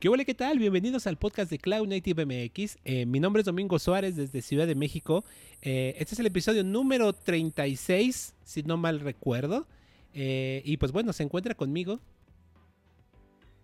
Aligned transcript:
¿Qué 0.00 0.08
hola, 0.08 0.24
qué 0.24 0.32
tal? 0.32 0.58
Bienvenidos 0.58 1.06
al 1.06 1.18
podcast 1.18 1.50
de 1.50 1.58
Cloud 1.58 1.86
Native 1.86 2.24
MX. 2.24 2.78
Eh, 2.86 3.04
mi 3.04 3.20
nombre 3.20 3.40
es 3.40 3.44
Domingo 3.44 3.78
Suárez 3.78 4.16
desde 4.16 4.40
Ciudad 4.40 4.66
de 4.66 4.74
México. 4.74 5.24
Eh, 5.60 5.94
este 5.98 6.14
es 6.14 6.20
el 6.20 6.24
episodio 6.24 6.64
número 6.64 7.12
36, 7.12 8.34
si 8.42 8.62
no 8.62 8.78
mal 8.78 9.00
recuerdo. 9.00 9.66
Eh, 10.14 10.62
y 10.64 10.78
pues 10.78 10.92
bueno, 10.92 11.12
se 11.12 11.22
encuentra 11.22 11.54
conmigo. 11.54 12.00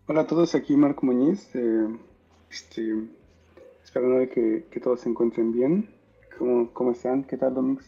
Hola 0.09 0.21
a 0.21 0.27
todos, 0.27 0.55
aquí 0.55 0.77
Marco 0.77 1.07
Muñiz. 1.07 1.49
este, 2.51 2.95
esperando 3.83 4.31
que, 4.31 4.67
que, 4.71 4.79
todos 4.79 5.01
se 5.01 5.09
encuentren 5.09 5.53
bien. 5.53 5.89
¿Cómo, 6.37 6.71
¿Cómo 6.75 6.93
están? 6.93 7.25
¿Qué 7.25 7.39
tal, 7.39 7.55
Domingo? 7.55 7.81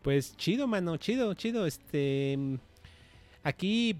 Pues 0.00 0.34
chido, 0.38 0.66
mano, 0.66 0.96
chido, 0.96 1.34
chido. 1.34 1.66
Este, 1.66 2.38
aquí 3.42 3.98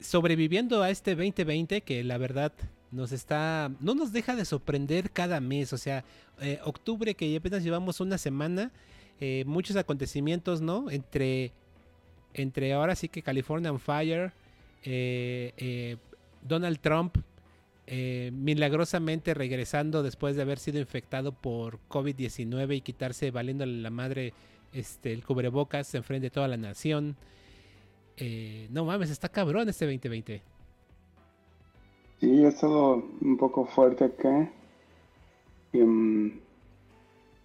sobreviviendo 0.00 0.82
a 0.82 0.90
este 0.90 1.14
2020 1.14 1.82
que 1.82 2.02
la 2.02 2.18
verdad 2.18 2.52
nos 2.92 3.12
está, 3.12 3.70
no 3.80 3.94
nos 3.94 4.12
deja 4.12 4.34
de 4.34 4.44
sorprender 4.44 5.10
cada 5.10 5.40
mes, 5.40 5.72
o 5.72 5.78
sea, 5.78 6.04
eh, 6.40 6.58
octubre 6.64 7.14
que 7.14 7.36
apenas 7.36 7.62
llevamos 7.62 8.00
una 8.00 8.18
semana, 8.18 8.72
eh, 9.20 9.44
muchos 9.46 9.76
acontecimientos, 9.76 10.60
¿no? 10.60 10.90
Entre, 10.90 11.52
entre 12.34 12.72
ahora 12.72 12.96
sí 12.96 13.08
que 13.08 13.22
California 13.22 13.76
Fire, 13.78 14.32
eh, 14.82 15.96
Donald 16.42 16.80
Trump 16.80 17.16
milagrosamente 18.32 19.34
regresando 19.34 20.04
después 20.04 20.36
de 20.36 20.42
haber 20.42 20.60
sido 20.60 20.78
infectado 20.78 21.32
por 21.32 21.80
COVID-19 21.88 22.76
y 22.76 22.80
quitarse 22.82 23.32
valiéndole 23.32 23.82
la 23.82 23.90
madre 23.90 24.32
este, 24.72 25.12
el 25.12 25.24
cubrebocas 25.24 25.92
enfrente 25.96 26.26
de 26.26 26.30
toda 26.30 26.46
la 26.46 26.56
nación. 26.56 27.16
no 28.70 28.84
mames, 28.84 29.10
está 29.10 29.28
cabrón 29.28 29.68
este 29.68 29.86
2020. 29.86 30.40
Sí, 32.20 32.44
ha 32.44 32.48
estado 32.48 33.02
un 33.22 33.38
poco 33.38 33.64
fuerte 33.64 34.04
acá. 34.04 34.50
Um, 35.72 36.32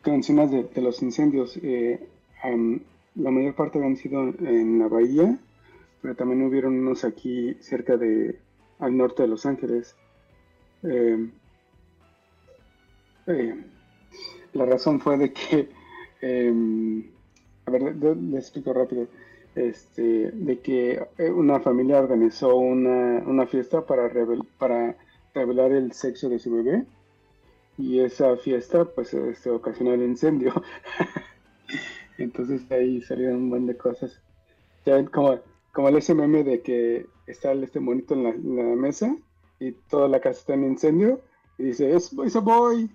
con 0.03 0.15
encima 0.15 0.47
de, 0.47 0.69
los 0.81 1.01
incendios, 1.01 1.57
eh, 1.63 2.05
la 3.15 3.31
mayor 3.31 3.55
parte 3.55 3.81
han 3.83 3.95
sido 3.95 4.33
en 4.39 4.79
la 4.79 4.89
bahía, 4.89 5.39
pero 6.01 6.15
también 6.15 6.43
hubieron 6.43 6.77
unos 6.77 7.05
aquí 7.05 7.55
cerca 7.61 7.95
de, 7.95 8.37
al 8.79 8.97
norte 8.97 9.23
de 9.23 9.29
Los 9.29 9.45
Ángeles. 9.45 9.95
Em, 10.83 11.31
eh, 13.27 13.55
la 14.53 14.65
razón 14.65 14.99
fue 14.99 15.17
de 15.17 15.31
que, 15.31 15.69
em, 16.21 17.05
a 17.65 17.71
ver, 17.71 17.95
les 17.95 18.43
explico 18.43 18.73
rápido 18.73 19.07
este, 19.55 20.31
de 20.31 20.59
que 20.59 21.07
eh, 21.17 21.31
una 21.31 21.59
familia 21.59 21.99
organizó 21.99 22.55
una, 22.55 23.47
fiesta 23.47 23.85
para, 23.85 24.11
para 24.57 24.97
revelar 25.33 25.71
el 25.71 25.93
sexo 25.93 26.29
de 26.29 26.39
su 26.39 26.51
bebé 26.51 26.85
y 27.77 27.99
esa 27.99 28.37
fiesta 28.37 28.85
pues 28.85 29.13
este, 29.13 29.49
ocasionó 29.49 29.93
el 29.93 30.03
incendio. 30.03 30.53
Entonces 32.17 32.69
ahí 32.71 33.01
salieron 33.01 33.35
un 33.35 33.49
buen 33.49 33.65
de 33.65 33.77
cosas. 33.77 34.21
Ya 34.85 35.03
como, 35.05 35.39
como 35.73 35.89
el 35.89 36.01
SMM 36.01 36.43
de 36.43 36.61
que 36.61 37.05
está 37.27 37.53
este 37.53 37.79
monito 37.79 38.13
en 38.13 38.23
la, 38.23 38.63
mesa 38.75 39.15
y 39.59 39.71
toda 39.71 40.07
la 40.07 40.19
casa 40.19 40.39
está 40.39 40.53
en 40.53 40.63
incendio 40.65 41.21
y 41.57 41.63
dice, 41.63 41.95
es, 41.95 42.11
es 42.25 42.35
a 42.35 42.39
boy. 42.39 42.89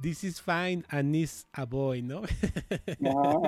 This 0.00 0.24
is 0.24 0.40
fine 0.40 0.84
and 0.88 1.14
is 1.14 1.46
a 1.52 1.64
boy, 1.64 2.02
¿no? 2.02 2.22
no, 3.00 3.42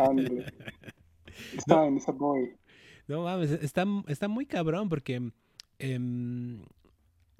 Está 1.56 1.90
no, 1.90 1.98
a 2.06 2.12
boy. 2.12 2.56
No 3.06 3.24
mames, 3.24 3.50
está, 3.50 3.84
está 4.08 4.28
muy 4.28 4.46
cabrón 4.46 4.88
porque, 4.88 5.30
em, 5.78 6.62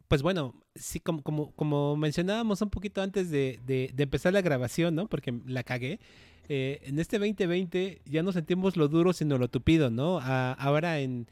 pues 0.09 0.23
bueno, 0.23 0.55
sí, 0.75 1.01
como, 1.01 1.23
como, 1.23 1.53
como, 1.53 1.97
mencionábamos 1.97 2.61
un 2.61 2.71
poquito 2.71 3.03
antes 3.03 3.31
de, 3.31 3.61
de, 3.65 3.93
empezar 3.97 4.33
la 4.33 4.43
grabación, 4.43 4.95
¿no? 4.95 5.09
Porque 5.09 5.33
la 5.47 5.63
cagué. 5.63 6.01
Eh, 6.49 6.81
en 6.83 6.99
este 6.99 7.19
2020 7.19 8.03
ya 8.05 8.23
no 8.23 8.33
sentimos 8.33 8.77
lo 8.77 8.89
duro, 8.89 9.15
sino 9.15 9.39
lo 9.39 9.49
tupido, 9.49 9.91
¿no? 9.91 10.21
ahora 10.21 11.01
en 11.01 11.27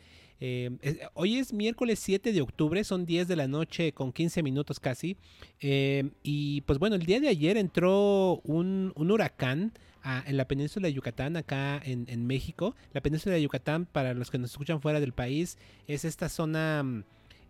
eh, 0.44 0.70
hoy 1.14 1.38
es 1.38 1.52
miércoles 1.52 2.00
7 2.00 2.32
de 2.32 2.40
octubre, 2.40 2.82
son 2.82 3.06
10 3.06 3.28
de 3.28 3.36
la 3.36 3.46
noche 3.46 3.92
con 3.92 4.12
15 4.12 4.42
minutos 4.42 4.80
casi. 4.80 5.16
Eh, 5.60 6.10
y 6.24 6.62
pues 6.62 6.80
bueno, 6.80 6.96
el 6.96 7.06
día 7.06 7.20
de 7.20 7.28
ayer 7.28 7.56
entró 7.56 8.40
un, 8.42 8.92
huracán 8.96 9.72
en 10.26 10.36
la 10.36 10.48
península 10.48 10.88
de 10.88 10.94
Yucatán, 10.94 11.36
acá 11.36 11.80
en, 11.84 12.26
México. 12.26 12.74
La 12.92 13.00
península 13.00 13.36
de 13.36 13.42
Yucatán, 13.42 13.86
para 13.86 14.14
los 14.14 14.32
que 14.32 14.38
nos 14.38 14.50
escuchan 14.50 14.80
fuera 14.80 14.98
del 14.98 15.12
país, 15.12 15.58
es 15.86 16.04
esta 16.04 16.28
zona... 16.28 17.04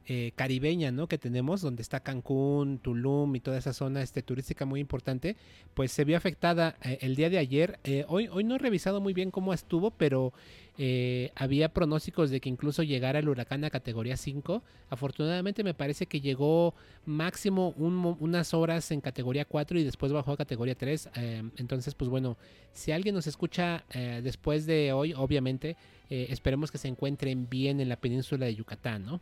Eh, 0.06 0.32
caribeña, 0.34 0.90
¿no? 0.90 1.06
Que 1.06 1.18
tenemos, 1.18 1.60
donde 1.60 1.82
está 1.82 2.00
Cancún, 2.00 2.78
Tulum 2.78 3.36
y 3.36 3.40
toda 3.40 3.58
esa 3.58 3.72
zona 3.72 4.02
este, 4.02 4.22
turística 4.22 4.64
muy 4.64 4.80
importante, 4.80 5.36
pues 5.74 5.92
se 5.92 6.04
vio 6.04 6.16
afectada 6.16 6.76
el 6.82 7.14
día 7.14 7.30
de 7.30 7.38
ayer. 7.38 7.78
hoy, 8.08 8.28
hoy 8.28 8.44
no 8.44 8.56
he 8.56 8.58
revisado 8.58 9.00
muy 9.00 9.12
bien 9.12 9.30
cómo 9.30 9.54
estuvo, 9.54 9.92
pero 9.92 10.32
eh, 10.78 11.30
había 11.34 11.68
pronósticos 11.68 12.30
de 12.30 12.40
que 12.40 12.48
incluso 12.48 12.82
llegara 12.82 13.18
el 13.18 13.28
huracán 13.28 13.64
a 13.64 13.70
categoría 13.70 14.16
5. 14.16 14.62
Afortunadamente 14.88 15.62
me 15.62 15.74
parece 15.74 16.06
que 16.06 16.20
llegó 16.20 16.74
máximo 17.04 17.74
unas 17.76 18.54
horas 18.54 18.90
en 18.90 19.00
categoría 19.00 19.44
4 19.44 19.78
y 19.78 19.84
después 19.84 20.12
bajó 20.12 20.32
a 20.32 20.36
categoría 20.36 20.74
3. 20.74 21.10
Em, 21.14 21.50
entonces, 21.56 21.94
pues 21.94 22.08
bueno, 22.08 22.38
si 22.72 22.92
alguien 22.92 23.14
nos 23.14 23.26
escucha 23.26 23.84
eh, 23.92 24.20
después 24.22 24.64
de 24.64 24.92
hoy, 24.92 25.12
obviamente, 25.12 25.76
eh, 26.08 26.26
esperemos 26.30 26.70
que 26.70 26.78
se 26.78 26.88
encuentren 26.88 27.48
bien 27.48 27.80
en 27.80 27.88
la 27.88 27.96
península 27.96 28.46
de 28.46 28.54
Yucatán, 28.54 29.04
¿no? 29.04 29.20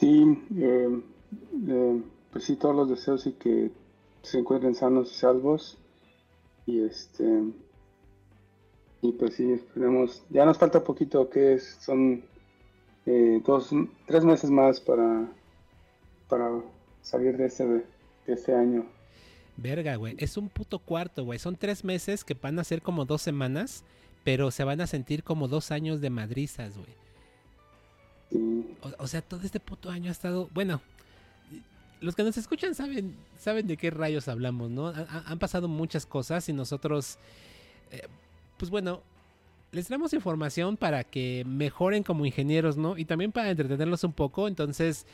Sí, 0.00 0.22
em, 0.56 1.02
pues 2.32 2.44
sí, 2.44 2.56
todos 2.56 2.74
los 2.74 2.88
deseos 2.88 3.26
y 3.26 3.32
que 3.32 3.70
se 4.22 4.38
encuentren 4.38 4.74
sanos 4.74 5.12
y 5.12 5.14
salvos. 5.14 5.76
Y 6.64 6.80
este 6.80 7.52
y 9.02 9.12
pues 9.12 9.34
sí, 9.34 9.52
esperemos. 9.52 10.22
Ya 10.30 10.44
nos 10.44 10.58
falta 10.58 10.84
poquito, 10.84 11.28
que 11.28 11.54
es, 11.54 11.78
son 11.80 12.22
eh, 13.06 13.42
dos, 13.44 13.70
tres 14.06 14.24
meses 14.24 14.50
más 14.50 14.80
para, 14.80 15.30
para 16.28 16.50
salir 17.02 17.36
de 17.36 17.46
este, 17.46 17.66
de 17.66 17.84
este 18.26 18.54
año. 18.54 18.86
Verga, 19.56 19.96
güey. 19.96 20.16
Es 20.18 20.36
un 20.36 20.48
puto 20.48 20.78
cuarto, 20.78 21.24
güey. 21.24 21.38
Son 21.38 21.56
tres 21.56 21.84
meses 21.84 22.24
que 22.24 22.34
van 22.34 22.58
a 22.58 22.64
ser 22.64 22.82
como 22.82 23.04
dos 23.04 23.22
semanas, 23.22 23.84
pero 24.24 24.50
se 24.50 24.64
van 24.64 24.80
a 24.80 24.86
sentir 24.86 25.24
como 25.24 25.48
dos 25.48 25.70
años 25.70 26.00
de 26.00 26.10
madrizas, 26.10 26.76
güey. 26.76 26.99
O, 28.98 29.06
sea, 29.06 29.22
todo 29.22 29.40
este 29.42 29.60
puto 29.60 29.90
año 29.90 30.08
ha 30.08 30.12
estado. 30.12 30.48
Bueno, 30.54 30.80
los 32.00 32.14
que 32.14 32.22
nos 32.22 32.36
escuchan 32.36 32.74
saben, 32.74 33.16
saben 33.38 33.66
de 33.66 33.76
qué 33.76 33.90
rayos 33.90 34.28
hablamos, 34.28 34.70
¿no? 34.70 34.88
han 34.88 35.38
pasado 35.38 35.68
muchas 35.68 36.06
cosas 36.06 36.48
y 36.48 36.52
nosotros. 36.52 37.18
Eh, 37.90 38.06
pues 38.56 38.70
bueno, 38.70 39.02
les 39.72 39.86
traemos 39.86 40.12
información 40.12 40.76
para 40.76 41.04
que 41.04 41.44
mejoren 41.46 42.02
como 42.02 42.26
ingenieros, 42.26 42.76
¿no? 42.76 42.96
Y 42.96 43.04
también 43.04 43.32
para 43.32 43.50
entretenerlos 43.50 44.04
un 44.04 44.12
poco. 44.12 44.48
Entonces, 44.48 45.06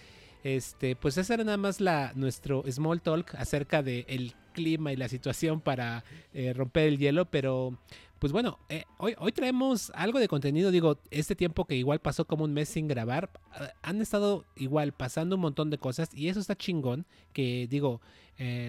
este, 0.44 0.96
pues 0.96 1.18
esa 1.18 1.34
era 1.34 1.44
nada 1.44 1.56
más 1.56 1.80
la, 1.80 2.12
nuestro 2.14 2.62
small 2.70 3.00
talk 3.02 3.34
acerca 3.34 3.82
del 3.82 4.34
clima 4.52 4.92
y 4.92 4.96
la 4.96 5.08
situación 5.08 5.60
para 5.60 6.02
eh, 6.32 6.52
romper 6.54 6.88
el 6.88 6.98
hielo. 6.98 7.26
Pero, 7.26 7.78
pues 8.18 8.32
bueno, 8.32 8.58
eh, 8.68 8.84
hoy, 8.98 9.14
hoy 9.18 9.32
traemos 9.32 9.92
algo 9.94 10.18
de 10.18 10.28
contenido. 10.28 10.70
Digo, 10.70 10.98
este 11.10 11.36
tiempo 11.36 11.66
que 11.66 11.76
igual 11.76 12.00
pasó 12.00 12.26
como 12.26 12.44
un 12.44 12.54
mes 12.54 12.68
sin 12.68 12.88
grabar, 12.88 13.30
eh, 13.60 13.68
han 13.82 14.00
estado 14.00 14.44
igual 14.56 14.92
pasando 14.92 15.36
un 15.36 15.42
montón 15.42 15.70
de 15.70 15.78
cosas 15.78 16.08
y 16.14 16.28
eso 16.28 16.40
está 16.40 16.56
chingón. 16.56 17.06
Que 17.32 17.68
digo, 17.68 18.00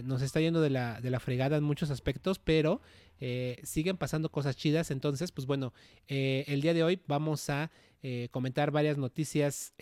nos 0.03 0.21
está 0.21 0.39
yendo 0.39 0.62
de 0.62 0.69
la, 0.69 1.01
de 1.01 1.09
la 1.09 1.19
fregada 1.19 1.57
en 1.57 1.63
muchos 1.63 1.89
aspectos, 1.89 2.39
pero 2.39 2.81
siguen 3.63 3.97
pasando 3.97 4.30
cosas 4.30 4.56
chidas. 4.56 4.91
Entonces, 4.91 5.31
pues 5.31 5.45
bueno, 5.45 5.74
el 6.07 6.62
día 6.62 6.74
de 6.74 6.83
hoy 6.83 7.01
vamos 7.07 7.50
a 7.50 7.71
comentar 8.31 8.71
varias 8.71 8.97
noticias 8.97 9.74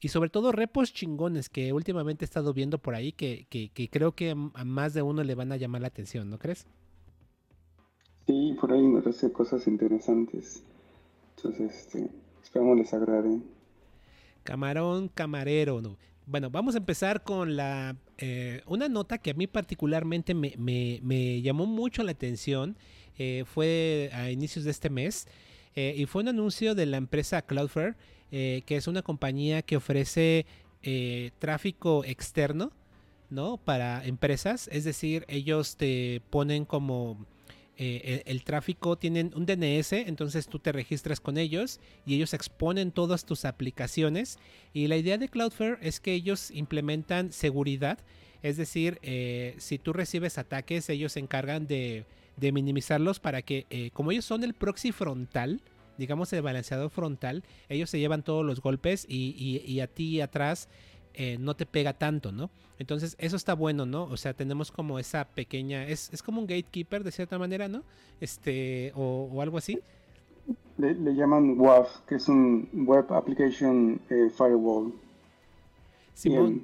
y 0.00 0.08
sobre 0.08 0.30
todo 0.30 0.52
repos 0.52 0.92
chingones 0.92 1.48
que 1.48 1.72
últimamente 1.72 2.24
he 2.24 2.26
estado 2.26 2.52
viendo 2.54 2.78
por 2.78 2.94
ahí 2.94 3.12
que, 3.12 3.46
creo 3.90 4.12
que 4.12 4.30
a 4.30 4.64
más 4.64 4.94
de 4.94 5.02
uno 5.02 5.22
le 5.22 5.34
van 5.34 5.52
a 5.52 5.56
llamar 5.56 5.82
la 5.82 5.88
atención, 5.88 6.30
¿no 6.30 6.38
crees? 6.38 6.66
Sí, 8.26 8.56
por 8.60 8.72
ahí 8.72 8.82
me 8.82 9.02
parece 9.02 9.32
cosas 9.32 9.66
interesantes. 9.66 10.62
Entonces, 11.36 11.74
este, 11.74 12.10
esperamos 12.42 12.78
les 12.78 12.94
agrade. 12.94 13.40
Camarón 14.42 15.08
camarero, 15.08 15.80
¿no? 15.82 15.96
Bueno, 16.26 16.48
vamos 16.48 16.76
a 16.76 16.78
empezar 16.78 17.24
con 17.24 17.56
la 17.56 17.96
eh, 18.18 18.62
una 18.66 18.88
nota 18.88 19.18
que 19.18 19.30
a 19.30 19.34
mí 19.34 19.46
particularmente 19.46 20.34
me, 20.34 21.42
llamó 21.42 21.66
mucho 21.66 22.02
la 22.04 22.12
atención. 22.12 22.76
Eh, 23.18 23.44
fue 23.46 24.10
a 24.12 24.30
inicios 24.30 24.64
de 24.64 24.70
este 24.70 24.88
mes 24.90 25.26
eh, 25.74 25.94
y 25.96 26.06
fue 26.06 26.22
un 26.22 26.28
anuncio 26.28 26.74
de 26.74 26.86
la 26.86 26.96
empresa 26.96 27.42
Cloudflare, 27.42 27.96
que 28.30 28.64
es 28.68 28.86
una 28.86 29.02
compañía 29.02 29.62
que 29.62 29.76
ofrece 29.76 30.46
tráfico 31.38 32.04
externo, 32.04 32.72
¿no? 33.28 33.56
Para 33.58 34.04
empresas, 34.04 34.68
es 34.72 34.84
decir, 34.84 35.24
ellos 35.28 35.76
te 35.76 36.22
ponen 36.30 36.64
como 36.64 37.18
eh, 37.82 38.24
el, 38.26 38.44
tráfico 38.44 38.98
tienen 38.98 39.32
un 39.34 39.46
DNS, 39.46 39.92
entonces 39.92 40.48
tú 40.48 40.58
te 40.58 40.70
registras 40.70 41.18
con 41.18 41.38
ellos 41.38 41.80
y 42.04 42.14
ellos 42.14 42.34
exponen 42.34 42.92
todas 42.92 43.24
tus 43.24 43.46
aplicaciones. 43.46 44.38
Y 44.74 44.86
la 44.88 44.98
idea 44.98 45.16
de 45.16 45.30
Cloudflare 45.30 45.78
es 45.80 45.98
que 45.98 46.12
ellos 46.12 46.50
implementan 46.50 47.32
seguridad, 47.32 47.98
es 48.42 48.58
decir, 48.58 48.98
eh, 49.00 49.54
si 49.56 49.78
tú 49.78 49.94
recibes 49.94 50.36
ataques, 50.36 50.90
ellos 50.90 51.12
se 51.12 51.20
encargan 51.20 51.66
de, 51.66 52.04
minimizarlos 52.36 53.18
para 53.18 53.40
que, 53.40 53.64
eh, 53.70 53.88
como 53.94 54.12
ellos 54.12 54.26
son 54.26 54.44
el 54.44 54.52
proxy 54.52 54.92
frontal, 54.92 55.62
digamos 56.00 56.32
el 56.32 56.42
balanceador 56.42 56.90
frontal, 56.90 57.44
ellos 57.68 57.88
se 57.88 58.00
llevan 58.00 58.24
todos 58.24 58.44
los 58.44 58.60
golpes 58.60 59.06
y, 59.08 59.62
y 59.64 59.80
a 59.80 59.86
ti 59.86 60.20
atrás 60.20 60.68
eh, 61.14 61.36
no 61.40 61.54
te 61.54 61.66
pega 61.66 61.92
tanto, 61.92 62.30
¿no? 62.30 62.50
Entonces 62.78 63.16
eso 63.18 63.36
está 63.36 63.54
bueno, 63.54 63.84
¿no? 63.84 64.04
O 64.04 64.16
sea, 64.16 64.32
tenemos 64.32 64.70
como 64.70 64.98
esa 64.98 65.24
pequeña, 65.24 65.84
es, 65.84 66.10
como 66.22 66.40
un 66.40 66.46
gatekeeper 66.46 67.02
de 67.02 67.10
cierta 67.10 67.38
manera, 67.38 67.68
¿no? 67.68 67.82
Este, 68.20 68.92
o, 68.94 69.42
algo 69.42 69.58
así. 69.58 69.80
Le, 70.78 70.94
llaman 71.14 71.58
WAF, 71.58 72.00
que 72.06 72.14
es 72.14 72.28
un 72.28 72.68
Web 72.72 73.12
Application 73.12 74.00
eh, 74.08 74.30
Firewall. 74.34 74.94
Simón. 76.14 76.62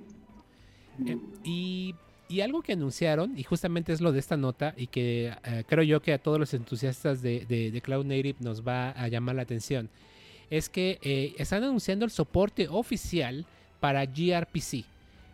Eh, 1.05 1.19
y, 1.45 1.95
algo 2.41 2.63
que 2.63 2.73
anunciaron, 2.73 3.39
y 3.39 3.43
justamente 3.43 3.93
es 3.93 4.01
lo 4.01 4.13
de 4.13 4.19
esta 4.19 4.37
nota, 4.37 4.75
y 4.77 4.87
que 4.89 5.33
creo 5.67 5.85
yo 5.85 6.01
que 6.01 6.13
a 6.13 6.19
todos 6.19 6.39
los 6.39 6.55
entusiastas 6.55 7.23
de, 7.23 7.81
Cloud 7.83 8.05
Native 8.05 8.37
nos 8.41 8.67
va 8.67 8.91
a 8.91 9.09
llamar 9.09 9.37
la 9.37 9.43
atención, 9.43 9.89
es 10.51 10.69
que 10.69 11.35
están 11.39 11.65
anunciando 11.65 12.05
el 12.05 12.11
soporte 12.11 12.69
oficial 12.69 13.47
para 13.81 14.05
gRPC. 14.05 14.85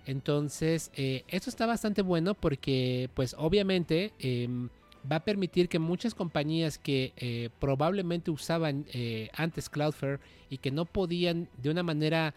Entonces, 0.06 0.90
eh, 0.96 1.24
esto 1.28 1.50
está 1.50 1.66
bastante 1.66 2.02
bueno 2.02 2.34
porque, 2.34 3.08
pues 3.14 3.34
obviamente, 3.38 4.12
em, 4.18 4.68
va 5.10 5.16
a 5.16 5.24
permitir 5.24 5.68
que 5.68 5.78
muchas 5.78 6.14
compañías 6.14 6.78
que 6.78 7.12
eh, 7.16 7.50
probablemente 7.60 8.30
usaban 8.30 8.84
eh, 8.92 9.30
antes 9.34 9.68
Cloudflare 9.68 10.20
y 10.50 10.58
que 10.58 10.70
no 10.70 10.84
podían 10.84 11.48
de 11.62 11.70
una 11.70 11.82
manera, 11.82 12.34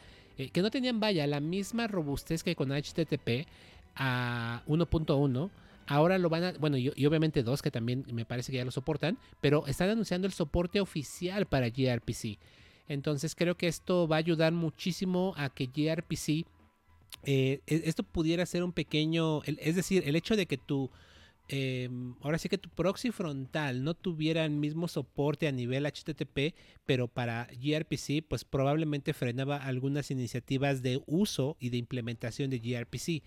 que 0.52 0.62
no 0.62 0.70
tenían, 0.70 1.00
vaya, 1.00 1.26
la 1.28 1.40
misma 1.40 1.88
robustez 1.88 2.44
que 2.44 2.56
con 2.56 2.70
HTTP 2.72 3.48
a 3.96 4.64
1.1, 4.68 5.50
ahora 5.88 6.18
lo 6.18 6.30
van 6.30 6.44
a, 6.44 6.52
bueno, 6.54 6.78
y, 6.78 6.90
obviamente 7.06 7.44
dos 7.44 7.62
que 7.62 7.72
también 7.72 8.06
me 8.12 8.26
parece 8.26 8.52
que 8.52 8.58
ya 8.58 8.66
lo 8.66 8.72
soportan, 8.72 9.18
pero 9.42 9.66
están 9.68 9.90
anunciando 9.90 10.28
el 10.28 10.34
soporte 10.34 10.82
oficial 10.82 11.46
para 11.46 11.70
gRPC. 11.70 12.38
Entonces 12.88 13.36
creo 13.36 13.56
que 13.56 13.68
esto 13.68 14.08
va 14.08 14.18
a 14.18 14.20
ayudar 14.20 14.54
muchísimo 14.54 15.34
a 15.38 15.50
que 15.50 15.68
gRPC, 15.68 16.46
eh, 17.24 17.62
e, 17.66 17.82
esto 17.86 18.04
pudiera 18.04 18.46
ser 18.46 18.64
un 18.64 18.72
pequeño, 18.72 19.42
es 19.44 19.76
decir, 19.76 20.04
el 20.06 20.16
hecho 20.16 20.36
de 20.36 20.46
que 20.46 20.58
tu, 20.58 20.92
em, 21.48 22.16
ahora 22.22 22.38
sí 22.38 22.50
que 22.50 22.58
tu 22.58 22.70
proxy 22.70 23.12
frontal 23.12 23.84
no 23.84 23.94
tuviera 23.94 24.46
el 24.46 24.52
mismo 24.52 24.88
soporte 24.88 25.48
a 25.48 25.52
nivel 25.52 25.86
HTTP, 25.86 26.54
pero 26.86 27.08
para 27.08 27.48
gRPC, 27.60 28.24
pues 28.28 28.44
probablemente 28.44 29.14
frenaba 29.14 29.58
algunas 29.58 30.12
iniciativas 30.12 30.82
de 30.82 31.02
uso 31.08 31.58
y 31.60 31.70
de 31.70 31.78
implementación 31.78 32.50
de 32.50 32.60
gRPC. 32.60 33.24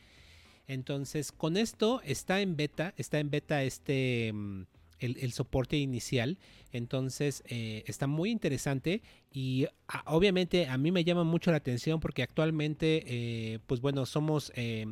Entonces, 0.69 1.33
con 1.33 1.57
esto 1.57 2.01
está 2.05 2.41
en 2.41 2.57
beta, 2.57 2.95
está 2.97 3.19
en 3.19 3.31
beta 3.31 3.65
este... 3.65 4.29
Em, 4.29 4.67
el, 5.01 5.33
soporte 5.33 5.77
inicial. 5.77 6.39
Entonces 6.73 7.43
eh, 7.47 7.85
está 7.87 8.07
muy 8.07 8.31
interesante 8.31 9.03
y 9.33 9.67
ah, 9.89 10.03
obviamente 10.07 10.67
a 10.67 10.77
mí 10.79 10.93
me 10.93 11.05
llama 11.05 11.25
mucho 11.25 11.51
la 11.51 11.59
atención 11.59 12.01
porque 12.01 12.23
actualmente, 12.23 13.05
eh, 13.07 13.59
pues 13.67 13.81
bueno, 13.81 14.07
somos... 14.07 14.53
Eh, 14.55 14.87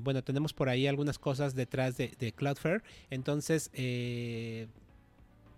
bueno, 0.00 0.22
tenemos 0.22 0.52
por 0.52 0.68
ahí 0.68 0.86
algunas 0.86 1.18
cosas 1.18 1.56
detrás 1.56 1.96
de, 1.96 2.32
Cloudflare. 2.36 2.84
Entonces, 3.10 3.68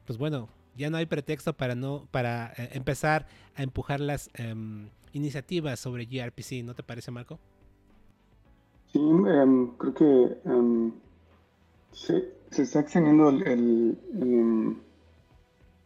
pues 0.06 0.16
bueno, 0.16 0.48
ya 0.78 0.88
no 0.88 0.96
hay 0.96 1.04
pretexto 1.04 1.52
para 1.54 1.74
no 1.74 2.08
para 2.10 2.54
empezar 2.72 3.26
a 3.54 3.62
empujar 3.62 4.00
las 4.00 4.30
em, 4.32 4.88
iniciativas 5.12 5.78
sobre 5.78 6.06
gRPC, 6.06 6.64
¿no 6.64 6.72
te 6.72 6.82
parece, 6.82 7.10
Marco? 7.10 7.38
Sí, 8.94 9.00
em, 9.00 9.72
creo 9.76 9.92
que 9.92 10.38
em, 10.44 10.92
se 11.90 12.62
está 12.62 12.78
extendiendo 12.78 13.28
el, 13.30 13.98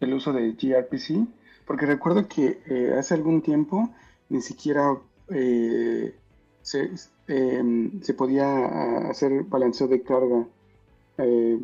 el, 0.00 0.12
uso 0.12 0.34
de 0.34 0.52
gRPC, 0.52 1.26
porque 1.66 1.86
recuerdo 1.86 2.28
que 2.28 2.60
eh, 2.66 2.92
hace 2.98 3.14
algún 3.14 3.40
tiempo 3.40 3.88
ni 4.28 4.42
siquiera 4.42 4.98
eh, 5.30 6.14
se, 6.60 6.90
em, 7.28 7.98
se, 8.02 8.12
podía 8.12 9.08
hacer 9.08 9.44
balanceo 9.44 9.88
de 9.88 10.02
carga 10.02 10.46
eh, 11.16 11.58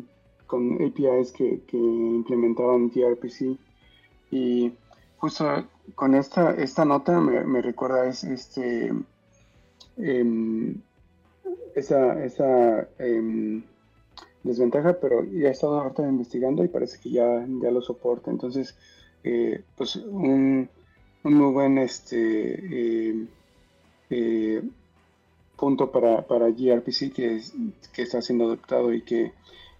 con 0.47 0.81
APIs 0.83 1.31
que, 1.31 1.61
que, 1.67 1.77
implementaban 1.77 2.89
gRPC. 2.89 3.55
Y 4.31 4.73
justo 5.17 5.67
con 5.93 6.15
esta, 6.15 6.55
esta 6.55 6.85
nota 6.85 7.21
me, 7.21 7.61
recuerda 7.61 8.07
este, 8.07 8.91
em, 9.97 10.81
esa, 11.75 12.23
esa 12.23 12.87
em, 12.99 13.63
desventaja, 14.43 14.99
pero 14.99 15.23
ya 15.25 15.49
he 15.49 15.51
estado 15.51 15.81
ahorita 15.81 16.07
investigando 16.07 16.63
y 16.63 16.67
parece 16.67 16.99
que 16.99 17.09
ya, 17.09 17.45
ya 17.61 17.71
lo 17.71 17.81
soporta. 17.81 18.31
Entonces, 18.31 18.75
eh, 19.23 19.63
pues 19.75 19.95
un, 19.95 20.69
muy 21.23 21.51
buen 21.51 21.79
este 21.79 23.09
eh, 23.09 23.27
eh, 24.11 24.61
punto 25.57 25.91
para, 25.91 26.21
para 26.27 26.51
gRPC 26.51 27.11
que, 27.11 27.41
que 27.91 28.01
está 28.03 28.21
siendo 28.21 28.45
adoptado 28.45 28.93
y 28.93 29.01
que, 29.01 29.31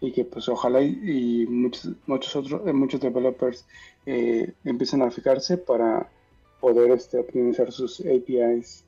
y 0.01 0.12
que 0.12 0.25
pues 0.25 0.50
ojalá 0.50 0.81
y, 0.81 1.45
muchos, 1.48 1.92
muchos 2.07 2.36
otros 2.36 2.74
muchos 2.74 3.01
developers 3.01 3.66
empiecen 4.06 5.01
a 5.01 5.12
fijarse 5.12 5.57
para 5.57 6.10
poder 6.60 6.92
este, 6.92 7.19
optimizar 7.19 7.72
sus 7.72 8.00
APIs. 8.00 8.85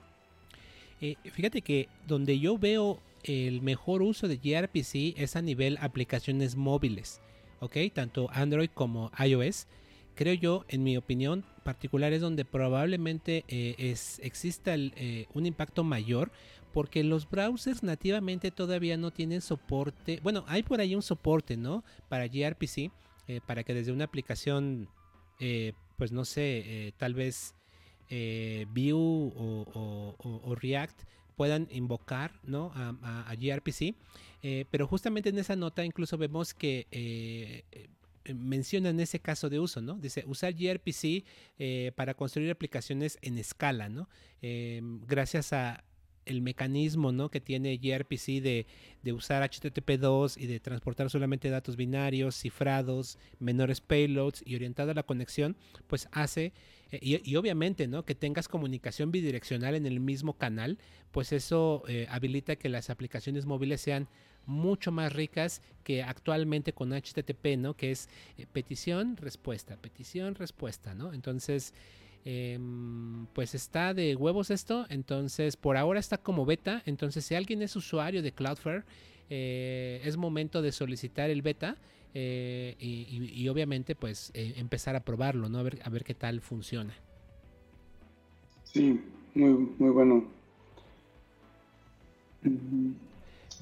Fíjate 1.31 1.61
que 1.61 1.89
donde 2.07 2.39
yo 2.39 2.57
veo 2.57 2.99
el 3.23 3.61
mejor 3.61 4.01
uso 4.01 4.27
de 4.27 4.37
gRPC 4.37 5.17
es 5.17 5.35
a 5.35 5.41
nivel 5.41 5.77
aplicaciones 5.81 6.55
móviles, 6.55 7.21
¿ok? 7.59 7.77
Tanto 7.93 8.29
Android 8.31 8.69
como 8.73 9.11
iOS. 9.19 9.67
Creo 10.15 10.33
yo, 10.33 10.65
en 10.67 10.83
mi 10.83 10.97
opinión 10.97 11.45
particular, 11.63 12.11
es 12.13 12.21
donde 12.21 12.43
probablemente 12.45 13.43
eh, 13.47 13.75
es, 13.77 14.19
exista 14.23 14.73
eh, 14.75 15.27
un 15.33 15.45
impacto 15.45 15.83
mayor 15.83 16.31
porque 16.73 17.03
los 17.03 17.29
browsers 17.29 17.83
nativamente 17.83 18.51
todavía 18.51 18.97
no 18.97 19.11
tienen 19.11 19.41
soporte. 19.41 20.19
Bueno, 20.23 20.43
hay 20.47 20.63
por 20.63 20.79
ahí 20.79 20.95
un 20.95 21.01
soporte, 21.01 21.57
¿no? 21.57 21.83
Para 22.09 22.27
gRPC, 22.27 22.91
eh, 23.27 23.41
para 23.45 23.63
que 23.63 23.73
desde 23.73 23.91
una 23.91 24.05
aplicación, 24.05 24.89
pues 25.97 26.11
no 26.11 26.25
sé, 26.25 26.93
tal 26.97 27.13
vez 27.13 27.53
Vue 28.09 28.93
o 28.93 30.55
React 30.59 31.01
puedan 31.37 31.67
invocar 31.71 32.33
¿no? 32.43 32.71
a, 32.75 33.33
gRPC. 33.39 33.95
Eh, 34.43 34.65
pero 34.69 34.87
justamente 34.87 35.29
en 35.29 35.37
esa 35.37 35.55
nota 35.55 35.85
incluso 35.85 36.17
vemos 36.17 36.53
que 36.53 36.87
eh, 36.91 37.63
eh, 37.71 38.33
menciona 38.33 38.89
en 38.89 38.99
ese 38.99 39.19
caso 39.19 39.49
de 39.49 39.59
uso, 39.59 39.79
¿no? 39.81 39.93
Dice 39.95 40.23
usar 40.27 40.53
gRPC 40.53 41.23
para 41.95 42.15
construir 42.15 42.51
aplicaciones 42.51 43.17
en 43.21 43.37
escala, 43.37 43.87
¿no? 43.87 44.09
gracias 45.07 45.53
a 45.53 45.83
el 46.25 46.41
mecanismo 46.41 47.13
¿no? 47.13 47.31
que 47.31 47.39
tiene 47.39 47.77
gRPC 47.77 48.41
de, 48.41 48.67
de 49.01 49.13
usar 49.13 49.49
HTTP2 49.49 50.35
y 50.37 50.47
de 50.47 50.59
transportar 50.59 51.09
solamente 51.09 51.49
datos 51.49 51.77
binarios, 51.77 52.35
cifrados, 52.35 53.17
menores 53.39 53.79
payloads 53.79 54.43
y 54.45 54.55
orientado 54.55 54.91
a 54.91 54.93
la 54.93 55.03
conexión, 55.03 55.55
pues 55.87 56.09
hace 56.11 56.51
eh, 56.91 57.21
y, 57.23 57.35
obviamente, 57.35 57.87
¿no? 57.87 58.05
Que 58.05 58.15
tengas 58.15 58.47
comunicación 58.47 59.11
bidireccional 59.11 59.75
en 59.75 59.85
el 59.85 59.99
mismo 59.99 60.33
canal, 60.33 60.77
pues 61.11 61.31
eso 61.33 61.83
eh, 61.87 62.07
habilita 62.09 62.55
que 62.55 62.69
las 62.69 62.89
aplicaciones 62.89 63.45
móviles 63.45 63.81
sean 63.81 64.07
mucho 64.45 64.91
más 64.91 65.11
ricas 65.11 65.61
que 65.83 66.03
actualmente 66.03 66.73
con 66.73 66.93
HTTP, 66.93 67.57
¿no? 67.57 67.75
Que 67.75 67.91
es 67.91 68.09
eh, 68.37 68.45
petición, 68.51 69.17
respuesta, 69.17 69.75
petición, 69.77 70.35
respuesta, 70.35 70.93
¿no? 70.93 71.13
Entonces, 71.13 71.73
em, 72.23 73.25
pues 73.33 73.55
está 73.55 73.93
de 73.93 74.15
huevos 74.15 74.49
esto. 74.49 74.85
Entonces, 74.89 75.57
por 75.57 75.75
ahora 75.75 75.99
está 75.99 76.17
como 76.17 76.45
beta. 76.45 76.81
Entonces, 76.85 77.25
si 77.25 77.35
alguien 77.35 77.61
es 77.61 77.75
usuario 77.75 78.21
de 78.21 78.31
Cloudflare, 78.31 78.83
es 79.29 80.15
momento 80.15 80.61
de 80.61 80.71
solicitar 80.71 81.29
el 81.29 81.41
beta. 81.41 81.75
Eh, 82.19 82.75
y, 82.79 83.47
obviamente 83.47 83.93
pues 83.93 84.31
eh, 84.33 84.55
empezar 84.57 84.95
a 84.95 85.01
probarlo, 85.01 85.49
¿no? 85.49 85.59
A 85.59 85.61
ver, 85.61 85.79
a 85.83 85.89
ver 85.91 86.03
qué 86.03 86.15
tal 86.15 86.41
funciona. 86.41 86.95
Sí, 88.63 88.99
muy, 89.35 89.69
muy 89.77 89.89
bueno. 89.91 90.25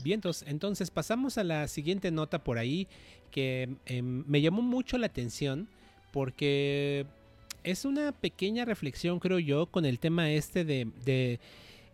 Bien, 0.03 0.21
entonces, 0.45 0.89
pasamos 0.89 1.37
a 1.37 1.43
la 1.43 1.67
siguiente 1.67 2.11
nota 2.11 2.45
por 2.45 2.57
ahí 2.57 2.87
que 3.29 3.75
em, 3.87 4.23
me 4.25 4.39
llamó 4.39 4.61
mucho 4.61 4.97
la 4.97 5.07
atención 5.07 5.67
porque 6.13 7.05
es 7.65 7.83
una 7.83 8.13
pequeña 8.13 8.63
reflexión, 8.63 9.19
creo 9.19 9.39
yo, 9.39 9.65
con 9.65 9.83
el 9.83 9.99
tema 9.99 10.31
este 10.31 10.63
de, 10.63 10.87
de, 11.03 11.41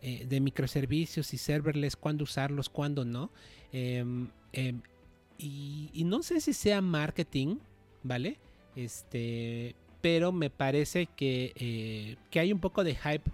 eh, 0.03 0.39
microservicios 0.39 1.33
y 1.33 1.37
serverless, 1.37 1.95
cuándo 1.95 2.23
usarlos, 2.23 2.69
cuándo 2.69 3.03
no. 3.03 3.31
Em, 3.71 4.27
y, 5.41 6.03
no 6.05 6.21
sé 6.21 6.39
si 6.39 6.53
sea 6.53 6.81
marketing, 6.81 7.57
¿vale? 8.03 8.37
Este, 8.75 9.75
pero 10.01 10.31
me 10.31 10.49
parece 10.49 11.07
que, 11.07 11.53
eh, 11.55 12.15
que 12.29 12.39
hay 12.39 12.53
un 12.53 12.59
poco 12.59 12.83
de 12.83 12.95
hype 12.95 13.29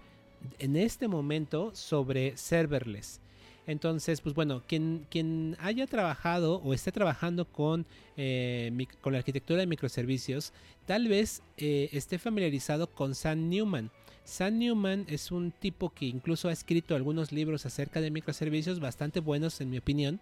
en 0.58 0.76
este 0.76 1.08
momento 1.08 1.74
sobre 1.74 2.36
serverless. 2.36 3.20
Entonces, 3.66 4.22
pues 4.22 4.34
bueno, 4.34 4.62
quien, 4.66 5.06
quien 5.10 5.54
haya 5.60 5.86
trabajado 5.86 6.56
o 6.64 6.72
esté 6.72 6.90
trabajando 6.90 7.44
con, 7.44 7.84
eh, 8.16 8.72
con 9.02 9.12
la 9.12 9.18
arquitectura 9.18 9.60
de 9.60 9.66
microservicios, 9.66 10.54
tal 10.86 11.08
vez 11.08 11.42
eh, 11.58 11.90
esté 11.92 12.18
familiarizado 12.18 12.86
con 12.86 13.14
Sam 13.14 13.50
Newman. 13.50 13.90
Sam 14.24 14.58
Newman 14.58 15.04
es 15.08 15.30
un 15.30 15.50
tipo 15.50 15.90
que 15.90 16.06
incluso 16.06 16.48
ha 16.48 16.52
escrito 16.52 16.94
algunos 16.94 17.30
libros 17.32 17.66
acerca 17.66 18.00
de 18.00 18.10
microservicios 18.10 18.80
bastante 18.80 19.20
buenos 19.20 19.60
en 19.60 19.70
mi 19.70 19.78
opinión. 19.78 20.20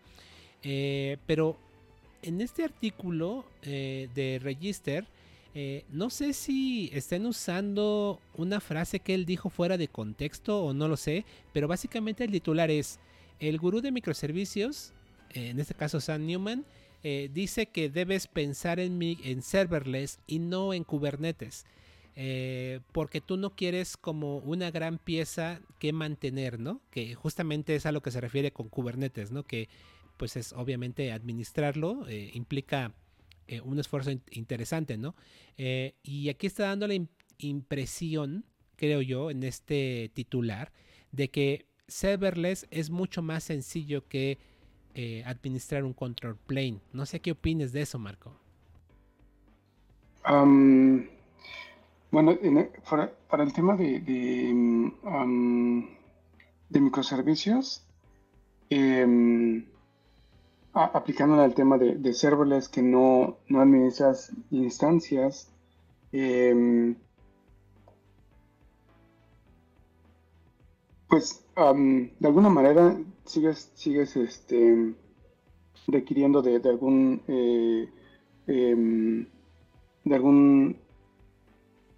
Pero 0.62 1.56
en 2.26 2.40
este 2.40 2.64
artículo 2.64 3.44
de 3.62 4.40
Register, 4.42 5.06
no 5.90 6.10
sé 6.10 6.32
si 6.34 6.90
estén 6.92 7.24
usando 7.24 8.20
una 8.34 8.60
frase 8.60 9.00
que 9.00 9.14
él 9.14 9.24
dijo 9.24 9.48
fuera 9.48 9.78
de 9.78 9.88
contexto 9.88 10.62
o 10.62 10.74
no 10.74 10.88
lo 10.88 10.96
sé, 10.96 11.24
pero 11.52 11.66
básicamente 11.66 12.24
el 12.24 12.30
titular 12.30 12.70
es 12.70 12.98
el 13.40 13.58
gurú 13.58 13.80
de 13.80 13.92
microservicios, 13.92 14.92
eh, 15.30 15.50
en 15.50 15.60
este 15.60 15.74
caso 15.74 16.00
Sam 16.00 16.26
Newman, 16.26 16.64
eh, 17.02 17.30
dice 17.32 17.66
que 17.66 17.88
debes 17.90 18.26
pensar 18.26 18.80
en, 18.80 19.42
serverless 19.42 20.18
y 20.26 20.38
no 20.38 20.72
en 20.72 20.84
Kubernetes. 20.84 21.66
Eh, 22.18 22.80
porque 22.92 23.20
tú 23.20 23.36
no 23.36 23.50
quieres 23.50 23.98
como 23.98 24.38
una 24.38 24.70
gran 24.70 24.96
pieza 24.96 25.60
que 25.78 25.92
mantener, 25.92 26.58
¿no? 26.58 26.80
Que 26.90 27.14
justamente 27.14 27.76
es 27.76 27.84
a 27.84 27.92
lo 27.92 28.00
que 28.00 28.10
se 28.10 28.22
refiere 28.22 28.52
con 28.52 28.70
Kubernetes, 28.70 29.30
¿no? 29.30 29.42
Que 29.42 29.68
pues 30.16 30.36
es 30.36 30.52
obviamente 30.52 31.12
administrarlo, 31.12 32.06
implica 32.10 32.94
un 33.64 33.78
esfuerzo 33.78 34.10
interesante, 34.30 34.96
¿no? 34.96 35.14
y 35.56 36.28
aquí 36.28 36.46
está 36.46 36.64
dando 36.64 36.86
la 36.86 36.94
impresión, 37.38 38.44
creo 38.76 39.02
yo, 39.02 39.30
en 39.30 39.42
este 39.42 40.10
titular, 40.14 40.72
de 41.12 41.30
que 41.30 41.66
serverless 41.88 42.66
es 42.70 42.90
mucho 42.90 43.22
más 43.22 43.44
sencillo 43.44 44.06
que 44.08 44.38
eh, 44.94 45.22
administrar 45.26 45.84
un 45.84 45.92
control 45.92 46.36
plane. 46.36 46.80
No 46.92 47.06
sé 47.06 47.20
qué 47.20 47.30
opines 47.32 47.72
de 47.72 47.82
eso, 47.82 47.98
Marco. 47.98 48.38
bueno, 52.10 52.32
e, 52.32 52.70
para, 53.28 53.42
el 53.42 53.52
tema 53.52 53.76
de, 53.76 54.00
de, 54.00 54.54
microservicios, 56.80 57.84
eh, 58.70 59.64
aplicándole 60.76 61.42
al 61.42 61.54
tema 61.54 61.78
de, 61.78 62.12
serverless 62.12 62.68
que 62.68 62.82
no, 62.82 63.38
no 63.48 63.60
administras 63.60 64.32
instancias, 64.50 65.50
em, 66.12 66.96
pues 71.08 71.42
de 71.56 72.26
alguna 72.26 72.50
manera 72.50 72.94
sigues, 73.24 73.70
sigues 73.74 74.16
este, 74.16 74.94
requiriendo 75.86 76.42
de, 76.42 76.56
algún 76.68 77.22
eh, 77.26 77.88
em, 78.46 79.26
de 80.04 80.14
algún 80.14 80.76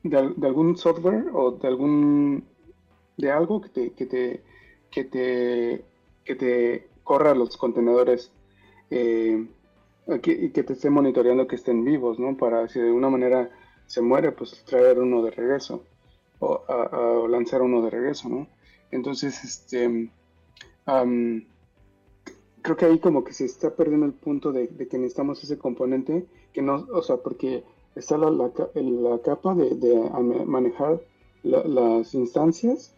de, 0.04 0.18
algún 0.46 0.76
software 0.76 1.24
o 1.32 1.50
de 1.52 1.66
algún 1.66 2.44
de 3.16 3.32
algo 3.32 3.60
que 3.60 3.68
te 3.70 3.92
que 3.92 4.06
te 4.06 4.42
que 4.90 5.04
te, 5.04 5.84
que 6.24 6.34
te 6.36 6.88
corra 7.02 7.34
los 7.34 7.56
contenedores 7.56 8.30
eh, 8.90 9.46
y 10.06 10.50
que 10.50 10.62
te 10.62 10.72
esté 10.72 10.90
monitoreando 10.90 11.46
que 11.46 11.56
estén 11.56 11.84
vivos, 11.84 12.18
¿no? 12.18 12.36
Para 12.36 12.68
si 12.68 12.80
de 12.80 12.86
alguna 12.86 13.10
manera 13.10 13.50
se 13.86 14.00
muere, 14.00 14.32
pues 14.32 14.64
traer 14.64 14.98
uno 14.98 15.22
de 15.22 15.30
regreso 15.30 15.84
o, 16.38 16.62
o 16.68 17.28
lanzar 17.28 17.62
uno 17.62 17.82
de 17.82 17.90
regreso, 17.90 18.28
¿no? 18.28 18.48
Entonces, 18.90 19.44
este, 19.44 20.10
creo 22.62 22.76
que 22.76 22.86
ahí 22.86 22.98
como 22.98 23.24
que 23.24 23.32
se 23.32 23.44
está 23.44 23.74
perdiendo 23.74 24.06
el 24.06 24.12
punto 24.12 24.52
de, 24.52 24.68
que 24.68 24.98
necesitamos 24.98 25.42
ese 25.44 25.58
componente, 25.58 26.26
que 26.52 26.62
no, 26.62 26.86
o 26.92 27.02
sea, 27.02 27.16
porque 27.18 27.64
está 27.94 28.16
la, 28.16 28.30
la, 28.30 29.18
capa 29.22 29.54
de, 29.54 30.10
manejar 30.46 31.00
las 31.42 32.14
instancias, 32.14 32.94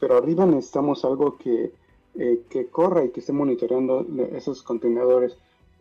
pero 0.00 0.16
arriba 0.16 0.46
necesitamos 0.46 1.04
algo 1.04 1.36
que, 1.38 1.72
eh, 2.18 2.42
que 2.50 2.66
corra 2.66 3.04
y 3.04 3.10
que 3.10 3.20
esté 3.20 3.32
monitoreando 3.32 4.06
esos 4.32 4.62
contenedores 4.62 5.36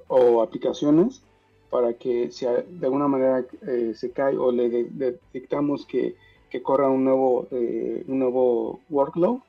o 0.08 0.42
aplicaciones 0.42 1.22
para 1.70 1.94
que 1.94 2.32
si 2.32 2.46
de 2.46 2.86
alguna 2.86 3.10
manera 3.10 3.46
eh, 3.68 3.94
se 3.94 4.12
cae 4.12 4.38
o 4.38 4.52
le 4.52 4.70
detectamos 4.70 5.86
que 5.86 6.16
que 6.50 6.62
corra 6.62 6.90
un 6.90 7.04
nuevo, 7.04 7.48
eh, 7.52 8.04
un 8.08 8.20
nuevo 8.20 8.80
workload, 8.90 9.40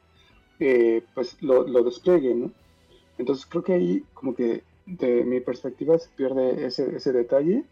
eh, 0.60 1.02
pues 1.14 1.36
lo, 1.40 1.66
lo, 1.66 1.84
despliegue, 1.84 2.34
¿no? 2.34 2.50
Entonces 3.18 3.46
creo 3.46 3.62
que 3.62 3.72
ahí 3.74 4.04
como 4.14 4.34
que 4.34 4.62
de 4.86 5.24
mi 5.24 5.40
perspectiva 5.40 5.98
se 5.98 6.08
pierde 6.10 6.66
ese, 6.66 6.96
ese 6.96 7.12
detalle 7.12 7.64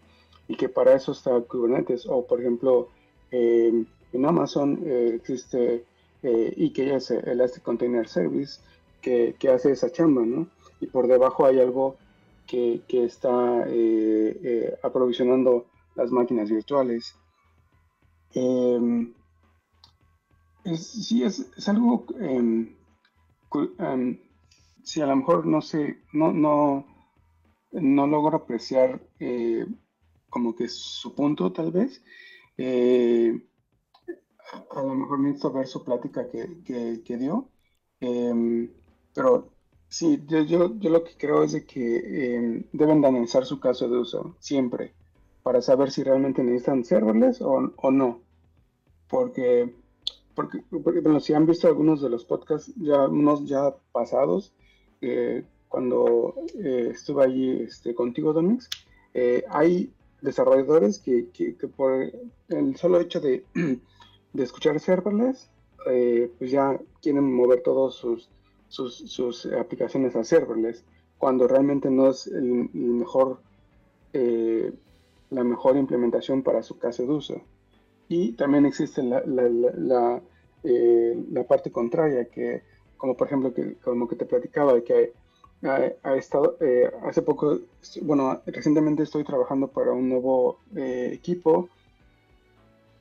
y 0.49 0.57
que 0.57 0.69
para 0.69 0.95
eso 0.95 1.13
está 1.13 1.41
Kubernetes 1.41 2.07
o 2.07 2.27
por 2.27 2.41
ejemplo 2.41 2.89
eh, 3.31 3.85
en 4.13 4.27
Amazon 4.27 4.83
existe 4.87 5.85
EKS, 6.23 7.11
Elastic 7.11 7.63
Container 7.63 8.09
Service, 8.09 8.61
que, 9.01 9.37
hace 9.53 9.73
esa 9.73 9.91
chamba, 9.91 10.23
¿no? 10.23 10.49
Y 10.81 10.87
por 10.87 11.07
debajo 11.07 11.47
hay 11.47 11.61
algo 11.61 11.97
que, 12.47 12.83
que 12.89 13.05
está 13.05 13.65
aprovisionando 14.83 15.67
las 15.95 16.11
máquinas 16.11 16.51
virtuales. 16.51 17.15
Eh, 18.35 19.13
sí, 20.75 21.23
es, 21.23 21.69
algo, 21.69 22.07
eh, 22.21 22.75
si 24.83 25.01
a 25.01 25.07
lo 25.07 25.17
mejor 25.17 25.47
no 25.47 25.63
sé, 25.63 26.03
no, 26.13 26.33
no, 26.33 26.87
no 27.73 28.07
logro 28.07 28.37
apreciar 28.37 29.01
eh, 29.21 29.67
como 30.29 30.55
que 30.55 30.69
su 30.69 31.15
punto 31.15 31.53
tal 31.53 31.71
vez, 31.71 32.03
eh, 32.59 33.41
a 34.71 34.83
lo 34.83 34.95
mejor 34.95 35.21
necesito 35.21 35.53
ver 35.53 35.67
su 35.67 35.85
plática 35.85 36.29
que, 36.29 37.03
que, 37.05 37.17
dio, 37.17 37.49
em, 38.01 38.71
pero 39.17 39.49
sí, 39.89 40.23
yo, 40.29 40.43
yo, 40.43 40.79
yo, 40.79 40.91
lo 40.91 41.03
que 41.03 41.17
creo 41.17 41.43
es 41.43 41.53
de 41.53 41.65
que 41.65 42.37
em, 42.37 42.65
deben 42.73 43.01
de 43.01 43.09
analizar 43.09 43.45
su 43.45 43.59
caso 43.59 43.89
de 43.89 43.99
uso 43.99 44.37
siempre 44.39 44.93
para 45.43 45.61
saber 45.61 45.91
si 45.91 46.05
realmente 46.05 46.45
necesitan 46.45 46.85
serverless 46.85 47.41
o, 47.41 47.73
o 47.77 47.91
no, 47.91 48.21
porque 49.09 49.75
porque, 50.37 50.61
bueno, 51.01 51.19
si 51.19 51.33
han 51.33 51.47
visto 51.47 51.67
algunos 51.67 52.03
de 52.03 52.11
los 52.11 52.27
podcasts, 52.27 52.71
ya 52.77 53.09
unos 53.09 53.47
ya 53.47 53.75
pasados, 53.91 54.53
eh, 55.01 55.45
cuando 55.69 56.35
eh, 56.63 56.91
estuve 56.93 57.25
allí 57.25 57.63
este, 57.63 57.95
contigo, 57.95 58.35
Domix, 58.35 58.69
eh, 59.15 59.45
hay 59.49 59.91
desarrolladores 60.21 60.99
que, 60.99 61.27
por 61.75 62.13
el 62.49 62.77
solo 62.77 63.01
hecho 63.01 63.21
de, 63.21 63.45
de 64.35 64.43
escuchar 64.43 64.79
serverless, 64.79 65.49
pues 66.39 66.51
ya 66.51 66.79
quieren 67.01 67.33
mover 67.33 67.63
todas 67.63 67.95
sus, 67.95 68.29
sus, 68.69 69.47
aplicaciones 69.47 70.17
a 70.17 70.25
serverless, 70.25 70.85
cuando 71.19 71.49
realmente 71.49 71.91
no 71.91 72.11
es 72.11 72.27
el, 72.27 72.69
mejor, 72.73 73.41
la 74.13 75.45
mejor 75.45 75.77
implementación 75.77 76.43
para 76.43 76.63
su 76.63 76.79
caso 76.79 77.03
de 77.05 77.13
uso. 77.13 77.43
Y 78.09 78.33
también 78.33 78.67
existe 78.67 79.03
la, 79.03 79.23
la, 79.25 80.23
eh, 80.63 81.25
la, 81.33 81.45
parte 81.45 81.71
contraria, 81.71 82.27
que 82.27 82.63
como 82.97 83.17
por 83.17 83.27
ejemplo, 83.27 83.53
que, 83.53 83.75
como 83.77 84.09
que 84.09 84.17
te 84.17 84.27
platicaba, 84.27 84.81
que 84.81 85.13
ha, 85.63 86.15
estado, 86.17 86.57
eh, 86.61 86.91
hace 87.03 87.23
poco, 87.23 87.59
bueno, 88.03 88.41
recientemente 88.47 89.03
estoy 89.03 89.25
trabajando 89.25 89.69
para 89.69 89.93
un 89.93 90.09
nuevo 90.09 90.59
eh, 90.77 91.11
equipo 91.13 91.69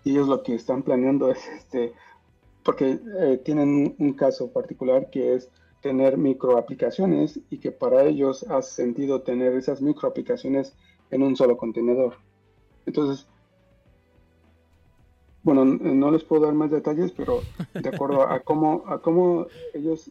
y 0.03 0.12
ellos 0.12 0.27
lo 0.27 0.41
que 0.43 0.55
están 0.55 0.84
planeando 0.84 1.29
es, 1.31 1.48
este, 1.48 1.93
porque 2.65 3.00
tienen 3.45 3.95
un 4.00 4.13
caso 4.13 4.51
particular 4.51 5.12
que 5.12 5.36
es 5.36 5.50
tener 5.81 6.17
microaplicaciones 6.17 7.39
y 7.51 7.60
que 7.60 7.72
para 7.72 8.05
ellos 8.05 8.43
ha 8.50 8.63
sentido 8.63 9.22
tener 9.22 9.53
esas 9.53 9.84
microaplicaciones 9.84 10.74
en 11.12 11.22
un 11.22 11.36
solo 11.36 11.57
contenedor. 11.57 12.15
Entonces, 12.88 13.27
bueno, 15.43 15.63
no 15.63 16.10
les 16.10 16.24
puedo 16.24 16.45
dar 16.45 16.55
más 16.55 16.72
detalles, 16.72 17.12
pero 17.12 17.41
de 17.75 17.88
acuerdo 17.88 18.24
a 18.24 18.39
cómo, 18.39 18.84
a 18.88 19.00
cómo 19.00 19.45
ellos, 19.75 20.10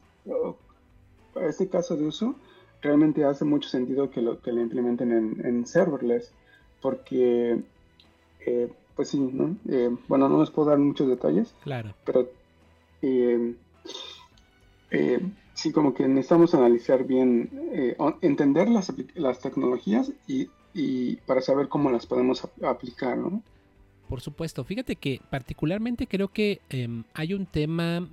para 1.33 1.49
este 1.49 1.69
caso 1.69 1.97
de 1.97 2.07
uso, 2.07 2.37
realmente 2.81 3.25
hace 3.25 3.45
mucho 3.45 3.69
sentido 3.69 4.11
que 4.11 4.23
lo 4.23 4.41
que 4.41 4.53
le 4.53 4.63
implementen 4.63 5.11
en, 5.45 5.67
serverless, 5.67 6.33
porque, 6.81 7.59
eh, 8.47 8.73
pues 8.95 9.09
sí, 9.09 9.19
¿no? 9.19 9.57
Eh, 9.69 9.91
bueno, 10.07 10.29
no 10.29 10.39
les 10.39 10.51
puedo 10.51 10.69
dar 10.69 10.79
muchos 10.79 11.09
detalles, 11.09 11.53
claro. 11.65 11.95
pero 12.05 12.29
eh, 14.91 15.21
sí, 15.55 15.73
como 15.73 15.95
que 15.95 16.07
necesitamos 16.07 16.55
analizar 16.55 17.05
bien, 17.05 17.51
eh, 17.73 17.97
entender 18.21 18.69
las, 18.69 18.93
las 19.15 19.41
tecnologías 19.41 20.13
y, 20.27 20.49
y, 20.75 21.17
para 21.27 21.41
saber 21.41 21.69
cómo 21.69 21.91
las 21.91 22.07
podemos 22.07 22.47
aplicar, 22.63 23.17
¿no? 23.17 23.43
Por 24.09 24.21
supuesto, 24.21 24.65
fíjate 24.65 24.97
que 24.97 25.21
particularmente 25.31 26.07
creo 26.07 26.29
que 26.29 26.61
em, 26.69 27.05
hay 27.15 27.33
un 27.35 27.47
tema 27.47 28.09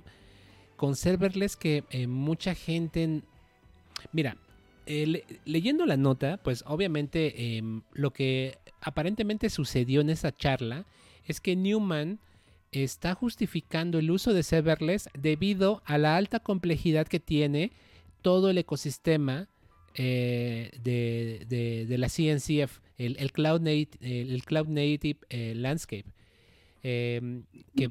con 0.76 0.96
serverless 0.96 1.56
que 1.56 1.84
eh, 1.90 2.06
mucha 2.06 2.54
gente... 2.54 3.22
Mira, 4.12 4.36
eh, 4.86 5.22
leyendo 5.44 5.86
la 5.86 5.96
nota, 5.96 6.40
pues 6.42 6.64
obviamente 6.66 7.56
em, 7.56 7.82
lo 7.92 8.10
que 8.12 8.58
aparentemente 8.80 9.50
sucedió 9.50 10.00
en 10.00 10.10
esa 10.10 10.32
charla 10.32 10.86
es 11.26 11.40
que 11.40 11.54
Newman 11.54 12.18
está 12.72 13.14
justificando 13.14 13.98
el 13.98 14.10
uso 14.10 14.32
de 14.32 14.42
serverless 14.42 15.08
debido 15.14 15.82
a 15.84 15.98
la 15.98 16.16
alta 16.16 16.40
complejidad 16.40 17.06
que 17.06 17.20
tiene 17.20 17.72
todo 18.22 18.50
el 18.50 18.58
ecosistema 18.58 19.48
eh, 19.94 20.70
de, 20.82 21.98
la 21.98 22.08
CNCF, 22.08 22.80
el, 22.96 23.32
Cloud, 23.32 23.60
Native, 23.60 23.98
el 24.00 24.42
Cloud 24.44 24.68
Native 24.68 25.18
eh, 25.28 25.52
Landscape, 25.54 26.06
em, 26.82 27.44
que 27.76 27.90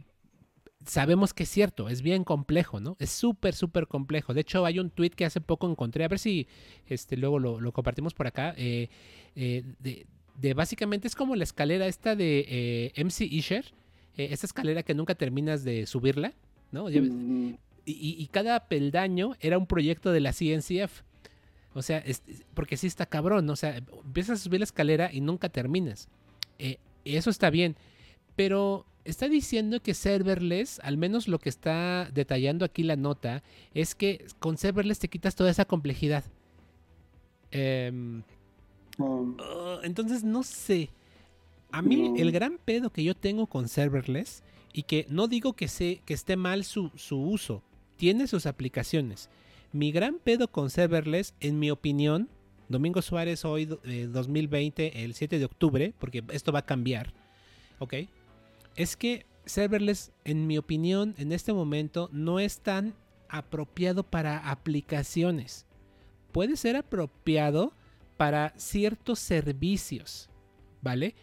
sabemos 0.83 1.35
que 1.35 1.43
es 1.43 1.49
cierto, 1.49 1.89
es 1.89 2.01
bien 2.01 2.23
complejo, 2.23 2.79
¿no? 2.79 2.97
Es 2.99 3.11
súper, 3.11 3.53
súper 3.53 3.85
complejo. 3.85 4.33
De 4.33 4.41
hecho, 4.41 4.65
hay 4.65 4.79
un 4.79 4.89
tweet 4.89 5.11
que 5.11 5.25
hace 5.25 5.41
poco 5.41 5.69
encontré, 5.69 6.03
a 6.05 6.07
ver 6.07 6.17
si 6.17 6.47
este, 6.87 7.17
luego 7.17 7.37
lo, 7.37 7.71
compartimos 7.71 8.15
por 8.15 8.25
acá, 8.25 8.55
eh, 8.57 8.89
de, 9.35 10.53
básicamente 10.55 11.07
es 11.07 11.13
como 11.13 11.35
la 11.35 11.43
escalera 11.43 11.85
esta 11.85 12.15
de 12.15 12.91
MC 12.97 13.25
Isher, 13.25 13.75
esta 14.17 14.45
escalera 14.45 14.83
que 14.83 14.93
nunca 14.93 15.15
terminas 15.15 15.63
de 15.63 15.85
subirla, 15.85 16.33
¿no? 16.71 16.89
Y, 16.89 17.57
y, 17.85 18.27
cada 18.27 18.67
peldaño 18.67 19.35
era 19.39 19.57
un 19.57 19.65
proyecto 19.65 20.11
de 20.11 20.19
la 20.19 20.33
CNCF. 20.33 21.01
O 21.73 21.81
sea, 21.81 22.03
porque 22.53 22.77
sí 22.77 22.87
está 22.87 23.05
cabrón, 23.05 23.49
o 23.49 23.55
sea, 23.55 23.77
empiezas 23.77 24.39
a 24.39 24.43
subir 24.43 24.59
la 24.59 24.65
escalera 24.65 25.09
y 25.11 25.21
nunca 25.21 25.49
terminas. 25.49 26.09
Eh, 26.59 26.77
eso 27.05 27.29
está 27.29 27.49
bien, 27.49 27.77
pero 28.35 28.85
está 29.05 29.29
diciendo 29.29 29.81
que 29.81 29.93
serverless, 29.93 30.79
al 30.83 30.97
menos 30.97 31.27
lo 31.27 31.39
que 31.39 31.49
está 31.49 32.09
detallando 32.13 32.65
aquí 32.65 32.83
la 32.83 32.97
nota, 32.97 33.41
es 33.73 33.95
que 33.95 34.25
con 34.39 34.57
serverless 34.57 34.99
te 34.99 35.07
quitas 35.07 35.35
toda 35.35 35.49
esa 35.49 35.65
complejidad. 35.65 36.25
Em, 37.51 38.23
oh, 38.99 39.79
entonces, 39.83 40.23
no 40.23 40.43
sé. 40.43 40.89
A 41.71 41.81
mí, 41.81 42.13
el 42.17 42.31
gran 42.31 42.57
pedo 42.57 42.91
que 42.91 43.03
yo 43.03 43.15
tengo 43.15 43.47
con 43.47 43.67
serverless, 43.67 44.43
y 44.73 44.83
que 44.83 45.05
no 45.09 45.27
digo 45.27 45.53
que, 45.53 45.67
que 46.05 46.13
esté 46.13 46.35
mal 46.37 46.63
su, 46.63 46.91
su 46.95 47.21
uso, 47.21 47.63
tiene 47.97 48.27
sus 48.27 48.45
aplicaciones 48.45 49.29
mi 49.71 49.91
gran 49.91 50.19
pedo 50.19 50.49
con 50.49 50.69
serverless, 50.69 51.33
en 51.39 51.59
mi 51.59 51.71
opinión, 51.71 52.29
Domingo 52.67 53.01
Suárez 53.01 53.45
hoy 53.45 53.65
2020, 53.65 54.85
eh, 54.85 55.03
el 55.03 55.13
7 55.13 55.39
de 55.39 55.45
octubre, 55.45 55.93
porque 55.97 56.23
esto 56.31 56.51
va 56.51 56.59
a 56.59 56.65
cambiar, 56.65 57.13
¿ok? 57.79 57.95
Es 58.75 58.95
que 58.95 59.25
serverless, 59.45 60.11
en 60.23 60.47
mi 60.47 60.57
opinión, 60.57 61.15
en 61.17 61.31
este 61.31 61.53
momento 61.53 62.09
no 62.11 62.39
es 62.39 62.59
tan 62.59 62.93
apropiado 63.29 64.03
para 64.03 64.49
aplicaciones. 64.51 65.65
Puede 66.31 66.55
ser 66.55 66.75
apropiado 66.75 67.73
para 68.17 68.53
ciertos 68.57 69.19
servicios, 69.19 70.29
¿vale? 70.81 71.15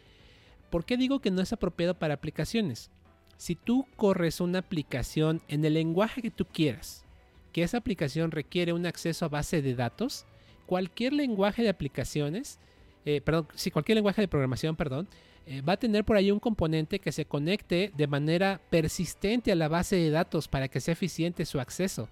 ¿Por 0.71 0.85
qué 0.85 0.97
digo 0.97 1.21
que 1.21 1.31
no 1.31 1.41
es 1.41 1.53
apropiado 1.53 1.95
para 1.95 2.15
aplicaciones? 2.15 2.91
Si 3.37 3.55
tú 3.55 3.87
corres 3.97 4.41
una 4.41 4.59
aplicación 4.59 5.41
en 5.49 5.65
el 5.65 5.75
lenguaje 5.75 6.23
que 6.23 6.31
tú 6.31 6.45
quieras, 6.45 7.05
que 7.53 7.63
esa 7.63 7.79
aplicación 7.79 8.31
requiere 8.31 8.73
un 8.73 8.85
acceso 8.85 9.25
a 9.25 9.29
base 9.29 9.63
de 9.63 9.75
datos, 9.75 10.27
cualquier 10.67 11.13
lenguaje 11.13 11.63
de 11.63 11.71
aplicaciones, 11.71 12.59
eh, 13.05 13.21
perdón, 13.21 13.49
si 13.55 13.71
cualquier 13.71 13.97
lenguaje 13.97 14.21
de 14.21 14.29
programación, 14.29 14.77
perdón, 14.77 15.09
eh, 15.47 15.63
va 15.63 15.75
a 15.75 15.79
tener 15.79 16.05
por 16.05 16.17
ahí 16.17 16.31
un 16.31 16.41
componente 16.41 16.99
que 16.99 17.11
se 17.11 17.25
conecte 17.25 17.91
de 17.97 18.07
manera 18.07 18.61
persistente 18.69 19.51
a 19.51 19.55
la 19.55 19.69
base 19.69 19.97
de 19.97 20.11
datos 20.11 20.47
para 20.47 20.69
que 20.69 20.81
sea 20.81 20.93
eficiente 20.93 21.47
su 21.47 21.59
acceso. 21.59 22.11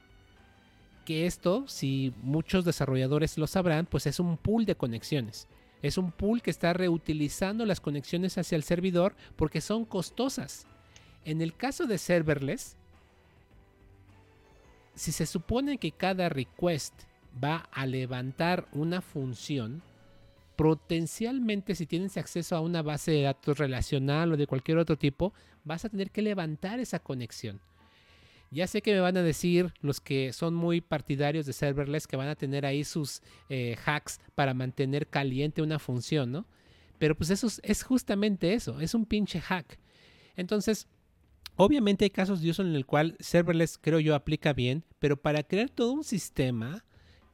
Que 1.04 1.26
esto, 1.26 1.64
si 1.68 2.14
muchos 2.22 2.64
desarrolladores 2.64 3.36
lo 3.36 3.46
sabrán, 3.46 3.84
pues 3.84 4.06
es 4.06 4.20
un 4.20 4.38
pool 4.38 4.64
de 4.64 4.74
conexiones. 4.74 5.48
Es 5.82 5.98
un 5.98 6.10
pool 6.10 6.42
que 6.42 6.50
está 6.50 6.72
reutilizando 6.72 7.66
las 7.66 7.80
conexiones 7.80 8.38
hacia 8.38 8.56
el 8.56 8.62
servidor 8.62 9.14
porque 9.36 9.60
son 9.60 9.84
costosas. 9.84 10.66
En 11.24 11.42
el 11.42 11.54
caso 11.54 11.86
de 11.86 11.98
serverless, 11.98 12.76
si 14.94 15.12
se 15.12 15.26
supone 15.26 15.78
que 15.78 15.92
cada 15.92 16.28
request 16.28 16.94
va 17.42 17.68
a 17.72 17.84
levantar 17.86 18.66
una 18.72 19.02
función, 19.02 19.82
potencialmente 20.56 21.74
si 21.74 21.86
tienes 21.86 22.16
acceso 22.16 22.56
a 22.56 22.60
una 22.60 22.82
base 22.82 23.10
de 23.10 23.22
datos 23.22 23.58
relacional 23.58 24.32
o 24.32 24.36
de 24.36 24.46
cualquier 24.46 24.78
otro 24.78 24.96
tipo, 24.96 25.34
vas 25.64 25.84
a 25.84 25.90
tener 25.90 26.10
que 26.10 26.22
levantar 26.22 26.80
esa 26.80 26.98
conexión. 26.98 27.60
Ya 28.50 28.66
sé 28.66 28.82
que 28.82 28.92
me 28.92 29.00
van 29.00 29.16
a 29.16 29.22
decir 29.22 29.72
los 29.80 30.00
que 30.00 30.32
son 30.32 30.54
muy 30.54 30.80
partidarios 30.80 31.46
de 31.46 31.52
serverless 31.52 32.06
que 32.06 32.16
van 32.16 32.28
a 32.28 32.36
tener 32.36 32.64
ahí 32.64 32.84
sus 32.84 33.22
eh, 33.48 33.76
hacks 33.84 34.20
para 34.34 34.54
mantener 34.54 35.08
caliente 35.08 35.62
una 35.62 35.78
función, 35.78 36.32
¿no? 36.32 36.46
Pero 36.98 37.14
pues 37.14 37.30
eso 37.30 37.48
es 37.62 37.82
justamente 37.82 38.54
eso, 38.54 38.80
es 38.80 38.94
un 38.94 39.04
pinche 39.04 39.40
hack. 39.40 39.78
Entonces, 40.36 40.88
Obviamente 41.58 42.04
hay 42.04 42.10
casos 42.10 42.42
de 42.42 42.50
uso 42.50 42.60
en 42.60 42.74
el 42.74 42.84
cual 42.84 43.16
serverless 43.18 43.78
creo 43.78 43.98
yo 43.98 44.14
aplica 44.14 44.52
bien, 44.52 44.84
pero 44.98 45.16
para 45.16 45.42
crear 45.42 45.70
todo 45.70 45.92
un 45.92 46.04
sistema, 46.04 46.84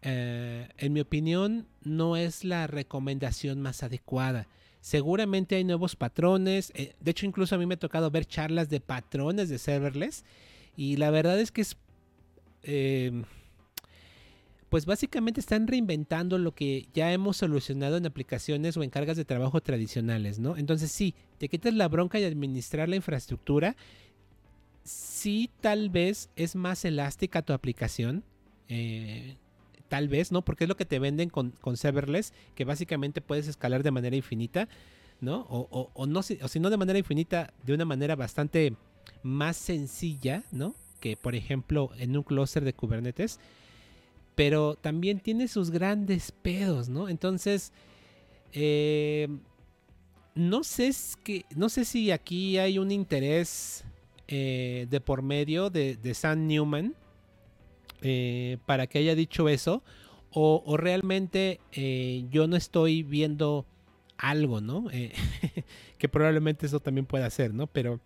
eh, 0.00 0.68
en 0.78 0.92
mi 0.92 1.00
opinión, 1.00 1.66
no 1.82 2.16
es 2.16 2.44
la 2.44 2.68
recomendación 2.68 3.60
más 3.60 3.82
adecuada. 3.82 4.46
Seguramente 4.80 5.56
hay 5.56 5.64
nuevos 5.64 5.96
patrones. 5.96 6.72
Eh, 6.74 6.94
de 7.00 7.10
hecho, 7.10 7.26
incluso 7.26 7.54
a 7.54 7.58
mí 7.58 7.66
me 7.66 7.74
ha 7.74 7.78
tocado 7.78 8.10
ver 8.10 8.26
charlas 8.26 8.68
de 8.68 8.80
patrones 8.80 9.48
de 9.48 9.58
serverless. 9.58 10.24
Y 10.76 10.96
la 10.96 11.10
verdad 11.10 11.38
es 11.40 11.52
que 11.52 11.62
es... 11.62 11.76
Em, 12.62 13.24
pues 14.68 14.86
básicamente 14.86 15.38
están 15.38 15.66
reinventando 15.66 16.38
lo 16.38 16.54
que 16.54 16.88
ya 16.94 17.12
hemos 17.12 17.36
solucionado 17.36 17.98
en 17.98 18.06
aplicaciones 18.06 18.76
o 18.76 18.82
en 18.82 18.88
cargas 18.88 19.18
de 19.18 19.26
trabajo 19.26 19.60
tradicionales, 19.60 20.38
¿no? 20.38 20.56
Entonces 20.56 20.90
sí, 20.90 21.14
te 21.36 21.48
quitas 21.48 21.74
la 21.74 21.88
bronca 21.88 22.18
de 22.18 22.26
administrar 22.26 22.88
la 22.88 22.96
infraestructura 22.96 23.76
sí 24.84 25.50
tal 25.60 25.90
vez 25.90 26.30
es 26.36 26.56
más 26.56 26.84
elástica 26.84 27.42
tu 27.42 27.52
aplicación. 27.52 28.24
Eh, 28.68 29.36
tal 29.88 30.08
vez, 30.08 30.32
¿no? 30.32 30.42
Porque 30.42 30.64
es 30.64 30.68
lo 30.68 30.76
que 30.76 30.86
te 30.86 30.98
venden 30.98 31.28
con, 31.28 31.52
serverless, 31.74 32.32
que 32.54 32.64
básicamente 32.64 33.20
puedes 33.20 33.46
escalar 33.46 33.82
de 33.82 33.90
manera 33.90 34.16
infinita, 34.16 34.68
¿no? 35.20 35.46
O, 35.50 36.06
no, 36.06 36.20
o 36.20 36.22
si 36.22 36.60
no 36.60 36.70
de 36.70 36.76
manera 36.78 36.98
infinita, 36.98 37.52
de 37.62 37.74
una 37.74 37.84
manera 37.84 38.16
bastante 38.16 38.74
más 39.22 39.56
sencilla, 39.56 40.44
¿no? 40.52 40.74
Que 41.00 41.16
por 41.16 41.34
ejemplo 41.34 41.90
en 41.98 42.16
un 42.16 42.22
cluster 42.22 42.64
de 42.64 42.74
Kubernetes. 42.74 43.38
Pero 44.34 44.76
también 44.76 45.20
tiene 45.20 45.46
sus 45.46 45.70
grandes 45.70 46.32
pedos, 46.32 46.88
¿no? 46.88 47.08
Entonces, 47.08 47.72
eh, 48.52 49.28
no 50.34 50.64
sé, 50.64 50.90
que, 51.22 51.44
no 51.54 51.68
sé 51.68 51.84
si 51.84 52.10
aquí 52.10 52.58
hay 52.58 52.78
un 52.78 52.90
interés 52.90 53.84
eh, 54.28 54.86
de 54.88 55.00
por 55.00 55.22
medio 55.22 55.68
de, 55.68 55.98
Sam 56.14 56.46
Newman 56.46 56.94
eh, 58.00 58.58
para 58.66 58.86
que 58.86 58.98
haya 58.98 59.14
dicho 59.14 59.48
eso. 59.48 59.82
O, 60.34 60.78
realmente 60.78 61.60
eh, 61.72 62.24
yo 62.30 62.46
no 62.46 62.56
estoy 62.56 63.02
viendo 63.02 63.66
algo, 64.16 64.62
¿no? 64.62 64.86
que 65.98 66.08
probablemente 66.08 66.64
eso 66.64 66.80
también 66.80 67.04
pueda 67.04 67.28
ser, 67.28 67.52
¿no? 67.52 67.66
Pero 67.66 68.00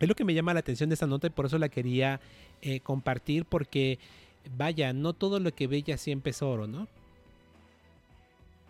es 0.00 0.08
lo 0.08 0.14
que 0.14 0.24
me 0.24 0.34
llama 0.34 0.54
la 0.54 0.60
atención 0.60 0.88
de 0.90 0.94
esta 0.94 1.06
nota 1.06 1.26
y 1.26 1.30
por 1.30 1.46
eso 1.46 1.58
la 1.58 1.68
quería 1.68 2.20
compartir 2.82 3.44
porque, 3.44 3.98
vaya, 4.56 4.92
no 4.92 5.12
todo 5.12 5.40
lo 5.40 5.52
que 5.52 5.66
ve 5.66 5.82
ya 5.82 5.96
siempre 5.96 6.30
es 6.30 6.42
oro, 6.42 6.66
¿no? 6.66 6.88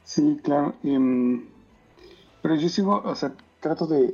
Sí, 0.04 0.38
claro. 0.42 0.74
Em, 0.82 1.44
pero 2.42 2.56
yo 2.56 2.68
sigo, 2.68 3.00
o 3.04 3.14
sea, 3.14 3.32
trato 3.60 3.86
de, 3.86 4.12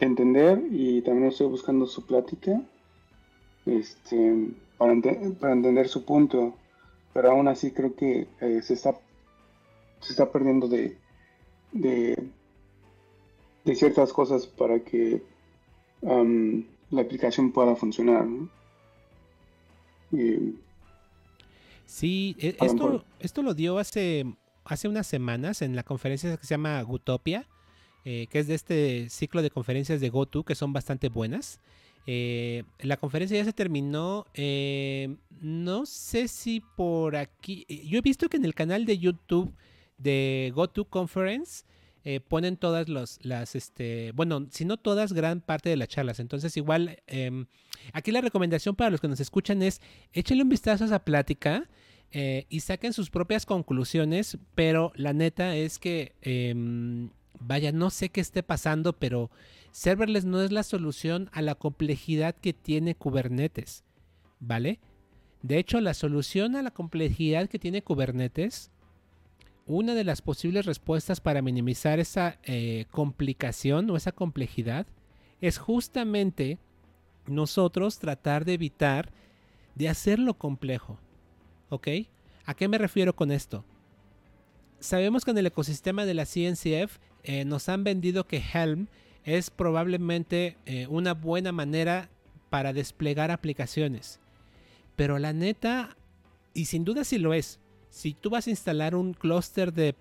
entender 0.00 0.62
y 0.70 1.02
también 1.02 1.28
estoy 1.28 1.46
buscando 1.46 1.86
su 1.86 2.04
plática 2.06 2.60
este, 3.66 4.48
para, 4.78 4.94
para 5.38 5.52
entender 5.52 5.86
su 5.88 6.04
punto, 6.04 6.54
pero 7.12 7.30
aún 7.30 7.46
así 7.46 7.70
creo 7.70 7.94
que 7.94 8.26
eh, 8.40 8.62
se, 8.62 8.74
está, 8.74 8.98
se 10.00 10.12
está 10.12 10.32
perdiendo 10.32 10.66
de, 10.66 10.96
de, 11.72 12.16
ciertas 13.64 14.12
cosas 14.12 14.46
para 14.46 14.80
que 14.80 15.22
la 16.02 17.00
aplicación 17.00 17.52
pueda 17.52 17.76
funcionar. 17.76 18.26
sí, 21.86 22.36
e, 22.38 22.56
esto, 22.60 23.04
esto 23.20 23.42
lo 23.42 23.54
dio 23.54 23.78
hace, 23.78 24.26
hace 24.64 24.88
unas 24.88 25.06
semanas 25.06 25.62
en 25.62 25.76
la 25.76 25.84
conferencia 25.84 26.36
que 26.36 26.46
se 26.46 26.54
llama 26.54 26.82
Gutopia 26.82 27.46
eh, 28.04 28.26
que 28.30 28.40
es 28.40 28.48
de 28.48 28.54
este 28.54 29.08
ciclo 29.10 29.42
de 29.42 29.50
conferencias 29.50 30.00
de 30.00 30.10
GoTo 30.10 30.42
que 30.42 30.54
son 30.54 30.72
bastante 30.72 31.08
buenas. 31.08 31.60
Eh, 32.06 32.64
la 32.80 32.96
conferencia 32.96 33.36
ya 33.38 33.44
se 33.44 33.52
terminó. 33.52 34.26
Eh, 34.34 35.16
no 35.40 35.86
sé 35.86 36.26
si 36.26 36.60
por 36.76 37.14
aquí. 37.14 37.64
Yo 37.68 37.98
he 37.98 38.02
visto 38.02 38.28
que 38.28 38.38
en 38.38 38.44
el 38.44 38.54
canal 38.54 38.86
de 38.86 38.98
YouTube 38.98 39.54
de 39.98 40.52
GoTo 40.54 40.84
Conference 40.84 41.64
eh, 42.04 42.20
ponen 42.20 42.56
todas 42.56 42.88
las, 42.88 43.20
este, 43.54 44.12
bueno, 44.12 44.46
si 44.50 44.64
no 44.64 44.76
todas, 44.76 45.12
gran 45.12 45.40
parte 45.40 45.70
de 45.70 45.76
las 45.76 45.88
charlas. 45.88 46.20
Entonces, 46.20 46.56
igual, 46.56 47.02
em, 47.06 47.46
aquí 47.92 48.10
la 48.10 48.20
recomendación 48.20 48.74
para 48.74 48.90
los 48.90 49.00
que 49.00 49.08
nos 49.08 49.20
escuchan 49.20 49.62
es 49.62 49.80
échenle 50.12 50.42
un 50.42 50.48
vistazo 50.48 50.84
a 50.84 50.86
esa 50.88 51.04
plática 51.04 51.68
y 52.50 52.60
saquen 52.60 52.92
sus 52.92 53.08
propias 53.08 53.46
conclusiones, 53.46 54.36
pero 54.54 54.92
la 54.96 55.14
neta 55.14 55.56
es 55.56 55.78
que, 55.78 56.12
em, 56.20 57.08
vaya, 57.40 57.72
no 57.72 57.88
sé 57.88 58.10
qué 58.10 58.20
esté 58.20 58.42
pasando, 58.42 58.92
pero 58.92 59.30
serverless 59.70 60.26
no 60.26 60.42
es 60.42 60.52
la 60.52 60.62
solución 60.62 61.30
a 61.32 61.40
la 61.40 61.54
complejidad 61.54 62.34
que 62.34 62.52
tiene 62.52 62.94
Kubernetes, 62.94 63.84
¿vale? 64.40 64.78
De 65.42 65.58
hecho, 65.58 65.80
la 65.80 65.94
solución 65.94 66.54
a 66.54 66.62
la 66.62 66.70
complejidad 66.70 67.48
que 67.48 67.58
tiene 67.58 67.82
Kubernetes, 67.82 68.70
una 69.66 69.94
de 69.94 70.04
las 70.04 70.22
posibles 70.22 70.66
respuestas 70.66 71.20
para 71.20 71.42
minimizar 71.42 72.00
esa 72.00 72.38
eh, 72.42 72.86
complicación 72.90 73.88
o 73.90 73.96
esa 73.96 74.12
complejidad, 74.12 74.86
es 75.40 75.58
justamente 75.58 76.58
nosotros 77.26 77.98
tratar 77.98 78.44
de 78.44 78.54
evitar 78.54 79.10
de 79.74 79.88
hacerlo 79.88 80.34
complejo. 80.34 80.98
¿Ok? 81.68 81.88
¿A 82.44 82.54
qué 82.54 82.68
me 82.68 82.78
refiero 82.78 83.14
con 83.14 83.30
esto? 83.30 83.64
Sabemos 84.80 85.24
que 85.24 85.30
en 85.30 85.38
el 85.38 85.46
ecosistema 85.46 86.04
de 86.04 86.14
la 86.14 86.26
CNCF 86.26 86.98
eh, 87.22 87.44
nos 87.44 87.68
han 87.68 87.84
vendido 87.84 88.26
que 88.26 88.42
Helm 88.52 88.88
es 89.24 89.50
probablemente 89.50 90.56
eh, 90.66 90.86
una 90.88 91.14
buena 91.14 91.52
manera 91.52 92.10
para 92.50 92.72
desplegar 92.72 93.30
aplicaciones. 93.30 94.20
Pero 94.96 95.18
la 95.18 95.32
neta, 95.32 95.96
y 96.52 96.66
sin 96.66 96.84
duda 96.84 97.04
sí 97.04 97.18
lo 97.18 97.32
es, 97.32 97.60
si 97.92 98.14
tú 98.14 98.30
vas 98.30 98.46
a 98.46 98.50
instalar 98.50 98.94
un 98.94 99.12
clúster 99.12 99.70
de, 99.72 99.94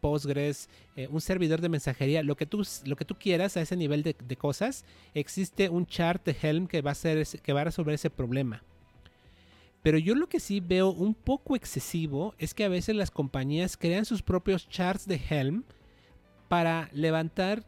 Postgres, 0.00 0.68
eh, 0.96 1.08
un 1.10 1.20
servidor 1.20 1.62
de 1.62 1.70
mensajería, 1.70 2.22
lo 2.22 2.36
que 2.36 2.44
tú, 2.44 2.62
lo 2.84 2.94
que 2.94 3.06
tú 3.06 3.14
quieras 3.14 3.56
a 3.56 3.62
ese 3.62 3.74
nivel 3.74 4.02
de, 4.02 4.36
cosas, 4.36 4.84
existe 5.14 5.70
un 5.70 5.86
chart 5.86 6.22
de 6.26 6.36
Helm 6.40 6.66
que 6.66 6.82
va, 6.82 6.90
a 6.90 6.94
ser, 6.94 7.26
que 7.26 7.52
va 7.54 7.62
a 7.62 7.64
resolver 7.64 7.94
ese 7.94 8.10
problema. 8.10 8.62
Pero 9.82 9.96
yo 9.96 10.14
lo 10.14 10.28
que 10.28 10.40
sí 10.40 10.60
veo 10.60 10.90
un 10.90 11.14
poco 11.14 11.56
excesivo 11.56 12.34
es 12.38 12.52
que 12.52 12.64
a 12.64 12.68
veces 12.68 12.94
las 12.94 13.10
compañías 13.10 13.78
crean 13.78 14.04
sus 14.04 14.20
propios 14.20 14.68
charts 14.68 15.06
de 15.06 15.20
Helm 15.30 15.64
para 16.48 16.90
levantar 16.92 17.64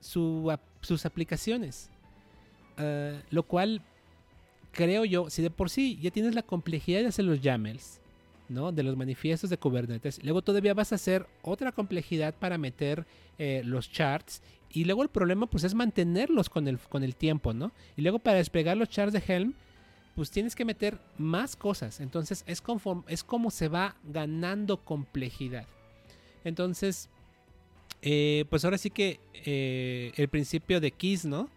sus 0.00 1.06
aplicaciones. 1.06 1.88
Ah, 2.78 3.20
lo 3.30 3.44
cual 3.44 3.80
creo 4.72 5.04
yo, 5.04 5.30
si 5.30 5.40
de 5.40 5.50
por 5.50 5.70
sí 5.70 5.98
ya 6.02 6.10
tienes 6.10 6.34
la 6.34 6.42
complejidad 6.42 7.02
de 7.02 7.08
hacer 7.08 7.26
los 7.26 7.40
YAMLs, 7.40 8.00
¿no? 8.48 8.72
De 8.72 8.82
los 8.82 8.96
manifiestos 8.96 9.50
de 9.50 9.58
Kubernetes, 9.58 10.22
luego 10.22 10.42
todavía 10.42 10.74
vas 10.74 10.92
a 10.92 10.96
hacer 10.96 11.26
otra 11.42 11.72
complejidad 11.72 12.34
para 12.34 12.58
meter 12.58 13.06
eh, 13.38 13.62
los 13.64 13.90
charts 13.90 14.42
y 14.70 14.84
luego 14.84 15.02
el 15.02 15.08
problema 15.08 15.46
pues 15.46 15.64
es 15.64 15.74
mantenerlos 15.74 16.48
con 16.48 16.68
el, 16.68 16.78
con 16.78 17.02
el 17.04 17.14
tiempo, 17.14 17.52
¿no? 17.52 17.72
Y 17.96 18.02
luego 18.02 18.18
para 18.18 18.38
despegar 18.38 18.76
los 18.76 18.88
charts 18.88 19.12
de 19.12 19.22
Helm, 19.26 19.54
pues 20.14 20.30
tienes 20.30 20.54
que 20.54 20.64
meter 20.64 20.98
más 21.16 21.56
cosas. 21.56 22.00
Entonces 22.00 22.44
es, 22.46 22.62
es 23.08 23.24
como 23.24 23.50
se 23.50 23.68
va 23.68 23.96
ganando 24.04 24.78
complejidad. 24.78 25.66
Entonces, 26.44 27.08
eh, 28.02 28.44
pues 28.50 28.64
ahora 28.64 28.78
sí 28.78 28.90
que 28.90 29.20
eh, 29.32 30.12
el 30.16 30.28
principio 30.28 30.80
de 30.80 30.90
Kiss, 30.90 31.24
¿no? 31.24 31.48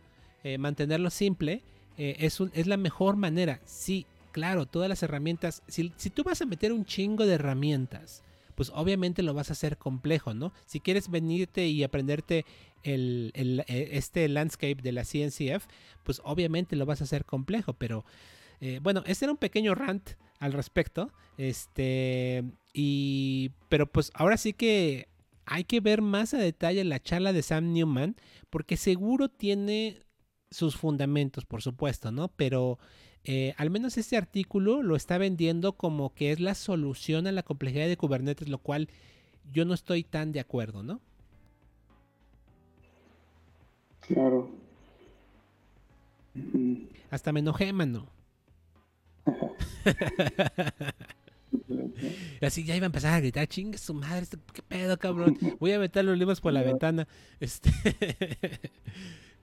Mantenerlo 0.60 1.10
simple 1.10 1.62
es, 1.98 2.40
es 2.54 2.68
la 2.68 2.78
mejor 2.78 3.18
manera. 3.18 3.60
Sí, 3.66 4.06
claro, 4.38 4.68
todas 4.68 4.88
las 4.88 5.02
herramientas. 5.02 5.64
Si, 5.68 5.90
tú 5.90 6.24
vas 6.24 6.44
a 6.44 6.46
meter 6.46 6.72
un 6.72 6.86
chingo 6.86 7.26
de 7.26 7.34
herramientas, 7.34 8.22
pues 8.54 8.72
obviamente 8.76 9.24
lo 9.24 9.34
vas 9.34 9.50
a 9.50 9.54
hacer 9.54 9.80
complejo, 9.80 10.36
¿no? 10.36 10.54
Si 10.68 10.80
quieres 10.80 11.10
venirte 11.10 11.66
y 11.66 11.84
aprenderte 11.84 12.46
el, 12.84 13.34
este 13.68 14.30
landscape 14.30 14.78
de 14.84 14.92
la 14.92 15.06
CNCF, 15.06 15.66
pues 16.04 16.22
obviamente 16.24 16.76
lo 16.76 16.86
vas 16.86 17.02
a 17.02 17.06
hacer 17.06 17.26
complejo, 17.26 17.74
pero 17.74 18.06
bueno, 18.84 19.02
este 19.08 19.26
era 19.26 19.32
un 19.32 19.40
pequeño 19.40 19.74
rant 19.74 20.12
al 20.40 20.54
respecto, 20.54 21.12
este, 21.40 22.44
y, 22.74 23.54
pero 23.70 23.92
pues 23.92 24.12
ahora 24.14 24.38
sí 24.38 24.54
que 24.54 25.08
hay 25.46 25.64
que 25.64 25.80
ver 25.80 26.04
más 26.04 26.36
a 26.36 26.38
detalle 26.38 26.84
la 26.84 27.02
charla 27.02 27.34
de 27.34 27.42
Sam 27.42 27.74
Newman, 27.74 28.16
porque 28.52 28.78
seguro 28.78 29.30
tiene 29.30 29.98
sus 30.52 30.76
fundamentos, 30.76 31.46
por 31.46 31.64
supuesto, 31.64 32.12
¿no? 32.12 32.28
Pero 32.28 32.78
eh, 33.30 33.54
al 33.58 33.70
menos 33.70 33.98
este 33.98 34.16
artículo 34.16 34.82
lo 34.82 34.96
está 34.96 35.18
vendiendo 35.18 35.74
como 35.74 36.14
que 36.14 36.32
es 36.32 36.40
la 36.40 36.56
solución 36.56 37.28
a 37.28 37.34
la 37.34 37.44
complejidad 37.44 37.88
de 37.88 37.98
Kubernetes, 37.98 38.48
lo 38.48 38.58
cual 38.58 38.88
yo 39.52 39.66
no 39.66 39.74
estoy 39.74 40.06
tan 40.06 40.32
de 40.32 40.40
acuerdo, 40.40 40.82
¿no? 40.82 41.02
Claro. 44.00 44.50
Hasta 47.12 47.34
me 47.34 47.42
enojé, 47.42 47.74
mano. 47.74 48.08
Así 52.42 52.64
ya 52.64 52.78
iba 52.78 52.86
a 52.86 52.88
empezar 52.88 53.14
a 53.14 53.20
gritar, 53.20 53.46
chingue 53.48 53.78
su 53.78 53.94
madre, 53.94 54.24
este, 54.24 54.38
qué 54.54 54.62
pedo, 54.62 54.98
cabrón. 54.98 55.38
Voy 55.60 55.74
a 55.74 55.80
meter 55.80 56.06
los 56.06 56.18
libros 56.18 56.40
por 56.40 56.54
la 56.54 56.62
ventana. 56.62 57.06
Este 57.42 57.72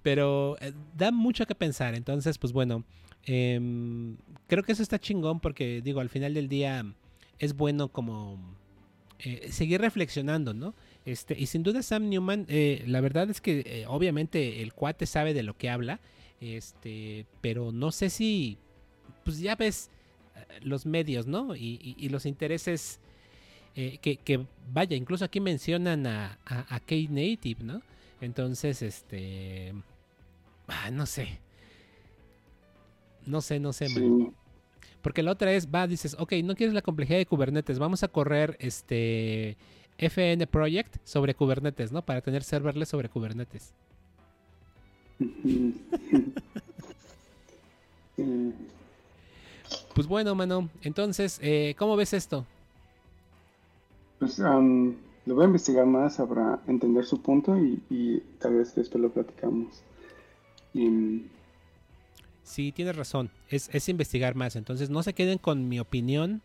Pero 0.03 0.57
eh, 0.61 0.73
da 0.97 1.11
mucho 1.11 1.47
que 1.47 1.55
pensar. 1.55 1.95
Entonces, 1.95 2.39
pues 2.39 2.53
bueno, 2.53 2.85
em, 3.27 4.17
creo 4.47 4.63
que 4.63 4.73
eso 4.73 4.83
está 4.83 4.99
chingón 4.99 5.41
porque, 5.41 5.81
digo, 5.83 6.01
al 6.01 6.09
final 6.09 6.35
del 6.35 6.49
día 6.49 6.85
es 7.39 7.55
bueno 7.57 7.89
como 7.89 8.39
eh, 9.19 9.49
seguir 9.51 9.81
reflexionando, 9.81 10.55
¿no? 10.55 10.75
Este, 11.05 11.39
y 11.39 11.47
sin 11.47 11.63
duda 11.63 11.83
Sam 11.83 12.09
Newman, 12.09 12.47
eh, 12.49 12.83
la 12.87 13.01
verdad 13.01 13.29
es 13.31 13.41
que 13.41 13.85
obviamente 13.89 14.63
el 14.63 14.73
cuate 14.73 15.07
sabe 15.07 15.35
de 15.35 15.43
lo 15.43 15.57
que 15.57 15.69
habla, 15.69 16.01
este, 16.41 17.27
pero 17.41 17.73
no 17.73 17.93
sé 17.93 18.11
si, 18.11 18.59
pues 19.25 19.41
ya 19.41 19.57
ves, 19.57 19.91
los 20.63 20.87
medios, 20.87 21.27
¿no? 21.27 21.55
Y, 21.57 22.09
los 22.09 22.27
intereses 22.27 23.01
eh, 23.77 23.99
que, 23.99 24.47
vaya, 24.73 24.97
incluso 24.97 25.25
aquí 25.25 25.41
mencionan 25.41 26.07
a, 26.07 26.39
a, 26.47 26.81
Native, 26.89 27.65
¿no? 27.65 27.83
Entonces, 28.21 28.83
este, 28.83 29.75
ah, 30.69 30.91
no 30.91 31.07
sé. 31.07 31.41
No 33.27 33.41
sé, 33.41 33.61
no 33.61 33.73
sé, 33.73 33.87
Porque 35.03 35.23
la 35.23 35.33
otra 35.33 35.53
es, 35.53 35.69
va, 35.69 35.87
dices, 35.87 36.17
ok, 36.19 36.33
no 36.45 36.55
quieres 36.55 36.75
la 36.75 36.83
complejidad 36.83 37.19
de 37.19 37.27
Kubernetes, 37.27 37.79
vamos 37.79 38.03
a 38.03 38.09
correr 38.09 38.57
este 38.61 39.57
FN 39.99 40.47
Project 40.47 40.97
sobre 41.05 41.35
Kubernetes, 41.35 41.93
¿no? 41.93 42.03
Para 42.03 42.21
tener 42.21 42.43
serverless 42.43 42.89
sobre 42.89 43.09
Kubernetes. 43.09 43.73
Pues 49.95 50.07
bueno, 50.07 50.35
mano, 50.35 50.69
entonces, 50.83 51.39
eh, 51.43 51.75
¿cómo 51.79 51.97
ves 51.97 52.13
esto? 52.13 52.45
Pues 54.19 54.39
lo 54.39 55.35
voy 55.35 55.45
a 55.45 55.47
investigar 55.47 55.87
más 55.87 56.17
para 56.17 56.61
entender 56.67 57.05
su 57.05 57.21
punto 57.23 57.57
y, 57.57 58.23
tal 58.39 58.55
vez 58.57 58.75
después 58.75 59.03
lo 59.03 59.11
platicamos. 59.11 59.83
Sí, 62.45 62.73
tienes 62.73 62.95
razón, 62.95 63.31
es, 63.49 63.89
investigar 63.89 64.35
más, 64.35 64.55
entonces 64.55 64.91
no 64.91 65.03
se 65.03 65.15
queden 65.15 65.39
con 65.39 65.69
mi 65.69 65.81
opinión, 65.81 66.43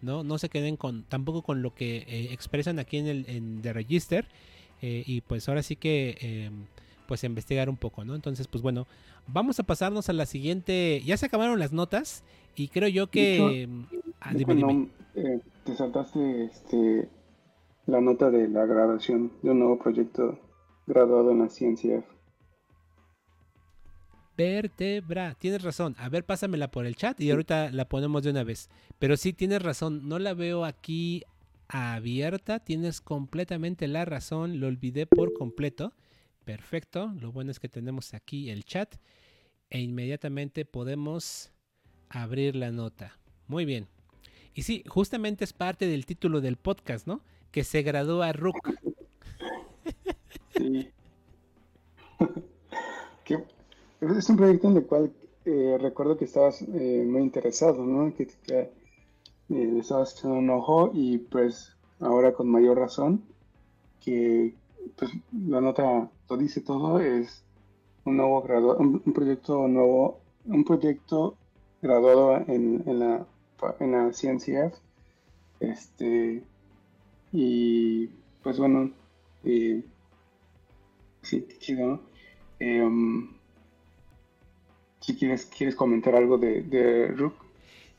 ¿no? 0.00 0.24
No 0.24 0.38
se 0.38 0.48
queden 0.48 0.76
con 0.76 1.04
tampoco 1.04 1.42
con 1.42 1.62
lo 1.62 1.74
que 1.74 1.98
eh, 1.98 2.32
expresan 2.32 2.78
aquí 2.78 2.96
en 2.96 3.06
el 3.06 3.24
en 3.28 3.62
The 3.62 3.74
Register 3.74 4.26
eh, 4.80 5.04
y 5.06 5.20
pues 5.20 5.48
ahora 5.48 5.62
sí 5.62 5.76
que 5.76 6.16
em, 6.20 6.64
pues 7.06 7.22
investigar 7.24 7.68
un 7.68 7.76
poco, 7.76 8.04
¿no? 8.04 8.14
Entonces, 8.14 8.48
pues 8.48 8.62
bueno, 8.62 8.86
vamos 9.26 9.60
a 9.60 9.64
pasarnos 9.64 10.08
a 10.08 10.14
la 10.14 10.24
siguiente. 10.24 11.02
Ya 11.04 11.16
se 11.18 11.26
acabaron 11.26 11.58
las 11.58 11.72
notas 11.72 12.24
y 12.56 12.68
creo 12.68 12.88
yo 12.88 13.08
que... 13.08 13.68
Ah, 14.20 14.32
eh, 15.14 15.40
te 15.64 15.76
saltaste 15.76 16.44
este, 16.44 17.08
la 17.86 18.00
nota 18.00 18.30
de 18.30 18.48
la 18.48 18.64
graduación 18.64 19.32
de 19.42 19.50
un 19.50 19.58
nuevo 19.58 19.78
proyecto 19.78 20.38
graduado 20.86 21.32
en 21.32 21.40
la 21.40 21.48
ciencia. 21.48 22.02
Vertebra, 24.42 25.36
tienes 25.38 25.62
razón. 25.62 25.94
A 25.98 26.08
ver, 26.08 26.24
pásamela 26.24 26.68
por 26.68 26.84
el 26.84 26.96
chat 26.96 27.20
y 27.20 27.30
ahorita 27.30 27.70
la 27.70 27.88
ponemos 27.88 28.24
de 28.24 28.30
una 28.30 28.42
vez. 28.42 28.70
Pero 28.98 29.16
sí, 29.16 29.32
tienes 29.32 29.62
razón. 29.62 30.08
No 30.08 30.18
la 30.18 30.34
veo 30.34 30.64
aquí 30.64 31.22
abierta. 31.68 32.58
Tienes 32.58 33.00
completamente 33.00 33.86
la 33.86 34.04
razón. 34.04 34.58
Lo 34.58 34.66
olvidé 34.66 35.06
por 35.06 35.32
completo. 35.32 35.92
Perfecto. 36.44 37.12
Lo 37.20 37.30
bueno 37.30 37.52
es 37.52 37.60
que 37.60 37.68
tenemos 37.68 38.14
aquí 38.14 38.50
el 38.50 38.64
chat. 38.64 38.96
E 39.70 39.80
inmediatamente 39.80 40.64
podemos 40.64 41.52
abrir 42.08 42.56
la 42.56 42.72
nota. 42.72 43.16
Muy 43.46 43.64
bien. 43.64 43.86
Y 44.54 44.64
sí, 44.64 44.82
justamente 44.88 45.44
es 45.44 45.52
parte 45.52 45.86
del 45.86 46.04
título 46.04 46.40
del 46.40 46.56
podcast, 46.56 47.06
¿no? 47.06 47.22
Que 47.52 47.62
se 47.62 47.82
gradúa 47.82 48.32
Rook. 48.32 48.56
Sí. 50.56 50.90
es 54.02 54.28
un 54.28 54.36
proyecto 54.36 54.68
en 54.68 54.76
el 54.76 54.86
cual 54.86 55.12
eh, 55.44 55.78
recuerdo 55.80 56.16
que 56.16 56.24
estabas 56.24 56.62
eh, 56.62 57.04
muy 57.06 57.22
interesado, 57.22 57.84
¿no? 57.84 58.12
Que, 58.14 58.28
le 59.48 59.80
estabas 59.80 60.14
echando 60.14 60.38
un 60.38 60.50
ojo 60.50 60.90
y 60.94 61.18
pues 61.18 61.76
ahora 62.00 62.32
con 62.32 62.48
mayor 62.48 62.78
razón 62.78 63.22
que 64.02 64.54
pues 64.96 65.10
la 65.46 65.60
nota 65.60 66.10
lo 66.30 66.36
dice 66.38 66.62
todo 66.62 66.98
es 66.98 67.44
un 68.04 68.16
nuevo 68.16 68.40
graduado, 68.40 68.78
un, 68.78 69.00
proyecto 69.12 69.68
nuevo, 69.68 70.20
un 70.46 70.64
proyecto 70.64 71.36
graduado 71.82 72.36
en, 72.48 72.82
la 72.98 73.26
en 73.78 73.92
la 73.92 74.10
CNCF 74.10 74.74
este 75.60 76.42
y 77.32 78.06
pues 78.42 78.58
bueno 78.58 78.90
eh, 79.44 79.84
sí 81.20 81.46
chido 81.58 82.00
eh, 82.58 82.82
um, 82.82 83.41
si 85.02 85.14
quieres 85.14 85.44
quieres 85.46 85.74
comentar 85.76 86.14
algo 86.14 86.38
de, 86.38 86.62
de 86.62 87.08
Rook 87.08 87.34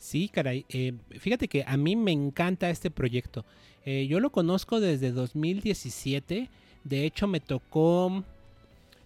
Sí, 0.03 0.27
caray. 0.27 0.65
Eh, 0.67 0.91
fíjate 1.17 1.47
que 1.47 1.63
a 1.65 1.77
mí 1.77 1.95
me 1.95 2.11
encanta 2.11 2.69
este 2.69 2.91
proyecto. 2.91 3.45
Eh, 3.85 4.05
yo 4.05 4.19
lo 4.19 4.31
conozco 4.33 4.81
desde 4.81 5.13
2017. 5.13 6.49
De 6.83 7.05
hecho, 7.05 7.25
me 7.25 7.39
tocó. 7.39 8.25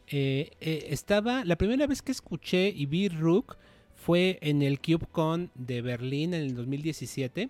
Eh, 0.07 0.49
estaba. 0.59 1.45
La 1.45 1.55
primera 1.55 1.85
vez 1.85 2.01
que 2.01 2.11
escuché 2.11 2.69
y 2.69 2.87
vi 2.87 3.09
Rook 3.09 3.57
fue 3.93 4.39
en 4.41 4.63
el 4.63 4.79
CubeCon 4.79 5.51
de 5.53 5.83
Berlín 5.83 6.33
en 6.33 6.41
el 6.41 6.55
2017. 6.55 7.49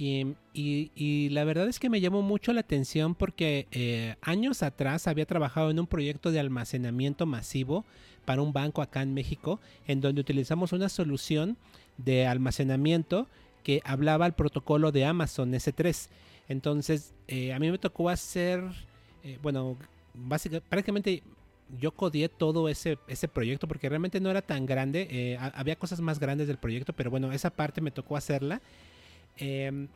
Y, 0.00 0.36
y, 0.54 1.28
la 1.30 1.42
verdad 1.42 1.68
es 1.68 1.80
que 1.80 1.90
me 1.90 2.00
llamó 2.00 2.22
mucho 2.22 2.52
la 2.52 2.60
atención 2.60 3.16
porque 3.16 4.16
años 4.22 4.62
atrás 4.62 5.08
había 5.08 5.26
trabajado 5.26 5.70
en 5.72 5.80
un 5.80 5.88
proyecto 5.88 6.30
de 6.30 6.38
almacenamiento 6.38 7.26
masivo 7.26 7.84
para 8.24 8.42
un 8.42 8.52
banco 8.52 8.80
acá 8.80 9.02
en 9.02 9.12
México, 9.12 9.58
en 9.86 10.00
donde 10.00 10.20
utilizamos 10.20 10.72
una 10.72 10.88
solución 10.88 11.56
de 11.96 12.26
almacenamiento 12.26 13.26
que 13.62 13.82
hablaba 13.84 14.26
el 14.26 14.32
protocolo 14.32 14.92
de 14.92 15.04
Amazon 15.04 15.52
S3. 15.52 16.08
Entonces, 16.48 17.14
eh, 17.26 17.52
a 17.52 17.58
mí 17.58 17.70
me 17.70 17.78
tocó 17.78 18.08
hacer, 18.08 18.62
eh, 19.22 19.38
bueno, 19.42 19.76
básicamente, 20.14 20.66
prácticamente 20.68 21.22
yo 21.78 21.92
codié 21.92 22.30
todo 22.30 22.68
ese, 22.70 22.98
ese 23.08 23.28
proyecto 23.28 23.68
porque 23.68 23.88
realmente 23.90 24.20
no 24.20 24.30
era 24.30 24.40
tan 24.40 24.64
grande. 24.64 25.06
Eh, 25.10 25.38
había 25.38 25.76
cosas 25.76 26.00
más 26.00 26.18
grandes 26.18 26.48
del 26.48 26.56
proyecto, 26.56 26.94
pero 26.94 27.10
bueno, 27.10 27.30
esa 27.32 27.50
parte 27.50 27.80
me 27.80 27.90
tocó 27.90 28.16
hacerla. 28.16 28.62
Em, 29.38 29.88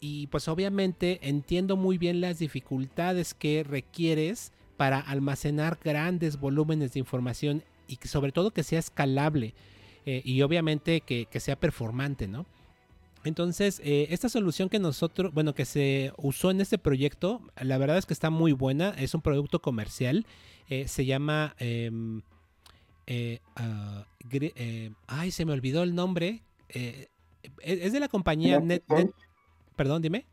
y 0.00 0.26
pues 0.28 0.48
obviamente 0.48 1.20
entiendo 1.22 1.76
muy 1.76 1.98
bien 1.98 2.20
las 2.20 2.38
dificultades 2.38 3.34
que 3.34 3.64
requieres 3.64 4.52
para 4.76 4.98
almacenar 4.98 5.78
grandes 5.82 6.40
volúmenes 6.40 6.94
de 6.94 7.00
información 7.00 7.62
y 7.86 7.98
sobre 8.06 8.32
todo 8.32 8.50
que 8.50 8.62
sea 8.62 8.78
escalable. 8.78 9.54
Eh, 10.06 10.22
y 10.24 10.40
obviamente 10.42 11.02
que, 11.02 11.28
sea 11.38 11.56
performante, 11.56 12.26
¿no? 12.26 12.46
Entonces, 13.22 13.82
eh, 13.84 14.06
esta 14.10 14.30
solución 14.30 14.70
que 14.70 14.78
nosotros, 14.78 15.34
bueno, 15.34 15.54
que 15.54 15.66
se 15.66 16.12
usó 16.16 16.50
en 16.50 16.62
este 16.62 16.78
proyecto, 16.78 17.42
la 17.60 17.76
verdad 17.76 17.98
es 17.98 18.06
que 18.06 18.14
está 18.14 18.30
muy 18.30 18.52
buena, 18.52 18.90
es 18.96 19.14
un 19.14 19.20
producto 19.20 19.60
comercial, 19.60 20.24
eh, 20.70 20.88
se 20.88 21.04
llama, 21.04 21.54
em, 21.58 22.22
ah, 23.56 24.06
ay, 25.06 25.30
se 25.30 25.44
me 25.44 25.52
olvidó 25.52 25.82
el 25.82 25.94
nombre, 25.94 26.42
es 27.62 27.92
de 27.92 28.00
la 28.00 28.08
compañía 28.08 28.60
Net, 28.60 28.82
perdón, 29.76 30.02
dime. 30.02 30.26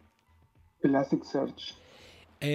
Elasticsearch. 0.82 1.76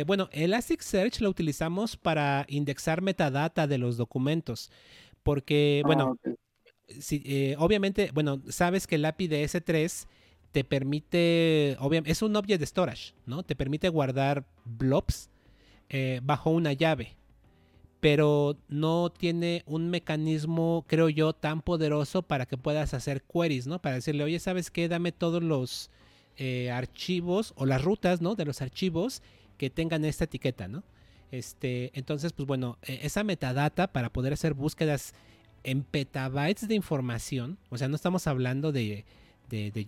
bueno, 0.06 0.28
Elasticsearch 0.32 1.20
lo 1.20 1.30
utilizamos 1.30 1.96
para 1.96 2.44
indexar 2.48 3.02
metadata 3.02 3.66
de 3.66 3.78
los 3.78 3.96
documentos, 3.96 4.70
porque, 5.22 5.82
bueno, 5.84 6.18
ah, 6.24 6.30
eh, 7.10 7.56
obviamente, 7.58 8.10
bueno, 8.12 8.42
sabes 8.48 8.86
que 8.86 8.96
el 8.96 9.04
API 9.04 9.28
de 9.28 9.44
S3 9.44 10.06
te 10.52 10.64
permite, 10.64 11.76
obviamente, 11.80 12.12
es 12.12 12.22
un 12.22 12.36
object 12.36 12.62
storage, 12.64 13.14
¿no? 13.26 13.42
Te 13.42 13.56
permite 13.56 13.88
guardar 13.88 14.44
blobs 14.64 15.30
eh, 15.88 16.20
bajo 16.22 16.50
una 16.50 16.72
llave, 16.72 17.16
pero 18.02 18.56
no 18.66 19.12
tiene 19.16 19.62
un 19.64 19.88
mecanismo, 19.88 20.84
creo 20.88 21.08
yo, 21.08 21.34
tan 21.34 21.62
poderoso 21.62 22.22
para 22.22 22.46
que 22.46 22.56
puedas 22.56 22.94
hacer 22.94 23.22
queries, 23.22 23.68
¿no? 23.68 23.80
Para 23.80 23.94
decirle, 23.94 24.24
oye, 24.24 24.40
¿sabes 24.40 24.72
qué? 24.72 24.88
Dame 24.88 25.12
todos 25.12 25.40
los 25.40 25.88
eh, 26.36 26.72
archivos 26.72 27.52
o 27.54 27.64
las 27.64 27.80
rutas, 27.80 28.20
¿no? 28.20 28.34
De 28.34 28.44
los 28.44 28.60
archivos 28.60 29.22
que 29.56 29.70
tengan 29.70 30.04
esta 30.04 30.24
etiqueta, 30.24 30.66
¿no? 30.66 30.82
Este, 31.30 31.92
entonces, 31.94 32.32
pues 32.32 32.44
bueno, 32.48 32.76
e, 32.82 33.06
esa 33.06 33.22
metadata 33.22 33.92
para 33.92 34.12
poder 34.12 34.32
hacer 34.32 34.54
búsquedas 34.54 35.14
en 35.62 35.84
petabytes 35.84 36.66
de 36.66 36.74
información, 36.74 37.56
o 37.70 37.78
sea, 37.78 37.86
no 37.86 37.94
estamos 37.94 38.26
hablando 38.26 38.72
de, 38.72 39.04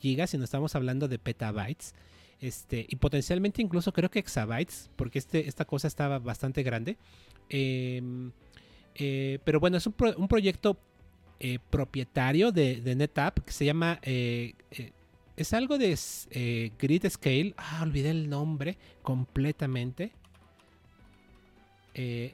gigas, 0.01 0.31
sino 0.31 0.45
estamos 0.45 0.77
hablando 0.77 1.09
de 1.09 1.19
petabytes. 1.19 1.97
Este, 2.45 2.85
y 2.87 2.97
potencialmente 2.97 3.63
incluso 3.63 3.91
creo 3.91 4.11
que 4.11 4.19
exabytes, 4.19 4.91
porque 4.97 5.19
este, 5.19 5.49
esta 5.49 5.65
cosa 5.65 5.89
estaba 5.89 6.19
bastante 6.19 6.63
grande. 6.63 6.99
Em, 7.49 8.33
eh, 8.97 9.39
pero 9.45 9.61
bueno, 9.61 9.79
es 9.79 9.87
un, 9.87 9.95
proyecto 10.29 10.77
eh, 11.41 11.59
propietario 11.71 12.53
de, 12.53 12.83
NetApp 12.95 13.39
que 13.39 13.51
se 13.51 13.65
llama... 13.65 13.99
Eh, 14.03 14.53
es 15.39 15.55
algo 15.55 15.79
de 15.79 15.97
Grid 16.79 17.09
Scale. 17.09 17.55
Ah, 17.57 17.81
olvidé 17.83 18.11
el 18.11 18.29
nombre 18.29 18.77
completamente. 19.03 20.13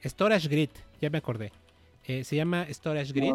Storage 0.04 0.48
Grid, 0.48 0.70
ya 1.00 1.08
me 1.08 1.18
acordé. 1.18 1.52
Se 2.04 2.34
llama 2.34 2.66
Storage 2.68 3.12
Grid. 3.12 3.32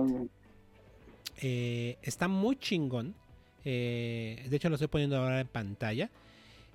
Está 2.02 2.28
muy 2.28 2.58
chingón. 2.58 3.16
De 3.64 4.50
hecho, 4.52 4.68
lo 4.68 4.76
estoy 4.76 4.90
poniendo 4.90 5.18
ahora 5.18 5.40
en 5.40 5.48
pantalla. 5.48 6.12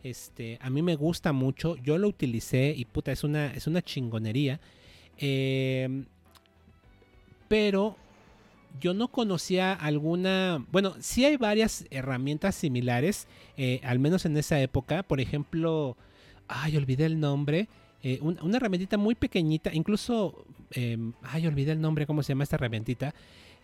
Este, 0.03 0.59
a 0.61 0.71
mí 0.71 0.83
me 0.83 0.97
gusta 0.97 1.33
mucho. 1.33 1.77
Yo 1.77 1.99
lo 1.99 2.09
utilicé 2.09 2.75
y 2.77 2.85
puta, 2.85 3.13
es 3.13 3.25
una, 3.25 3.53
es 3.53 3.67
una 3.67 3.83
chingonería. 3.83 4.61
Em, 5.19 6.07
pero 7.49 7.97
yo 8.81 8.95
no 8.95 9.09
conocía 9.09 9.73
alguna. 9.73 10.65
Bueno, 10.71 10.95
sí 11.01 11.25
hay 11.25 11.37
varias 11.37 11.85
herramientas 11.91 12.55
similares, 12.55 13.27
al 13.83 13.99
menos 13.99 14.25
en 14.25 14.37
esa 14.37 14.61
época. 14.61 15.03
Por 15.03 15.21
ejemplo, 15.21 15.97
ay, 16.49 16.77
olvidé 16.77 17.07
el 17.07 17.19
nombre. 17.21 17.69
una 18.21 18.57
herramientita 18.57 18.97
muy 18.97 19.15
pequeñita, 19.15 19.75
incluso 19.75 20.47
Em, 20.71 21.15
ay, 21.23 21.47
olvidé 21.47 21.73
el 21.73 21.81
nombre, 21.81 22.07
cómo 22.07 22.23
se 22.23 22.33
llama 22.33 22.45
esta 22.45 22.57
herramientita. 22.57 23.15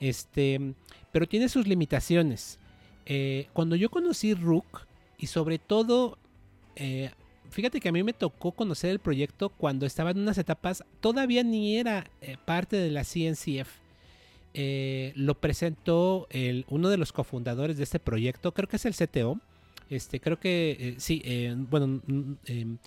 Este, 0.01 0.75
pero 1.13 1.27
tiene 1.27 1.49
sus 1.49 1.67
limitaciones. 1.67 2.59
Eh, 3.07 3.47
cuando 3.53 3.77
yo 3.77 3.91
conocí 3.91 4.35
Rook, 4.35 4.87
y 5.19 5.29
sobre 5.29 5.59
todo, 5.59 6.19
eh, 6.77 7.11
fíjate 7.51 7.81
que 7.81 7.89
a 7.89 7.93
mí 7.93 8.03
me 8.03 8.13
tocó 8.13 8.53
conocer 8.53 8.91
el 8.91 8.99
proyecto 8.99 9.51
cuando 9.51 9.87
estaba 9.87 10.11
en 10.11 10.19
unas 10.19 10.39
etapas, 10.39 10.85
todavía 11.01 11.43
ni 11.43 11.77
era 11.77 12.11
eh, 12.21 12.37
parte 12.45 12.77
de 12.77 12.91
la 12.91 13.05
CNCF. 13.05 13.69
lo 15.17 15.35
presentó 15.41 16.29
uno 16.69 16.89
de 16.89 16.97
los 16.97 17.13
cofundadores 17.13 17.77
de 17.77 17.85
este 17.85 18.01
proyecto, 18.01 18.53
creo 18.53 18.69
que 18.69 18.77
es 18.77 18.87
el 18.87 18.95
CTO. 18.95 19.41
Este, 19.89 20.21
creo 20.21 20.41
que 20.41 20.97
sí, 20.99 21.23
bueno, 21.71 22.03
em, 22.47 22.79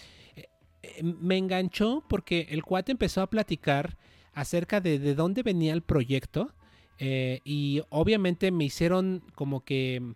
me 1.22 1.38
enganchó 1.38 2.04
porque 2.10 2.48
el 2.50 2.64
cuate 2.64 2.92
empezó 2.92 3.22
a 3.22 3.30
platicar 3.30 3.98
acerca 4.34 4.82
de, 4.82 5.00
de 5.00 5.16
dónde 5.16 5.44
venía 5.44 5.74
el 5.74 5.82
proyecto. 5.82 6.54
Eh, 7.00 7.40
y 7.46 7.82
obviamente 7.90 8.52
me 8.52 8.66
hicieron 8.66 9.24
como 9.34 9.64
que 9.64 10.16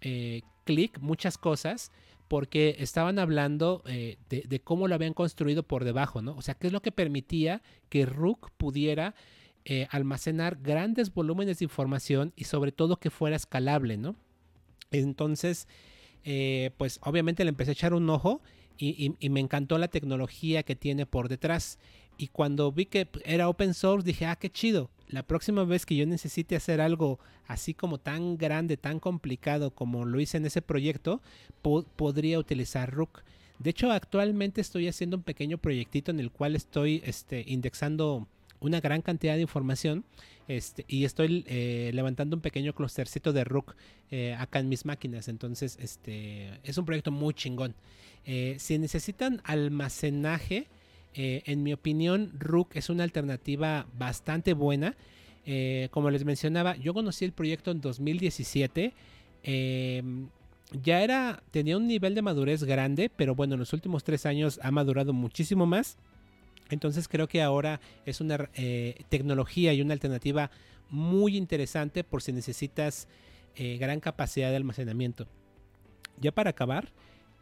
eh, 0.00 0.42
clic 0.64 1.00
muchas 1.00 1.36
cosas 1.36 1.90
porque 2.32 2.76
estaban 2.78 3.18
hablando 3.18 3.82
eh, 3.84 4.16
de, 4.30 4.60
cómo 4.60 4.88
lo 4.88 4.94
habían 4.94 5.12
construido 5.12 5.64
por 5.64 5.84
debajo, 5.84 6.22
¿no? 6.22 6.34
O 6.34 6.40
sea, 6.40 6.54
qué 6.54 6.68
es 6.68 6.72
lo 6.72 6.80
que 6.80 6.90
permitía 6.90 7.60
que 7.90 8.06
Rook 8.06 8.52
pudiera 8.56 9.14
almacenar 9.90 10.56
grandes 10.62 11.12
volúmenes 11.12 11.58
de 11.58 11.66
información 11.66 12.32
y 12.34 12.44
sobre 12.44 12.72
todo 12.72 12.96
que 12.96 13.10
fuera 13.10 13.36
escalable, 13.36 13.98
¿no? 13.98 14.16
Entonces, 14.90 15.68
pues 16.78 17.00
obviamente 17.02 17.44
le 17.44 17.50
empecé 17.50 17.72
a 17.72 17.74
echar 17.74 17.92
un 17.92 18.08
ojo 18.08 18.40
y, 18.78 19.14
y, 19.20 19.28
me 19.28 19.40
encantó 19.40 19.76
la 19.76 19.88
tecnología 19.88 20.62
que 20.62 20.74
tiene 20.74 21.04
por 21.04 21.28
detrás. 21.28 21.78
Y 22.16 22.28
cuando 22.28 22.72
vi 22.72 22.86
que 22.86 23.08
era 23.26 23.50
open 23.50 23.74
source, 23.74 24.06
dije, 24.06 24.24
ah, 24.24 24.36
qué 24.36 24.48
chido. 24.48 24.88
La 25.12 25.22
próxima 25.22 25.64
vez 25.64 25.84
que 25.84 25.94
yo 25.94 26.06
necesite 26.06 26.56
hacer 26.56 26.80
algo 26.80 27.20
así 27.46 27.74
como 27.74 27.98
tan 27.98 28.38
grande, 28.38 28.78
tan 28.78 28.98
complicado 28.98 29.70
como 29.70 30.06
lo 30.06 30.18
hice 30.18 30.38
en 30.38 30.46
ese 30.46 30.62
proyecto, 30.62 31.20
podría 31.96 32.38
utilizar 32.38 32.90
Rook. 32.90 33.22
De 33.58 33.70
hecho, 33.70 33.92
actualmente 33.92 34.62
estoy 34.62 34.88
haciendo 34.88 35.18
un 35.18 35.22
pequeño 35.22 35.58
proyectito 35.58 36.10
en 36.10 36.18
el 36.18 36.30
cual 36.30 36.56
estoy 36.56 37.02
este, 37.04 37.44
indexando 37.46 38.26
una 38.60 38.80
gran 38.80 39.02
cantidad 39.02 39.34
de 39.34 39.42
información 39.42 40.04
este, 40.48 40.86
y 40.88 41.04
estoy 41.04 41.44
eh, 41.46 41.90
levantando 41.92 42.34
un 42.34 42.40
pequeño 42.40 42.72
clustercito 42.72 43.34
de 43.34 43.44
Rook 43.44 43.76
eh, 44.10 44.34
acá 44.38 44.60
en 44.60 44.70
mis 44.70 44.86
máquinas. 44.86 45.28
Entonces, 45.28 45.76
este, 45.78 46.58
es 46.64 46.78
un 46.78 46.86
proyecto 46.86 47.10
muy 47.10 47.34
chingón. 47.34 47.74
Eh, 48.24 48.56
si 48.58 48.78
necesitan 48.78 49.42
almacenaje, 49.44 50.68
eh, 51.14 51.42
en 51.46 51.62
mi 51.62 51.72
opinión, 51.72 52.32
Rook 52.38 52.70
es 52.74 52.88
una 52.88 53.04
alternativa 53.04 53.86
bastante 53.98 54.54
buena. 54.54 54.96
Eh, 55.44 55.88
como 55.90 56.10
les 56.10 56.24
mencionaba, 56.24 56.76
yo 56.76 56.94
conocí 56.94 57.24
el 57.24 57.32
proyecto 57.32 57.70
en 57.70 57.80
2017. 57.80 58.94
Em, 59.42 60.28
ya 60.82 61.02
era, 61.02 61.42
tenía 61.50 61.76
un 61.76 61.86
nivel 61.86 62.14
de 62.14 62.22
madurez 62.22 62.64
grande, 62.64 63.10
pero 63.14 63.34
bueno, 63.34 63.54
en 63.54 63.60
los 63.60 63.72
últimos 63.72 64.04
tres 64.04 64.24
años 64.24 64.58
ha 64.62 64.70
madurado 64.70 65.12
muchísimo 65.12 65.66
más. 65.66 65.98
Entonces 66.70 67.08
creo 67.08 67.28
que 67.28 67.42
ahora 67.42 67.80
es 68.06 68.22
una 68.22 68.48
eh, 68.54 69.02
tecnología 69.10 69.74
y 69.74 69.82
una 69.82 69.92
alternativa 69.92 70.50
muy 70.88 71.36
interesante 71.36 72.04
por 72.04 72.22
si 72.22 72.32
necesitas 72.32 73.08
gran 73.54 74.00
capacidad 74.00 74.48
de 74.48 74.56
almacenamiento. 74.56 75.26
Ya 76.18 76.32
para 76.32 76.50
acabar, 76.50 76.90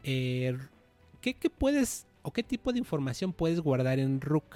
¿qué, 0.03 0.57
¿qué, 1.21 1.49
puedes 1.49 2.05
o 2.23 2.31
qué 2.31 2.43
tipo 2.43 2.71
de 2.71 2.79
información 2.79 3.33
puedes 3.33 3.59
guardar 3.59 3.99
en 3.99 4.21
Rook? 4.21 4.55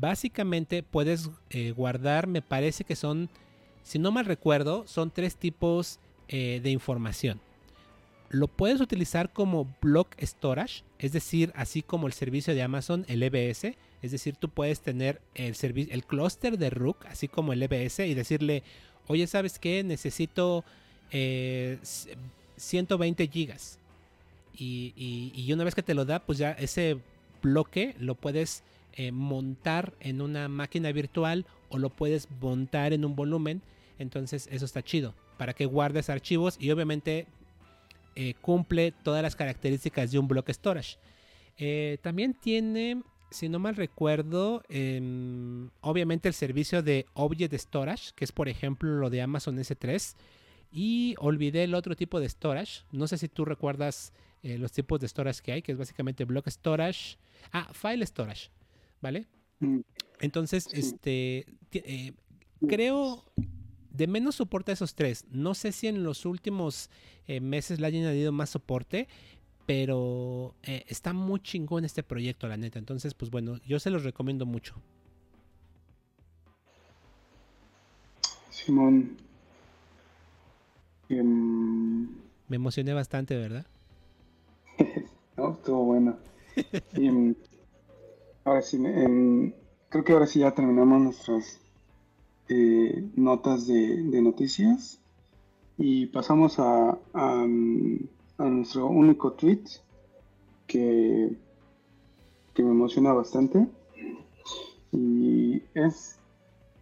básicamente 0.00 0.82
puedes 0.82 1.30
eh, 1.50 1.72
guardar, 1.72 2.26
me 2.26 2.42
parece 2.42 2.84
que 2.84 2.96
son, 2.96 3.28
si 3.82 3.98
no 3.98 4.12
mal 4.12 4.24
recuerdo, 4.24 4.86
son 4.86 5.10
tres 5.10 5.36
tipos 5.36 5.98
eh, 6.28 6.60
de 6.62 6.70
información. 6.70 7.40
Lo 8.30 8.48
puedes 8.48 8.80
utilizar 8.80 9.30
como 9.32 9.74
block 9.82 10.14
storage, 10.22 10.84
es 10.98 11.12
decir, 11.12 11.52
así 11.54 11.82
como 11.82 12.06
el 12.06 12.14
servicio 12.14 12.54
de 12.54 12.62
Amazon, 12.62 13.04
el 13.08 13.22
EBS. 13.22 13.76
Es 14.00 14.10
decir, 14.10 14.36
tú 14.36 14.48
puedes 14.48 14.80
tener 14.80 15.20
el, 15.34 15.54
el 15.90 16.04
clúster 16.04 16.56
de 16.56 16.70
Rook, 16.70 17.04
así 17.06 17.28
como 17.28 17.52
el 17.52 17.62
EBS, 17.62 17.98
y 18.00 18.14
decirle, 18.14 18.62
oye, 19.06 19.26
¿sabes 19.26 19.58
qué? 19.58 19.84
Necesito 19.84 20.64
120 21.10 23.22
eh, 23.22 23.28
gigas. 23.28 23.78
Y, 24.54 25.50
una 25.52 25.64
vez 25.64 25.74
que 25.74 25.82
te 25.82 25.94
lo 25.94 26.04
da, 26.04 26.20
pues 26.20 26.38
ya 26.38 26.52
ese 26.52 26.98
bloque 27.42 27.94
lo 27.98 28.14
puedes 28.14 28.62
eh, 28.94 29.12
montar 29.12 29.94
en 30.00 30.20
una 30.20 30.48
máquina 30.48 30.92
virtual 30.92 31.46
o 31.68 31.78
lo 31.78 31.90
puedes 31.90 32.28
montar 32.40 32.92
en 32.92 33.04
un 33.04 33.16
volumen. 33.16 33.62
Entonces 33.98 34.48
eso 34.50 34.64
está 34.64 34.82
chido 34.82 35.14
para 35.38 35.54
que 35.54 35.66
guardes 35.66 36.10
archivos 36.10 36.56
y 36.60 36.70
obviamente 36.70 37.26
eh, 38.14 38.34
cumple 38.40 38.92
todas 38.92 39.22
las 39.22 39.36
características 39.36 40.10
de 40.12 40.18
un 40.18 40.28
block 40.28 40.50
storage. 40.50 40.98
Eh, 41.58 41.98
también 42.02 42.34
tiene, 42.34 43.02
si 43.30 43.48
no 43.48 43.58
mal 43.58 43.76
recuerdo, 43.76 44.62
em, 44.68 45.70
obviamente 45.80 46.28
el 46.28 46.34
servicio 46.34 46.82
de 46.82 47.06
Object 47.14 47.54
Storage, 47.54 48.12
que 48.14 48.24
es 48.24 48.32
por 48.32 48.48
ejemplo 48.48 48.90
lo 48.98 49.10
de 49.10 49.22
Amazon 49.22 49.58
S3. 49.58 50.14
Y 50.70 51.14
olvidé 51.18 51.64
el 51.64 51.74
otro 51.74 51.96
tipo 51.96 52.18
de 52.18 52.28
storage. 52.28 52.84
No 52.92 53.06
sé 53.06 53.18
si 53.18 53.28
tú 53.28 53.44
recuerdas 53.44 54.12
los 54.42 54.72
tipos 54.72 54.98
de 55.00 55.08
storage 55.08 55.40
que 55.42 55.52
hay, 55.52 55.62
que 55.62 55.72
es 55.72 55.78
básicamente 55.78 56.24
block 56.24 56.48
storage. 56.48 57.16
Ah, 57.52 57.68
file 57.72 58.04
storage. 58.06 58.50
¿vale? 59.02 59.26
Mm. 59.60 59.80
Entonces, 60.20 60.68
este, 60.72 61.44
eh, 61.72 62.12
creo, 62.66 63.24
de 63.90 64.06
menos 64.06 64.36
soporte 64.36 64.70
a 64.70 64.74
esos 64.74 64.94
tres. 64.94 65.26
No 65.30 65.54
sé 65.54 65.72
si 65.72 65.88
en 65.88 66.04
los 66.04 66.24
últimos 66.24 66.88
eh, 67.26 67.40
meses 67.40 67.80
le 67.80 67.88
hayan 67.88 68.04
añadido 68.04 68.32
más 68.32 68.50
soporte, 68.50 69.08
pero 69.66 70.54
eh, 70.62 70.84
está 70.86 71.12
muy 71.12 71.40
chingón 71.40 71.84
este 71.84 72.02
proyecto, 72.02 72.46
la 72.48 72.56
neta. 72.56 72.78
Entonces, 72.78 73.12
pues 73.14 73.30
bueno, 73.30 73.58
yo 73.66 73.78
se 73.80 73.90
los 73.90 74.04
recomiendo 74.04 74.46
mucho. 74.46 74.76
Simón. 78.50 79.16
Em, 81.08 82.06
Me 82.48 82.56
emocioné 82.56 82.92
bastante, 82.92 83.36
¿verdad? 83.36 83.66
Estuvo 85.62 85.84
bueno. 85.84 86.16
Em, 86.94 87.34
Ahora 88.44 88.60
sí, 88.60 88.76
creo 89.88 90.04
que 90.04 90.12
ahora 90.12 90.26
sí 90.26 90.40
ya 90.40 90.50
terminamos 90.50 91.00
nuestras 91.00 91.60
eh, 92.48 93.08
notas 93.14 93.68
de, 93.68 94.20
noticias 94.20 95.00
y 95.78 96.06
pasamos 96.06 96.58
a, 96.58 96.98
a, 97.14 97.46
nuestro 97.46 98.88
único 98.88 99.34
tweet 99.34 99.62
que, 100.66 101.36
que 102.52 102.62
me 102.64 102.72
emociona 102.72 103.12
bastante 103.12 103.68
y 104.90 105.62
es, 105.74 106.18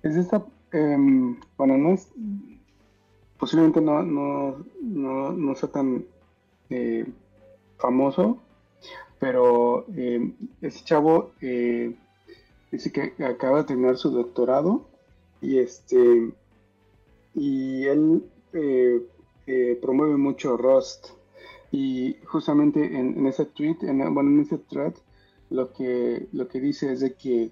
es 0.02 0.16
esta, 0.16 0.46
em, 0.72 1.38
bueno, 1.58 1.76
no 1.76 1.90
es, 1.90 2.10
posiblemente 3.38 3.82
no, 3.82 4.02
no, 4.02 4.64
no, 4.80 5.32
no 5.32 5.54
sea 5.56 5.70
tan 5.70 6.06
eh, 6.70 7.06
famoso, 7.76 8.38
pero 9.20 9.84
eh, 9.94 10.32
ese 10.62 10.82
chavo 10.84 11.32
eh, 11.42 11.94
dice 12.72 12.90
que 12.90 13.12
acaba 13.22 13.58
de 13.58 13.64
terminar 13.64 13.98
su 13.98 14.10
doctorado 14.10 14.86
y 15.42 15.58
este 15.58 16.32
y 17.34 17.84
él 17.84 18.24
eh, 18.54 19.78
promueve 19.80 20.16
mucho 20.16 20.56
Rust. 20.56 21.08
Y 21.72 22.16
justamente 22.24 22.84
en, 22.98 23.24
ese 23.28 23.44
tweet, 23.44 23.76
en, 23.82 23.98
bueno, 24.12 24.30
en 24.30 24.40
ese 24.40 24.58
thread, 24.58 24.94
lo 25.50 25.72
que 25.72 26.26
lo 26.32 26.48
que 26.48 26.58
dice 26.58 26.92
es 26.92 27.00
de 27.00 27.14
que 27.14 27.50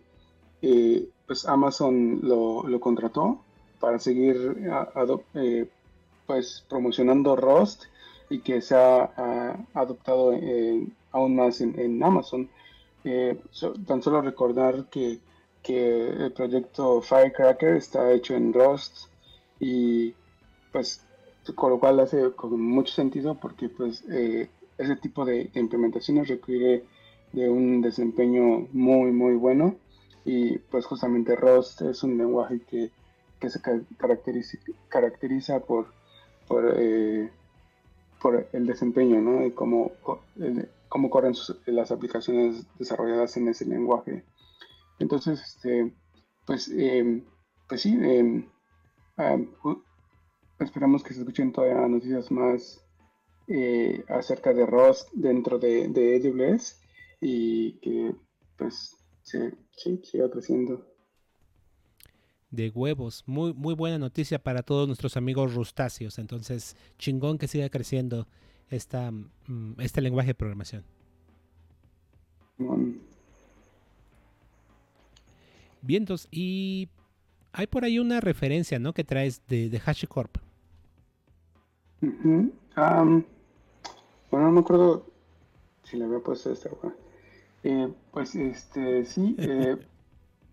pues 1.27 1.47
Amazon 1.47 2.21
lo, 2.23 2.67
lo, 2.67 2.81
contrató 2.81 3.41
para 3.79 4.01
seguir 4.01 4.57
pues 6.27 6.65
promocionando 6.69 7.37
Rust 7.37 7.85
y 8.29 8.41
que 8.41 8.61
se 8.61 8.75
ha, 8.75 9.67
adoptado 9.75 10.33
en 10.33 10.93
aún 11.13 11.37
más 11.37 11.61
en, 11.61 12.03
Amazon. 12.03 12.49
Eh, 13.05 13.39
tan 13.87 14.03
solo 14.03 14.23
recordar 14.23 14.87
que, 14.91 15.21
el 15.65 16.33
proyecto 16.33 17.03
Firecracker 17.03 17.77
está 17.77 18.11
hecho 18.13 18.35
en 18.35 18.55
Rust 18.55 19.09
y 19.61 20.15
pues 20.73 21.05
con 21.55 21.73
lo 21.73 21.79
cual 21.79 22.01
hace 22.01 22.31
con 22.33 22.59
mucho 22.59 22.95
sentido 22.95 23.35
porque 23.35 23.69
pues 23.69 24.03
eh, 24.11 24.49
ese 24.79 24.97
tipo 24.97 25.27
de, 25.27 25.51
implementaciones 25.55 26.29
requiere 26.29 26.85
de 27.35 27.51
un 27.51 27.83
desempeño 27.83 28.67
muy 28.73 29.11
muy 29.11 29.35
bueno 29.35 29.77
y 30.25 30.59
pues 30.59 30.87
justamente 30.87 31.37
Rust 31.37 31.83
es 31.83 32.03
un 32.03 32.17
lenguaje 32.17 32.61
que, 32.61 32.91
se 33.49 33.61
caracteriza, 33.99 34.59
caracteriza 34.89 35.61
por, 35.61 35.87
por, 36.47 36.75
eh, 36.79 37.31
por 38.21 38.47
el 38.53 38.67
desempeño, 38.67 39.21
¿no? 39.21 39.47
Y 39.47 39.53
como 39.53 39.93
cómo 40.89 41.11
corren 41.11 41.35
las 41.67 41.91
aplicaciones 41.91 42.67
desarrolladas 42.79 43.37
en 43.37 43.49
ese 43.49 43.67
lenguaje. 43.67 44.25
Entonces, 44.99 45.41
este, 45.41 45.95
pues, 46.47 46.69
em, 46.69 47.25
pues 47.69 47.83
sí, 47.83 47.97
em, 48.01 48.49
esperamos 50.59 51.03
que 51.03 51.15
se 51.15 51.21
escuchen 51.21 51.53
todavía 51.53 51.87
noticias 51.87 52.31
más 52.31 52.85
eh, 53.49 54.05
acerca 54.09 54.53
de 54.53 54.67
Rust 54.67 55.09
dentro 55.13 55.59
de, 55.59 55.89
de 55.89 56.17
AWS 56.17 56.81
y 57.21 57.79
que 57.81 58.15
pues 58.57 58.97
sí, 59.23 59.39
siga 60.03 60.29
creciendo. 60.31 60.87
De 62.51 62.71
huevos, 62.71 63.23
muy, 63.27 63.55
muy 63.55 63.75
buena 63.75 63.99
noticia 63.99 64.43
para 64.43 64.63
todos 64.63 64.87
nuestros 64.87 65.17
amigos 65.17 65.55
rustáceos. 65.55 66.19
Entonces, 66.19 66.77
chingón 66.99 67.39
que 67.39 67.47
siga 67.47 67.69
creciendo 67.69 68.27
esta, 68.71 69.11
mm, 69.11 69.81
este 69.81 70.01
lenguaje 70.01 70.29
de 70.29 70.35
programación. 70.35 70.85
Vientos, 75.83 76.29
y 76.31 76.89
hay 77.53 77.67
por 77.67 77.85
ahí 77.85 77.99
una 77.99 78.21
referencia, 78.21 78.79
¿no? 78.79 78.93
Que 78.93 79.05
traes 79.05 79.43
de, 79.47 79.69
de 79.69 79.79
HashiCorp. 79.79 80.39
bueno, 84.31 84.47
no 84.47 84.53
me 84.53 84.61
acuerdo 84.61 85.07
si 85.85 85.97
le 85.97 86.05
había 86.05 86.21
puesto 86.21 86.53
esta. 86.53 86.71
Eh, 87.63 87.93
pues 88.13 88.35
este, 88.35 89.05
sí. 89.05 89.37
Eh, 89.49 89.77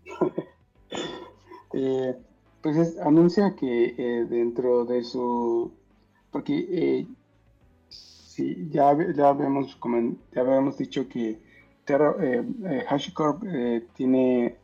eh, 1.72 2.16
pues 2.62 2.96
anuncia 2.98 3.56
que 3.56 4.24
dentro 4.28 4.84
de 4.84 5.02
su. 5.02 5.72
Porque 6.30 7.06
Sí, 8.36 8.68
ya, 8.70 8.94
ya, 9.14 9.30
habíamos, 9.30 9.78
ya 10.30 10.40
habíamos 10.42 10.76
dicho 10.76 11.08
que 11.08 11.30
eh, 11.30 11.40
eh, 11.88 12.84
HashiCorp 12.86 13.42
eh, 13.46 13.86
tiene 13.94 14.58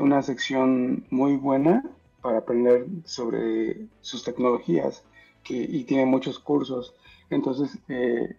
una 0.00 0.20
sección 0.22 1.06
muy 1.10 1.36
buena 1.36 1.84
para 2.22 2.38
aprender 2.38 2.86
sobre 3.04 3.86
sus 4.00 4.24
tecnologías 4.24 5.04
que, 5.44 5.54
y 5.54 5.84
tiene 5.84 6.06
muchos 6.06 6.40
cursos. 6.40 6.96
Entonces, 7.30 7.78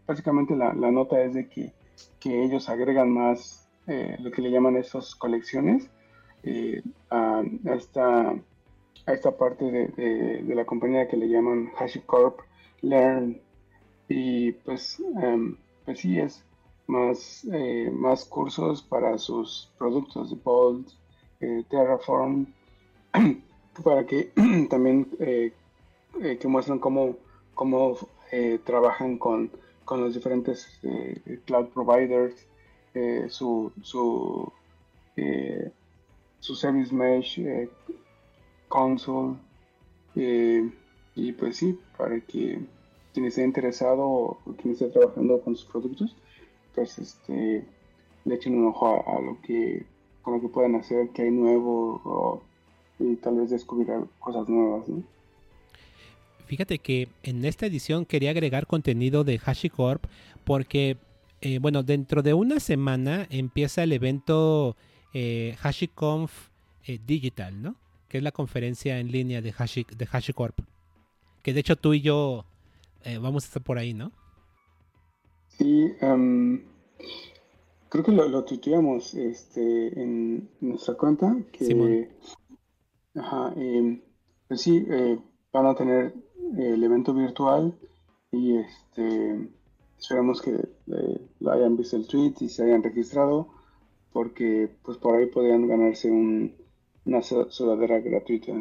básicamente 0.06 0.58
la, 0.58 0.74
nota 0.74 1.22
es 1.22 1.34
de 1.34 1.48
que, 1.48 1.74
ellos 2.26 2.68
agregan 2.68 3.10
más 3.10 3.70
lo 4.20 4.30
que 4.32 4.42
le 4.42 4.52
llaman 4.52 4.76
esas 4.76 5.16
colecciones 5.16 5.90
a, 7.10 7.44
esta, 7.74 8.36
a 9.06 9.14
esta 9.14 9.38
parte 9.38 9.64
de, 9.72 10.44
de 10.44 10.56
la 10.56 10.66
compañía 10.66 11.08
que 11.08 11.16
le 11.16 11.30
llaman 11.30 11.72
HashiCorp 11.78 12.42
Learn 12.82 13.47
y 14.10 14.52
pues, 14.52 15.00
em, 15.22 15.58
pues 15.86 16.00
sí, 16.00 16.20
es 16.20 16.44
más, 16.88 17.46
eh, 17.52 17.92
más 17.94 18.26
cursos 18.26 18.82
para 18.82 19.18
sus 19.18 19.70
productos 19.78 20.30
de 20.30 20.38
Bolt, 20.38 20.90
eh, 21.42 21.64
Terraform, 21.70 22.48
para 23.84 24.06
que 24.06 24.32
también 24.70 25.08
eh, 25.20 25.54
eh, 26.22 26.38
que 26.38 26.48
muestran 26.48 26.80
cómo, 26.80 27.18
cómo 27.54 27.98
trabajan 28.66 29.18
con, 29.18 29.50
con, 29.86 30.02
los 30.02 30.14
diferentes 30.14 30.68
cloud 31.46 31.68
providers, 31.68 32.46
su, 33.30 33.72
su, 33.82 34.52
su 36.40 36.56
service 36.56 36.94
mesh, 36.94 37.40
console, 38.68 39.38
y 40.14 41.32
pues 41.32 41.56
sí, 41.56 41.80
para 41.98 42.20
que 42.20 42.60
quien 43.18 43.26
esté 43.26 43.44
interesado 43.44 44.04
o 44.08 44.38
quien 44.62 44.76
esté 44.76 44.90
trabajando 44.90 45.42
con 45.42 45.56
sus 45.56 45.66
productos, 45.66 46.16
pues 46.76 47.00
este, 47.00 47.66
le 48.26 48.36
echen 48.36 48.54
un 48.54 48.68
ojo 48.68 49.04
a, 49.08 49.20
lo 49.20 49.42
que 49.42 49.88
con 50.22 50.40
que 50.40 50.48
pueden 50.48 50.76
hacer, 50.76 51.10
que 51.10 51.24
hay 51.24 51.32
nuevo 51.32 52.44
y 53.00 53.16
tal 53.16 53.38
vez 53.38 53.50
descubrir 53.50 53.92
cosas 54.20 54.48
nuevas. 54.48 54.86
Fíjate 56.46 56.78
que 56.78 57.08
en 57.24 57.44
esta 57.44 57.66
edición 57.66 58.06
quería 58.06 58.30
agregar 58.30 58.68
contenido 58.68 59.24
de 59.24 59.42
HashiCorp 59.44 60.06
porque, 60.44 60.98
eh, 61.42 61.58
bueno, 61.58 61.82
dentro 61.82 62.22
de 62.22 62.36
una 62.36 62.60
semana 62.60 63.26
empieza 63.32 63.82
el 63.82 63.94
evento 63.94 64.76
eh, 65.16 65.56
HashiConf 65.60 66.50
eh, 66.86 67.00
Digital, 67.04 67.64
¿no? 67.64 67.78
Que 68.10 68.20
es 68.20 68.24
la 68.24 68.32
conferencia 68.32 69.00
en 69.00 69.12
línea 69.12 69.42
de, 69.42 69.56
de 69.98 70.08
HashiCorp. 70.12 70.60
Que 71.42 71.54
de 71.54 71.62
hecho 71.62 71.78
tú 71.78 71.96
y 71.96 72.02
yo 72.02 72.46
vamos 73.22 73.44
a 73.44 73.48
estar 73.48 73.64
por 73.64 73.78
ahí, 73.78 73.94
¿no? 73.94 74.12
Sí, 75.48 75.92
um, 76.02 76.60
Creo 77.90 78.04
que 78.04 78.12
lo, 78.12 78.28
lo 78.28 78.44
tuiteamos 78.44 79.14
este, 79.14 80.02
en 80.02 80.50
nuestra 80.60 80.96
cuenta. 80.96 81.36
Que, 81.52 82.10
Ajá, 83.16 83.54
pues 84.48 84.62
sí, 84.62 84.86
eh, 84.90 85.20
van 85.52 85.66
a 85.66 85.76
tener 85.76 86.14
eh, 86.58 86.74
el 86.74 86.84
evento 86.84 87.14
virtual 87.14 87.78
y 88.32 88.58
este 88.58 89.50
esperamos 89.98 90.42
que 90.42 90.52
eh, 90.52 91.22
lo 91.40 91.52
hayan 91.52 91.76
visto 91.76 91.96
el 91.96 92.08
tweet 92.08 92.36
y 92.42 92.50
se 92.50 92.64
hayan 92.64 92.84
registrado 92.84 93.48
porque 94.14 94.70
pues 94.84 94.98
por 94.98 95.16
ahí 95.16 95.26
podrían 95.26 95.68
ganarse 95.68 96.12
un, 96.12 96.54
una 97.06 97.24
sudadera 97.24 98.00
gratuita. 98.00 98.54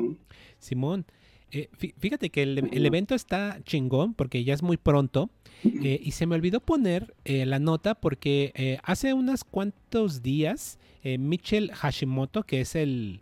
Simón, 0.58 1.04
eh, 1.52 1.68
fíjate 1.76 2.30
que 2.30 2.42
el, 2.42 2.86
evento 2.86 3.14
está 3.14 3.60
chingón 3.64 4.14
porque 4.14 4.42
ya 4.42 4.52
es 4.52 4.62
muy 4.62 4.76
pronto 4.76 5.30
eh, 5.62 6.00
y 6.02 6.10
se 6.10 6.26
me 6.26 6.34
olvidó 6.34 6.58
poner 6.58 7.14
eh, 7.24 7.46
la 7.46 7.60
nota 7.60 7.94
porque 7.94 8.80
hace 8.82 9.14
unos 9.14 9.44
cuantos 9.44 10.22
días 10.22 10.78
Michel 11.04 11.70
Hashimoto, 11.72 12.42
que 12.42 12.60
es 12.60 12.74
el, 12.74 13.20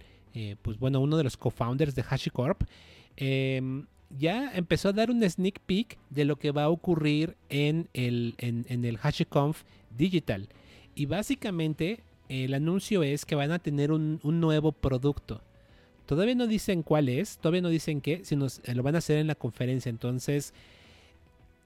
pues 0.63 0.79
bueno, 0.79 1.01
uno 1.01 1.19
de 1.19 1.25
los 1.25 1.37
co-founders 1.37 1.95
de 1.95 2.03
HashiCorp, 2.03 2.63
em, 3.17 3.85
ya 4.09 4.53
empezó 4.55 4.89
a 4.89 4.93
dar 4.95 5.11
un 5.11 5.23
sneak 5.29 5.61
peek 5.61 5.99
de 6.09 6.25
lo 6.25 6.37
que 6.37 6.51
va 6.51 6.65
a 6.65 6.71
ocurrir 6.71 7.37
en 7.51 7.89
el, 7.93 8.35
en 8.39 8.85
el 8.87 8.99
HashiConf 9.03 9.65
Digital. 9.95 10.49
Y 10.95 11.05
básicamente 11.05 12.01
el 12.31 12.55
anuncio 12.55 13.03
es 13.03 13.27
que 13.27 13.35
van 13.35 13.51
a 13.51 13.59
tener 13.59 13.93
un, 13.93 14.19
un 14.23 14.41
nuevo 14.41 14.73
producto. 14.73 15.43
Todavía 16.07 16.35
no 16.35 16.47
dicen 16.47 16.83
cuál 16.83 17.09
es, 17.09 17.39
todavía 17.39 17.63
no 17.63 17.69
dicen 17.69 18.01
qué, 18.01 18.21
sino 18.25 18.47
lo 18.75 18.83
van 18.83 18.95
a 18.95 18.99
hacer 18.99 19.19
en 19.19 19.27
la 19.27 19.35
conferencia. 19.35 19.91
Entonces, 19.91 20.53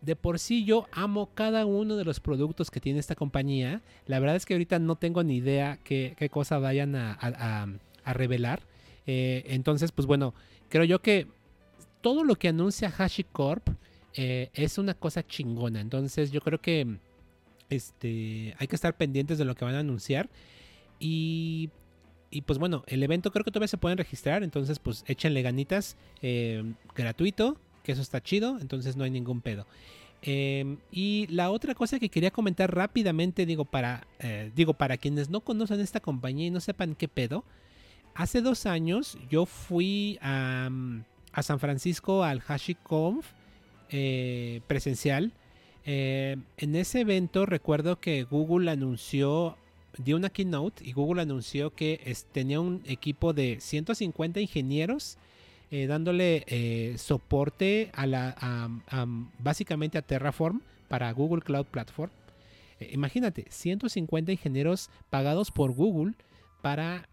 de 0.01 0.15
por 0.15 0.39
sí 0.39 0.65
yo 0.65 0.87
amo 0.93 1.31
cada 1.35 1.67
uno 1.67 1.97
de 1.97 2.05
los 2.05 2.21
productos 2.21 2.71
que 2.71 2.81
tiene 2.81 3.01
esta 3.01 3.15
compañía. 3.15 3.83
La 4.07 4.21
verdad 4.21 4.37
es 4.37 4.47
que 4.47 4.55
ahorita 4.55 4.79
no 4.79 4.97
tengo 4.97 5.23
ni 5.25 5.37
idea 5.37 5.79
qué, 5.83 6.29
cosa 6.31 6.59
vayan 6.59 6.95
a, 6.95 7.67
revelar. 8.07 8.63
Eh, 9.07 9.45
entonces, 9.49 9.93
pues 9.93 10.07
bueno, 10.07 10.35
creo 10.69 10.85
yo 10.85 11.01
que 11.01 11.27
todo 12.01 12.25
lo 12.25 12.37
que 12.37 12.49
anuncia 12.49 12.93
HashiCorp 12.97 13.69
eh, 14.15 14.51
es 14.55 14.79
una 14.79 14.95
cosa 14.95 15.27
chingona. 15.27 15.81
Entonces, 15.81 16.31
yo 16.31 16.41
creo 16.41 16.61
que 16.61 16.99
este, 17.71 18.55
hay 18.59 18.67
que 18.67 18.77
estar 18.77 18.97
pendientes 18.97 19.39
de 19.39 19.45
lo 19.45 19.55
que 19.55 19.65
van 19.65 19.75
a 19.75 19.81
anunciar. 19.81 20.29
Y 21.01 21.71
y 22.31 22.43
pues 22.43 22.59
bueno, 22.59 22.85
el 22.87 23.03
evento 23.03 23.31
creo 23.31 23.45
que 23.45 23.51
todavía 23.51 23.69
se 23.69 23.79
pueden 23.79 23.99
registrar, 23.99 24.43
entonces 24.43 24.79
pues 24.79 25.05
échenle 25.07 25.43
ganitas, 25.43 25.97
eh, 26.23 26.63
gratuito, 26.95 27.57
que 27.83 27.93
eso 27.93 28.03
está 28.03 28.23
chido, 28.23 28.59
entonces 28.61 28.97
no 28.97 29.05
hay 29.05 29.11
ningún 29.11 29.41
pedo. 29.41 29.67
Em, 30.21 30.79
y 30.91 31.27
la 31.29 31.51
otra 31.51 31.75
cosa 31.75 31.99
que 31.99 32.09
quería 32.09 32.31
comentar 32.31 32.75
rápidamente, 32.75 33.47
digo 33.47 33.65
para, 33.65 34.07
eh, 34.19 34.51
digo, 34.55 34.75
para 34.75 34.97
quienes 34.99 35.31
no 35.31 35.41
conocen 35.41 35.81
esta 35.81 36.01
compañía 36.01 36.49
y 36.49 36.51
no 36.51 36.61
sepan 36.61 36.95
qué 36.95 37.09
pedo, 37.09 37.45
hace 38.15 38.43
dos 38.43 38.67
años 38.67 39.17
yo 39.31 39.47
fui 39.47 40.19
a, 40.21 40.69
a 41.33 41.43
San 41.43 41.61
Francisco 41.61 42.25
al 42.25 42.43
HashiConf 42.47 43.27
eh, 43.91 44.61
presencial. 44.67 45.33
en 45.85 46.77
ese 46.77 47.01
evento 47.01 47.47
recuerdo 47.47 47.99
que 47.99 48.25
Google 48.25 48.71
anunció 48.71 49.57
dio 49.99 50.17
una 50.17 50.31
keynote 50.31 50.85
y 50.85 50.93
Google 50.93 51.23
anunció 51.23 51.75
que 51.75 52.17
tenía 52.33 52.61
un 52.61 52.83
equipo 52.87 53.33
de 53.33 53.59
150 53.61 54.41
ingenieros 54.41 55.19
eh, 55.71 55.87
dándole 55.87 56.45
eh, 56.47 56.95
soporte 56.97 57.91
a 57.93 58.07
la, 58.07 58.71
básicamente 59.39 59.99
a 59.99 60.03
Terraform 60.03 60.63
para 60.89 61.13
Google 61.13 61.43
Cloud 61.43 61.67
Platform. 61.67 62.11
Eh, 62.81 62.91
imagínate, 62.93 63.45
150 63.51 64.33
ingenieros 64.33 64.89
pagados 65.11 65.51
por 65.51 65.73
Google 65.73 66.15
para 66.63 67.09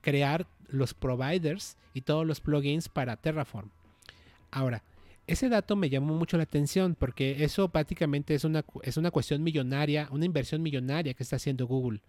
crear 0.00 0.46
los 0.68 0.94
providers 0.94 1.76
y 1.92 2.00
todos 2.00 2.26
los 2.26 2.40
plugins 2.40 2.88
para 2.88 3.16
Terraform. 3.16 3.70
Ahora, 4.50 4.82
ese 5.32 5.48
dato 5.48 5.76
me 5.76 5.88
llamó 5.88 6.14
mucho 6.14 6.36
la 6.36 6.42
atención 6.42 6.96
porque 6.98 7.44
eso 7.44 7.68
prácticamente 7.68 8.34
es 8.34 8.44
una, 8.44 8.64
es 8.82 8.96
una 8.96 9.10
cuestión 9.10 9.42
millonaria, 9.42 10.08
una 10.10 10.24
inversión 10.24 10.62
millonaria 10.62 11.14
que 11.14 11.22
está 11.22 11.36
haciendo 11.36 11.66
Google. 11.66 12.02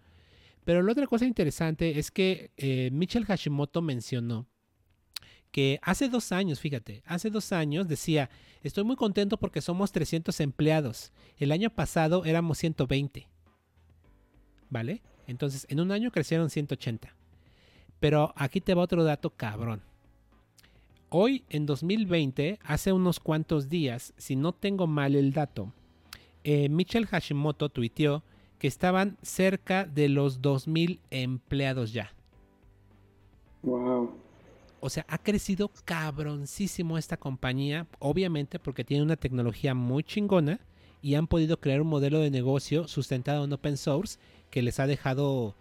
Pero 0.64 0.82
la 0.82 0.92
otra 0.92 1.06
cosa 1.06 1.24
interesante 1.24 1.98
es 1.98 2.10
que 2.10 2.50
eh, 2.56 2.90
Michel 2.92 3.24
Hashimoto 3.24 3.80
mencionó 3.82 4.48
que 5.52 5.78
hace 5.82 6.08
dos 6.08 6.32
años, 6.32 6.58
fíjate, 6.60 7.02
hace 7.06 7.30
dos 7.30 7.52
años 7.52 7.86
decía, 7.86 8.30
estoy 8.62 8.84
muy 8.84 8.96
contento 8.96 9.36
porque 9.36 9.60
somos 9.60 9.92
300 9.92 10.40
empleados. 10.40 11.12
El 11.36 11.52
año 11.52 11.70
pasado 11.70 12.24
éramos 12.24 12.58
120. 12.58 13.28
¿Vale? 14.70 15.02
Entonces, 15.26 15.66
en 15.68 15.80
un 15.80 15.92
año 15.92 16.10
crecieron 16.10 16.48
180. 16.48 17.14
Pero 18.00 18.32
aquí 18.36 18.60
te 18.60 18.74
va 18.74 18.82
otro 18.82 19.04
dato 19.04 19.30
cabrón. 19.30 19.82
Hoy, 21.14 21.44
en 21.50 21.66
2020, 21.66 22.58
hace 22.64 22.90
unos 22.90 23.20
cuantos 23.20 23.68
días, 23.68 24.14
si 24.16 24.34
no 24.34 24.54
tengo 24.54 24.86
mal 24.86 25.14
el 25.14 25.34
dato, 25.34 25.70
eh, 26.42 26.70
Michel 26.70 27.04
Hashimoto 27.04 27.68
tuiteó 27.68 28.22
que 28.58 28.66
estaban 28.66 29.18
cerca 29.20 29.84
de 29.84 30.08
los 30.08 30.40
2.000 30.40 31.00
empleados 31.10 31.92
ya. 31.92 32.14
Wow. 33.62 34.12
O 34.80 34.88
sea, 34.88 35.04
ha 35.06 35.18
crecido 35.18 35.70
cabroncísimo 35.84 36.96
esta 36.96 37.18
compañía, 37.18 37.86
obviamente 37.98 38.58
porque 38.58 38.82
tiene 38.82 39.02
una 39.02 39.16
tecnología 39.16 39.74
muy 39.74 40.04
chingona 40.04 40.60
y 41.02 41.16
han 41.16 41.26
podido 41.26 41.60
crear 41.60 41.82
un 41.82 41.88
modelo 41.88 42.20
de 42.20 42.30
negocio 42.30 42.88
sustentado 42.88 43.44
en 43.44 43.52
open 43.52 43.76
source 43.76 44.18
que 44.48 44.62
les 44.62 44.80
ha 44.80 44.86
dejado 44.86 45.56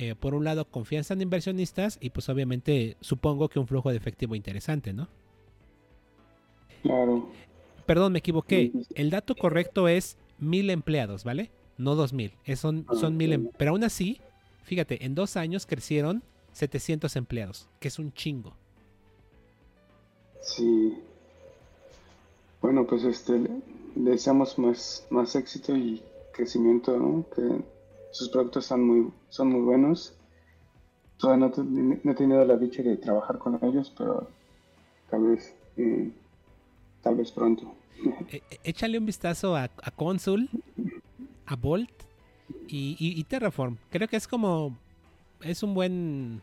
eh, 0.00 0.14
por 0.14 0.34
un 0.34 0.44
lado, 0.44 0.64
confianza 0.64 1.12
en 1.12 1.22
inversionistas 1.22 1.98
y 2.00 2.10
pues 2.10 2.28
obviamente 2.28 2.96
supongo 3.00 3.48
que 3.48 3.58
un 3.58 3.66
flujo 3.66 3.90
de 3.90 3.96
efectivo 3.96 4.36
interesante, 4.36 4.92
¿no? 4.92 5.08
Claro. 6.82 7.28
Perdón, 7.84 8.12
me 8.12 8.20
equivoqué. 8.20 8.70
El 8.94 9.10
dato 9.10 9.34
correcto 9.34 9.88
es 9.88 10.16
mil 10.38 10.70
empleados, 10.70 11.24
¿vale? 11.24 11.50
No 11.78 11.96
dos 11.96 12.12
mil. 12.12 12.32
son, 12.54 12.86
ah, 12.88 12.94
son 12.94 13.16
mil. 13.16 13.32
Em, 13.32 13.50
pero 13.58 13.72
aún 13.72 13.82
así, 13.82 14.20
fíjate, 14.62 15.04
en 15.04 15.16
dos 15.16 15.36
años 15.36 15.66
crecieron 15.66 16.22
700 16.52 17.16
empleados, 17.16 17.68
que 17.80 17.88
es 17.88 17.98
un 17.98 18.12
chingo. 18.12 18.54
Sí. 20.42 20.96
Bueno, 22.62 22.86
pues 22.86 23.02
este, 23.02 23.36
le 23.96 24.10
deseamos 24.12 24.60
más, 24.60 25.04
más 25.10 25.34
éxito 25.34 25.76
y 25.76 26.00
crecimiento, 26.32 26.96
¿no? 26.96 27.24
Que 27.34 27.62
sus 28.18 28.30
productos 28.30 28.66
son 28.66 28.82
muy, 28.84 29.12
son 29.28 29.48
muy 29.48 29.60
buenos. 29.60 30.12
Todavía 31.18 31.48
no, 31.48 32.10
he 32.10 32.14
tenido 32.14 32.44
la 32.44 32.56
dicha 32.56 32.82
de 32.82 32.96
trabajar 32.96 33.38
con 33.38 33.58
ellos, 33.62 33.92
pero 33.96 34.28
tal 35.08 35.22
vez, 35.28 35.54
eh, 35.76 36.10
tal 37.00 37.14
vez 37.16 37.30
pronto. 37.30 37.72
E, 38.30 38.42
e, 38.50 38.60
échale 38.64 38.98
un 38.98 39.06
vistazo 39.06 39.56
a, 39.56 39.64
a 39.64 39.90
Consul, 39.90 40.48
a 41.46 41.56
Bolt 41.56 41.90
y, 42.68 42.96
y, 42.98 43.24
Terraform. 43.24 43.76
Creo 43.90 44.08
que 44.08 44.16
es 44.16 44.28
como, 44.28 44.76
es 45.40 45.62
un 45.62 45.74
buen 45.74 46.42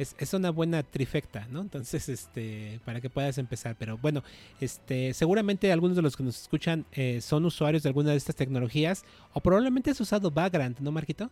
es, 0.00 0.34
una 0.34 0.50
buena 0.50 0.82
trifecta, 0.82 1.46
¿no? 1.50 1.60
Entonces, 1.60 2.08
este, 2.08 2.80
para 2.84 3.00
que 3.00 3.10
puedas 3.10 3.36
empezar. 3.38 3.76
Pero 3.78 3.98
bueno, 3.98 4.22
este, 4.60 5.12
seguramente 5.12 5.70
algunos 5.72 5.96
de 5.96 6.02
los 6.02 6.16
que 6.16 6.22
nos 6.22 6.40
escuchan 6.40 6.86
eh, 6.92 7.20
son 7.20 7.44
usuarios 7.44 7.82
de 7.82 7.90
alguna 7.90 8.10
de 8.10 8.16
estas 8.16 8.36
tecnologías 8.36 9.04
o 9.34 9.40
probablemente 9.40 9.90
has 9.90 10.00
usado 10.00 10.30
Vagrant, 10.30 10.78
¿no, 10.80 10.90
Marquito? 10.90 11.30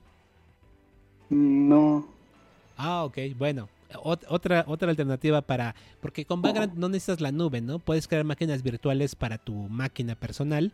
No. 1.30 2.06
Ah, 2.76 3.04
ok, 3.04 3.18
bueno. 3.36 3.68
otra, 4.02 4.64
otra 4.66 4.90
alternativa 4.90 5.40
para, 5.40 5.74
porque 6.00 6.26
con 6.26 6.42
Vagrant 6.42 6.74
no 6.74 6.88
necesitas 6.88 7.20
la 7.22 7.32
nube, 7.32 7.62
¿no? 7.62 7.78
Puedes 7.78 8.06
crear 8.06 8.24
máquinas 8.24 8.62
virtuales 8.62 9.14
para 9.14 9.38
tu 9.38 9.54
máquina 9.54 10.14
personal 10.14 10.72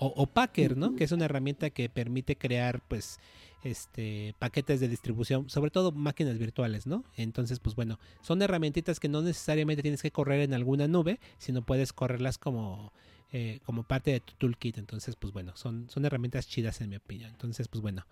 o, 0.00 0.26
Packer, 0.26 0.76
¿no? 0.76 0.94
Que 0.94 1.04
es 1.04 1.12
una 1.12 1.24
herramienta 1.24 1.70
que 1.70 1.88
permite 1.88 2.36
crear, 2.36 2.80
pues, 2.86 3.18
este, 3.64 4.34
paquetes 4.38 4.78
de 4.78 4.88
distribución, 4.88 5.50
sobre 5.50 5.72
todo 5.72 5.90
máquinas 5.90 6.38
virtuales, 6.38 6.86
¿no? 6.86 7.04
Entonces, 7.16 7.58
pues 7.58 7.74
bueno, 7.74 7.98
son 8.22 8.40
herramientitas 8.40 9.00
que 9.00 9.08
no 9.08 9.22
necesariamente 9.22 9.82
tienes 9.82 10.00
que 10.00 10.12
correr 10.12 10.40
en 10.42 10.54
alguna 10.54 10.86
nube, 10.86 11.18
sino 11.38 11.62
puedes 11.62 11.92
correrlas 11.92 12.38
como, 12.38 12.92
eh, 13.32 13.58
como 13.64 13.82
parte 13.82 14.12
de 14.12 14.20
tu 14.20 14.34
toolkit. 14.34 14.78
Entonces, 14.78 15.16
pues 15.16 15.32
bueno, 15.32 15.56
son, 15.56 15.90
son 15.90 16.04
herramientas 16.04 16.46
chidas 16.46 16.80
en 16.80 16.90
mi 16.90 16.96
opinión. 16.96 17.30
Entonces, 17.30 17.66
pues 17.66 17.82
bueno, 17.82 18.06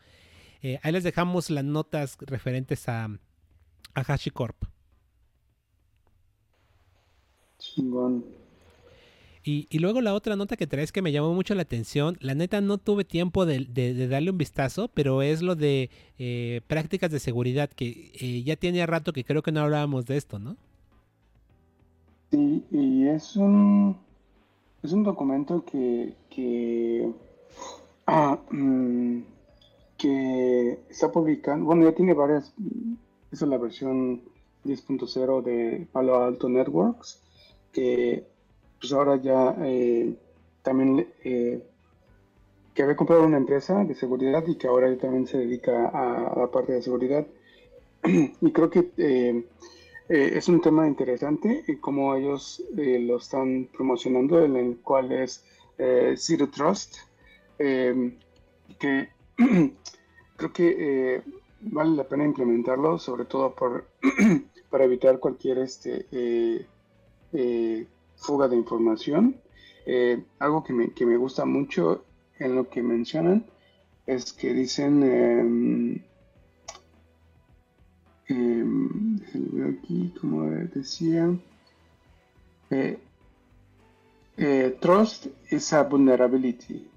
eh, 0.63 0.81
ahí 0.83 0.91
les 0.91 1.05
dejamos 1.05 1.51
las 1.51 1.65
notas 1.65 2.19
referentes 2.21 2.89
a, 2.89 3.05
a 3.95 4.01
HashiCorp. 4.01 4.65
Chingón. 7.59 8.46
Y, 9.49 9.79
luego 9.79 10.01
la 10.01 10.13
otra 10.13 10.35
nota 10.35 10.57
que 10.57 10.67
traes 10.67 10.91
que 10.91 11.03
me 11.03 11.13
llamó 11.13 11.33
mucho 11.33 11.55
la 11.55 11.63
atención, 11.63 12.17
la 12.21 12.35
neta 12.35 12.61
no 12.61 12.79
tuve 12.79 13.05
tiempo 13.05 13.47
de, 13.47 14.09
darle 14.09 14.33
un 14.33 14.39
vistazo, 14.39 14.91
pero 14.93 15.23
es 15.23 15.41
lo 15.41 15.55
de 15.55 15.89
eh, 16.19 16.63
prácticas 16.67 17.13
de 17.13 17.21
seguridad, 17.21 17.71
que 17.71 18.11
eh, 18.21 18.43
ya 18.43 18.57
tiene 18.57 18.85
rato 18.87 19.13
que 19.13 19.23
creo 19.23 19.43
que 19.43 19.53
no 19.53 19.61
hablábamos 19.61 20.05
de 20.07 20.17
esto, 20.17 20.41
¿no? 20.41 20.57
Sí, 22.33 22.65
y 22.73 23.07
es 23.07 23.37
un, 23.37 23.97
es 24.83 24.91
un 24.91 25.05
documento 25.05 25.65
que, 25.65 26.15
que, 26.29 27.09
ah, 28.09 28.41
mm, 28.51 29.21
está 30.91 31.13
publicando, 31.13 31.67
bueno, 31.67 31.85
ya 31.85 31.95
tiene 31.95 32.15
varias, 32.15 32.53
esa 33.31 33.45
es 33.45 33.49
la 33.49 33.59
versión 33.59 34.23
10.0 34.65 35.43
de 35.45 35.87
Palo 35.93 36.21
Alto 36.21 36.49
Networks, 36.49 37.23
que 37.73 38.27
pues 38.81 38.93
ahora 38.93 39.17
ya 39.17 39.57
eh, 39.63 40.15
también 40.63 41.07
eh, 41.25 41.63
que 42.75 42.83
había 42.83 42.97
comprado 42.97 43.25
una 43.25 43.39
empresa 43.39 43.85
de 43.85 43.95
seguridad 43.95 44.45
y 44.47 44.57
que 44.57 44.69
ahora 44.69 44.95
también 44.99 45.27
se 45.27 45.39
dedica 45.39 45.89
a, 45.89 46.39
la 46.39 46.47
parte 46.49 46.73
de 46.73 46.83
seguridad. 46.83 47.27
y 48.05 48.53
creo 48.53 48.71
que 48.71 48.91
eh, 48.99 49.45
es 50.09 50.49
un 50.49 50.61
tema 50.61 50.87
interesante 50.87 51.65
y 51.67 51.77
cómo 51.77 52.15
ellos 52.15 52.63
lo 52.75 53.17
están 53.17 53.69
promocionando, 53.73 54.45
en 54.45 54.57
el 54.57 54.77
cual 54.79 55.11
es 55.11 55.45
Zero 56.17 56.49
Trust, 56.49 56.99
que 57.59 59.09
creo 60.37 60.53
que 60.53 61.23
vale 61.61 61.97
la 61.97 62.05
pena 62.05 62.25
implementarlo, 62.25 62.99
sobre 62.99 63.25
todo 63.25 63.53
por, 63.53 63.87
para 64.71 64.85
evitar 64.85 65.19
cualquier 65.19 65.59
este, 65.59 66.07
fuga 68.17 68.49
de 68.49 68.57
información. 68.57 69.37
Eh, 69.87 70.23
algo 70.39 70.65
que 70.65 70.73
me, 70.73 70.91
que 70.91 71.07
me, 71.07 71.17
gusta 71.17 71.45
mucho 71.45 72.05
en 72.39 72.55
lo 72.55 72.69
que 72.69 72.83
mencionan 72.83 73.47
es 74.07 74.33
que 74.33 74.53
dicen, 74.53 75.03
eh, 75.05 76.03
aquí, 79.79 80.13
como 80.21 80.51
decía, 80.51 81.33
eh, 82.71 82.99
trust 84.81 85.27
is 85.51 85.73
a 85.73 85.83
vulnerability. 85.85 86.89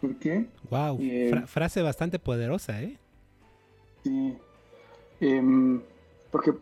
¿Por 0.00 0.16
qué? 0.16 0.46
Wow, 0.68 0.98
frase 1.46 1.80
bastante 1.80 2.18
poderosa, 2.18 2.82
¿eh? 2.82 2.98
Sí. 4.02 4.36
Em, 5.20 5.80
porque 6.30 6.52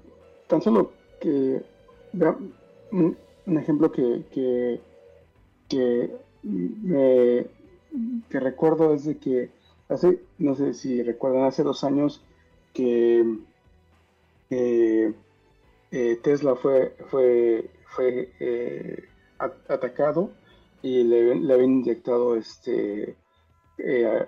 tan 0.46 0.62
solo 0.62 0.92
que 1.20 1.62
un, 2.12 3.16
ejemplo 3.46 3.90
que, 3.90 4.24
que, 4.30 4.80
que, 5.68 6.10
recuerdo 8.30 8.94
es 8.94 9.04
de 9.04 9.18
que 9.18 9.50
hace, 9.88 10.20
no 10.38 10.54
sé 10.54 10.74
si 10.74 11.02
recuerdan, 11.02 11.44
hace 11.44 11.62
dos 11.62 11.84
años 11.84 12.22
que 12.72 13.38
eh, 14.50 15.12
Tesla 16.22 16.56
fue, 16.56 16.94
fue, 17.08 17.70
fue 17.86 18.30
eh, 18.40 19.04
atacado 19.38 20.30
y 20.82 21.04
le, 21.04 21.34
le, 21.36 21.54
habían 21.54 21.80
inyectado 21.80 22.36
este 22.36 23.16
eh, 23.78 24.26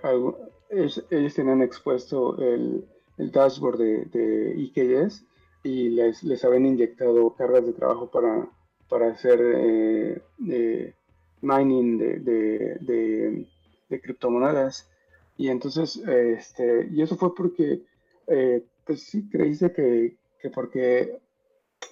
ellos, 0.70 1.34
tenían 1.34 1.62
expuesto 1.62 2.36
el, 2.38 2.84
el 3.18 3.30
dashboard 3.30 3.78
de 3.78 4.54
IKS 4.56 5.24
y 5.64 5.88
les, 5.88 6.22
les 6.22 6.44
habían 6.44 6.66
inyectado 6.66 7.34
cargas 7.34 7.66
de 7.66 7.72
trabajo 7.72 8.10
para, 8.10 8.46
para 8.88 9.08
hacer 9.08 9.40
eh, 9.42 10.94
mining 11.40 11.98
de, 11.98 12.18
de, 12.20 14.00
criptomonedas. 14.02 14.88
Y 15.36 15.48
entonces, 15.48 15.96
este, 15.96 16.88
y 16.92 17.02
eso 17.02 17.16
fue 17.16 17.34
porque, 17.34 17.82
eh, 18.26 18.62
pues 18.86 19.02
sí, 19.02 19.28
creíste 19.28 19.72
que, 19.72 20.16
que, 20.40 20.50
porque 20.50 21.18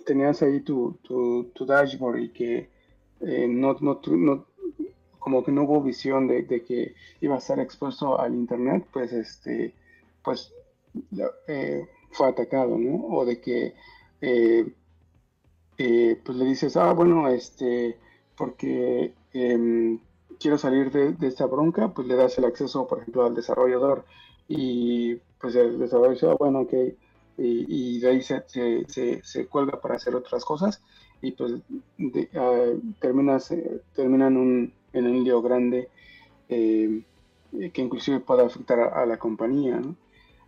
tenías 0.05 0.43
ahí 0.43 0.61
tu, 0.61 0.99
tu, 1.03 1.51
tu 1.55 1.65
dashboard 1.65 2.19
y 2.19 2.29
que 2.31 2.69
eh, 3.21 3.49
no, 3.49 3.77
no, 3.81 4.01
no, 4.07 4.47
como 5.19 5.45
que 5.45 5.53
no 5.53 5.63
hubo 5.63 5.83
visión 5.83 6.29
de, 6.29 6.43
de, 6.43 6.63
que 6.63 6.95
iba 7.21 7.37
a 7.37 7.39
estar 7.39 7.59
expuesto 7.59 8.21
al 8.21 8.35
internet, 8.35 8.87
pues 8.93 9.13
este, 9.13 9.75
pues 10.23 10.53
fue 12.13 12.29
atacado, 12.29 12.79
¿no? 12.79 13.07
O 13.09 13.25
de 13.25 13.41
que 13.41 13.75
eh, 14.21 14.73
eh, 15.79 16.21
pues 16.25 16.39
le 16.39 16.45
dices, 16.45 16.77
ah, 16.77 16.93
bueno, 16.93 17.29
este, 17.29 17.99
porque 18.37 19.15
em, 19.33 20.01
quiero 20.39 20.59
salir 20.59 20.91
de, 20.93 21.27
esta 21.27 21.47
bronca, 21.47 21.93
pues 21.95 22.07
le 22.07 22.15
das 22.17 22.39
el 22.39 22.45
acceso, 22.45 22.87
por 22.87 23.01
ejemplo, 23.01 23.25
al 23.27 23.35
desarrollador 23.35 24.05
y 24.49 25.17
pues 25.41 25.55
el 25.57 25.79
desarrollador 25.79 26.15
dice, 26.15 26.31
ah, 26.31 26.37
bueno, 26.39 26.61
ok, 26.61 26.75
y, 27.39 27.99
de 28.01 28.09
ahí 28.09 28.23
se, 28.23 28.45
se, 29.23 29.47
cuelga 29.47 29.81
para 29.81 29.97
hacer 29.97 30.15
otras 30.15 30.45
cosas 30.45 30.83
y 31.23 31.33
pues 31.33 31.55
ah, 32.37 32.73
terminas, 33.01 33.51
eh, 33.51 33.83
termina 33.95 34.29
en 34.29 34.37
un, 34.37 34.75
en 34.93 35.07
un 35.07 35.25
lío 35.25 35.43
grande 35.43 35.89
que 36.49 37.83
inclusive 37.83 38.21
puede 38.21 38.45
afectar 38.45 38.81
a, 38.81 39.03
a 39.03 39.07
la 39.07 39.19
compañía, 39.19 39.81
¿no? 39.81 39.97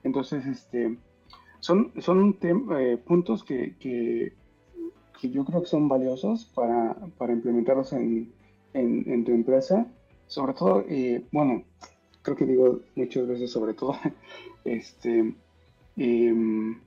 Entonces, 0.04 0.44
este, 0.46 0.98
son, 1.64 1.92
son 1.98 2.36
eh, 2.42 2.98
puntos 3.06 3.42
que, 3.42 3.74
que, 3.78 4.34
yo 5.22 5.46
creo 5.46 5.62
que 5.62 5.66
son 5.66 5.88
valiosos 5.88 6.44
para, 6.44 6.94
para 7.16 7.32
implementarlos 7.32 7.94
en, 7.94 8.30
en, 8.74 9.24
tu 9.24 9.32
empresa. 9.32 9.86
Sobre 10.26 10.52
todo, 10.52 10.84
eh, 10.86 11.24
bueno, 11.32 11.64
creo 12.20 12.36
que 12.36 12.44
digo 12.44 12.80
muchas 12.94 13.26
veces 13.26 13.50
sobre 13.50 13.72
todo, 13.72 13.96
este, 14.66 15.34
em, 15.96 16.80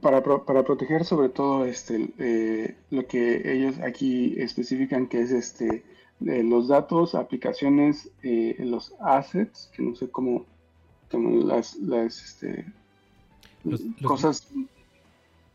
para, 0.00 0.20
para, 0.20 0.64
proteger 0.64 1.04
sobre 1.04 1.28
todo 1.28 1.66
este, 1.66 2.12
eh, 2.18 2.76
lo 2.90 3.06
que 3.06 3.52
ellos 3.54 3.78
aquí 3.78 4.34
especifican 4.40 5.06
que 5.06 5.20
es 5.20 5.30
este, 5.30 5.84
los 6.18 6.66
datos, 6.66 7.14
aplicaciones, 7.14 8.10
los 8.58 8.92
assets, 8.98 9.70
que 9.72 9.84
no 9.84 9.94
sé 9.94 10.10
cómo, 10.10 10.46
cómo 11.08 11.44
las, 11.44 11.76
las 11.76 12.20
este, 12.20 12.64
cosas... 14.02 14.48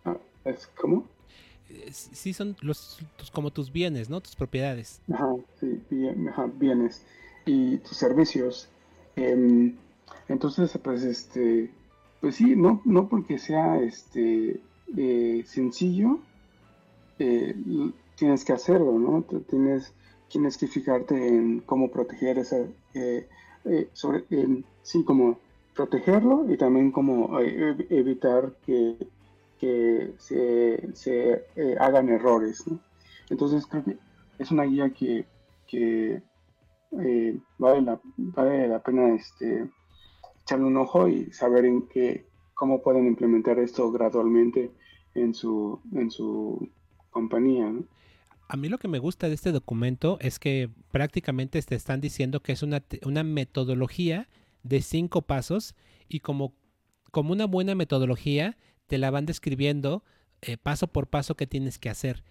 Ah, 0.05 0.17
¿Es 0.45 0.67
cómo? 0.79 1.05
Sí, 1.91 2.33
son 2.33 2.55
los, 2.61 2.99
como 3.31 3.51
tus 3.51 3.71
bienes, 3.71 4.09
¿no? 4.09 4.21
Tus 4.21 4.35
propiedades. 4.35 5.01
Ajá, 5.13 5.35
sí, 5.59 5.81
bienes. 6.57 7.03
Y 7.45 7.77
tus 7.77 7.97
servicios. 7.97 8.69
Em, 9.15 9.75
entonces, 10.27 10.77
pues, 10.83 11.03
este, 11.03 11.71
pues 12.21 12.35
sí, 12.35 12.55
no, 12.55 12.81
no 12.85 13.07
porque 13.07 13.37
sea 13.37 13.79
este 13.81 14.59
eh, 14.97 15.43
sencillo, 15.45 16.19
eh, 17.19 17.55
tienes 18.15 18.43
que 18.43 18.53
hacerlo, 18.53 18.97
¿no? 18.97 19.23
Tienes, 19.47 19.93
tienes 20.29 20.57
que 20.57 20.67
fijarte 20.67 21.27
en 21.27 21.59
cómo 21.61 21.91
proteger 21.91 22.39
esa, 22.39 22.57
eh, 22.93 23.27
sobre, 23.93 24.23
sí, 24.81 25.03
como 25.03 25.39
protegerlo 25.79 26.45
y 26.51 26.57
también 26.57 26.91
como 26.91 27.39
eh, 27.39 27.87
evitar 27.89 28.53
que, 28.65 28.97
se, 30.17 31.45
eh, 31.55 31.75
hagan 31.79 32.09
errores. 32.09 32.65
Entonces 33.29 33.65
creo 33.65 33.85
que 33.85 33.97
es 34.39 34.51
una 34.51 34.63
guía 34.63 34.89
que, 34.89 35.25
eh, 35.71 37.39
vale, 37.57 37.81
la, 37.81 37.97
vale 38.17 38.67
la 38.67 38.83
pena 38.83 39.15
este, 39.15 39.69
echarle 40.41 40.65
un 40.65 40.75
ojo 40.75 41.07
y 41.07 41.31
saber 41.31 41.63
en 41.63 41.87
qué, 41.87 42.25
cómo 42.55 42.81
pueden 42.81 43.07
implementar 43.07 43.57
esto 43.57 43.89
gradualmente 43.89 44.71
en 45.15 45.33
su, 45.33 45.79
en 45.93 46.11
su 46.11 46.67
compañía. 47.09 47.71
A 48.49 48.57
mí 48.57 48.67
lo 48.67 48.79
que 48.79 48.89
me 48.89 48.99
gusta 48.99 49.29
de 49.29 49.35
este 49.35 49.53
documento 49.53 50.17
es 50.19 50.39
que 50.39 50.69
prácticamente 50.91 51.61
te 51.61 51.75
están 51.75 52.01
diciendo 52.01 52.41
que 52.41 52.51
es 52.51 52.63
una, 52.63 52.83
una 53.05 53.23
metodología 53.23 54.27
de 54.63 54.81
cinco 54.81 55.21
pasos 55.21 55.75
y 56.07 56.19
como 56.19 56.53
como 57.11 57.31
una 57.31 57.45
buena 57.45 57.75
metodología, 57.75 58.57
te 58.87 58.97
la 58.97 59.11
van 59.11 59.25
describiendo 59.25 60.03
eh, 60.41 60.57
paso 60.57 60.87
por 60.87 61.07
paso 61.07 61.35
qué 61.35 61.47
tienes 61.47 61.79
que 61.79 61.89
hacer. 61.89 62.23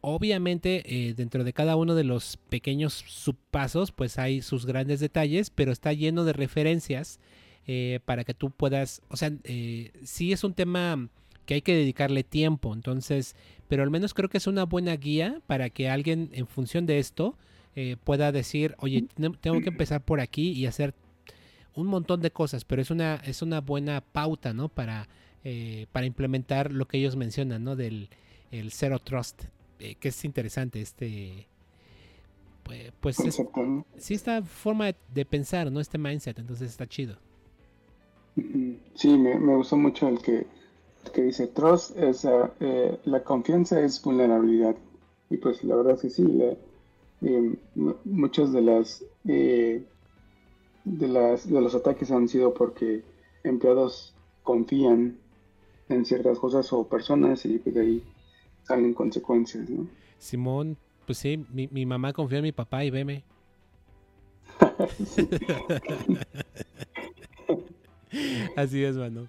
Obviamente, 0.00 0.82
eh, 0.86 1.14
dentro 1.14 1.44
de 1.44 1.52
cada 1.52 1.76
uno 1.76 1.94
de 1.94 2.04
los 2.04 2.36
pequeños 2.48 3.04
subpasos, 3.06 3.92
pues 3.92 4.18
hay 4.18 4.42
sus 4.42 4.66
grandes 4.66 5.00
detalles, 5.00 5.50
pero 5.50 5.72
está 5.72 5.92
lleno 5.92 6.24
de 6.24 6.32
referencias 6.32 7.18
eh, 7.66 8.00
para 8.04 8.24
que 8.24 8.34
tú 8.34 8.50
puedas, 8.50 9.02
o 9.08 9.16
sea, 9.16 9.32
sí 10.04 10.32
es 10.32 10.44
un 10.44 10.54
tema 10.54 11.08
que 11.44 11.54
hay 11.54 11.62
que 11.62 11.74
dedicarle 11.74 12.22
tiempo, 12.22 12.72
entonces, 12.72 13.34
pero 13.68 13.82
al 13.82 13.90
menos 13.90 14.14
creo 14.14 14.28
que 14.28 14.38
es 14.38 14.46
una 14.46 14.64
buena 14.64 14.94
guía 14.96 15.40
para 15.46 15.70
que 15.70 15.88
alguien 15.88 16.30
en 16.32 16.46
función 16.46 16.86
de 16.86 16.98
esto 16.98 17.36
pueda 18.04 18.32
decir, 18.32 18.74
oye, 18.78 19.06
tengo 19.40 19.60
que 19.60 19.68
empezar 19.68 20.02
por 20.02 20.20
aquí 20.20 20.52
y 20.52 20.64
hacer 20.64 20.94
un 21.76 21.86
montón 21.86 22.20
de 22.20 22.30
cosas, 22.30 22.64
pero 22.64 22.82
es 22.82 22.90
una, 22.90 23.16
es 23.24 23.42
una 23.42 23.60
buena 23.60 24.00
pauta, 24.00 24.52
¿no? 24.52 24.68
Para, 24.68 25.08
para 25.92 26.06
implementar 26.06 26.72
lo 26.72 26.88
que 26.88 26.98
ellos 26.98 27.14
mencionan, 27.14 27.62
¿no? 27.62 27.76
Del 27.76 28.08
el 28.50 28.72
Zero 28.72 28.98
Trust 28.98 29.44
eh, 29.78 29.96
que 29.96 30.08
es 30.08 30.24
interesante 30.24 30.80
este 30.80 31.46
pues, 32.62 32.92
pues 33.00 33.16
sí 33.98 34.14
esta 34.14 34.42
forma 34.42 34.92
de 35.12 35.24
pensar 35.24 35.70
no 35.70 35.80
este 35.80 35.98
mindset 35.98 36.38
entonces 36.38 36.70
está 36.70 36.86
chido. 36.86 37.16
Sí 38.94 39.16
me, 39.16 39.38
me 39.38 39.54
gustó 39.56 39.76
mucho 39.76 40.08
el 40.08 40.20
que, 40.20 40.46
que 41.12 41.22
dice 41.22 41.46
trust 41.46 41.96
es 41.96 42.26
eh, 42.60 42.98
la 43.04 43.22
confianza 43.22 43.80
es 43.80 44.02
vulnerabilidad 44.02 44.76
y 45.30 45.36
pues 45.36 45.62
la 45.62 45.76
verdad 45.76 45.94
es 45.94 46.02
que 46.02 46.10
sí 46.10 46.24
eh, 47.22 47.54
muchas 48.04 48.52
de 48.52 48.62
las 48.62 49.04
de 50.86 51.08
las 51.08 51.50
de 51.50 51.60
los 51.60 51.74
ataques 51.74 52.10
han 52.12 52.28
sido 52.28 52.54
porque 52.54 53.02
empleados 53.42 54.14
confían 54.44 55.18
en 55.88 56.04
ciertas 56.04 56.38
cosas 56.38 56.72
o 56.72 56.86
personas 56.88 57.44
y 57.44 57.58
pues 57.58 57.74
de 57.74 57.80
ahí 57.80 58.02
salen 58.62 58.94
consecuencias, 58.94 59.68
¿no? 59.68 59.86
Simón, 60.18 60.76
pues 61.04 61.18
sí, 61.18 61.44
mi, 61.52 61.68
mi 61.68 61.84
mamá 61.84 62.12
confía 62.12 62.38
en 62.38 62.44
mi 62.44 62.52
papá 62.52 62.84
y 62.84 62.90
veme. 62.90 63.24
Así 68.56 68.82
es, 68.84 68.96
mano. 68.96 69.28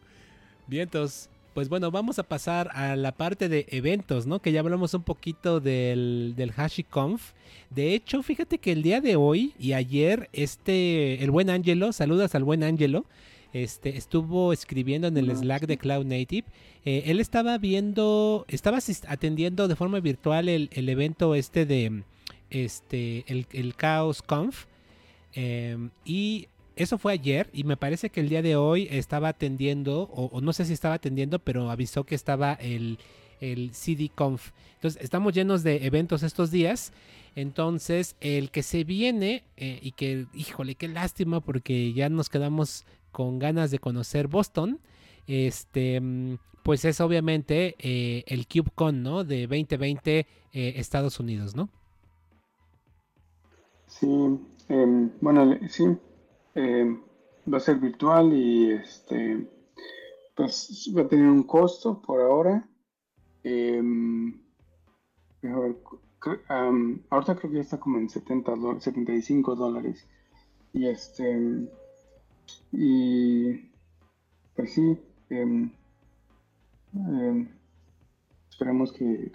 Vientos. 0.68 1.30
Pues 1.58 1.70
bueno, 1.70 1.90
vamos 1.90 2.20
a 2.20 2.24
pasar 2.24 2.70
a 2.76 2.96
la 2.96 3.14
parte 3.14 3.50
de 3.50 3.66
eventos, 3.72 4.28
¿no? 4.28 4.44
Que 4.44 4.52
ya 4.52 4.60
hablamos 4.60 4.94
un 4.94 5.02
poquito 5.02 5.60
del, 5.60 6.36
del 6.38 6.54
HashiConf. 6.56 7.32
De 7.72 7.96
hecho, 7.96 8.22
fíjate 8.22 8.60
que 8.60 8.72
el 8.72 8.84
día 8.84 9.02
de 9.02 9.16
hoy 9.16 9.56
y 9.58 9.74
ayer, 9.74 10.30
este, 10.34 11.24
el 11.24 11.32
buen 11.32 11.50
Angelo, 11.50 11.94
saludas 11.94 12.36
al 12.36 12.44
buen 12.44 12.64
Angelo, 12.64 13.06
este, 13.54 13.98
estuvo 13.98 14.54
escribiendo 14.54 15.08
en 15.08 15.18
el 15.18 15.36
Slack 15.36 15.66
de 15.66 15.80
Cloud 15.80 16.06
Native. 16.06 16.46
Eh, 16.86 17.06
él 17.08 17.20
estaba 17.20 17.58
viendo, 17.58 18.46
estaba 18.50 18.78
atendiendo 19.08 19.68
de 19.68 19.76
forma 19.76 20.00
virtual 20.00 20.50
el, 20.50 20.70
evento 20.90 21.34
este 21.34 21.66
de 21.66 22.04
este, 22.52 23.26
el, 23.28 23.76
Chaos 23.76 24.22
Conf. 24.22 24.66
Em, 25.34 25.90
y 26.06 26.50
eso 26.78 26.98
fue 26.98 27.14
ayer 27.14 27.50
y 27.54 27.64
me 27.64 27.78
parece 27.78 28.10
que 28.10 28.20
el 28.20 28.30
día 28.30 28.42
de 28.42 28.56
hoy 28.56 28.88
estaba 28.92 29.30
atendiendo, 29.30 30.04
o, 30.04 30.42
no 30.42 30.54
sé 30.54 30.66
si 30.66 30.74
estaba 30.74 30.96
atendiendo, 30.96 31.40
pero 31.40 31.70
avisó 31.70 32.04
que 32.04 32.16
estaba 32.16 32.54
el, 32.54 33.00
el 33.42 33.74
CD 33.74 34.10
Conf. 34.14 34.52
Entonces, 34.76 35.02
estamos 35.04 35.34
llenos 35.34 35.64
de 35.64 35.86
eventos 35.86 36.24
estos 36.24 36.52
días. 36.52 36.94
Entonces, 37.36 38.16
el 38.20 38.50
que 38.50 38.64
se 38.64 38.84
viene 38.84 39.44
eh, 39.58 39.80
y 39.82 39.92
que, 39.92 40.26
híjole, 40.34 40.76
qué 40.76 40.88
lástima 40.88 41.40
porque 41.40 41.94
ya 41.94 42.10
nos 42.10 42.30
quedamos 42.30 42.86
con 43.12 43.40
ganas 43.40 43.72
de 43.72 43.80
conocer 43.80 44.28
Boston, 44.28 44.80
este, 45.28 46.02
pues 46.64 46.84
es 46.86 47.00
obviamente 47.00 47.76
eh, 47.80 48.24
el 48.28 48.48
CubeCon, 48.48 49.04
¿no? 49.04 49.24
De 49.24 49.48
2020 49.48 50.20
eh, 50.20 50.26
Estados 50.78 51.20
Unidos, 51.20 51.56
¿no? 51.56 51.70
Sí, 53.88 54.08
em, 54.70 55.12
bueno, 55.22 55.58
sí, 55.70 55.86
em, 56.58 57.02
va 57.52 57.58
a 57.58 57.62
ser 57.62 57.78
virtual 57.78 58.34
y 58.34 58.72
este, 58.72 59.48
pues 60.36 60.92
va 60.96 61.04
a 61.04 61.08
tener 61.08 61.28
un 61.28 61.44
costo 61.44 62.02
por 62.02 62.22
ahora. 62.22 62.68
Em, 63.44 64.42
ahorita 67.10 67.36
creo 67.36 67.52
que 67.52 67.58
ya 67.58 67.62
está 67.62 67.80
como 67.80 68.00
en 68.00 68.10
70 68.10 68.80
75 68.80 69.56
dólares. 69.56 70.08
Y 70.74 70.88
este, 70.88 71.68
y 72.72 73.54
pues 74.56 74.74
sí, 74.74 74.98
em, 75.30 75.72
esperemos 78.50 78.92
que, 78.92 79.32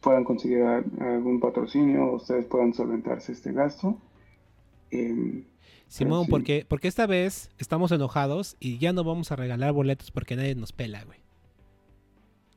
puedan 0.00 0.24
conseguir 0.24 0.62
algún 0.62 1.40
patrocinio, 1.40 2.14
ustedes 2.14 2.46
puedan 2.46 2.72
solventarse 2.72 3.32
este 3.32 3.52
gasto. 3.52 3.98
Em, 4.90 5.44
Simón, 5.88 6.26
porque, 6.28 6.66
porque 6.68 6.88
esta 6.88 7.06
vez 7.06 7.50
estamos 7.58 7.92
enojados 7.92 8.56
y 8.60 8.78
ya 8.78 8.92
no 8.92 9.04
vamos 9.04 9.32
a 9.32 9.36
regalar 9.36 9.72
boletos 9.72 10.10
porque 10.10 10.36
nadie 10.36 10.54
nos 10.54 10.72
pela, 10.72 11.04
güey. 11.04 11.18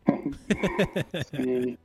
sí. 1.32 1.78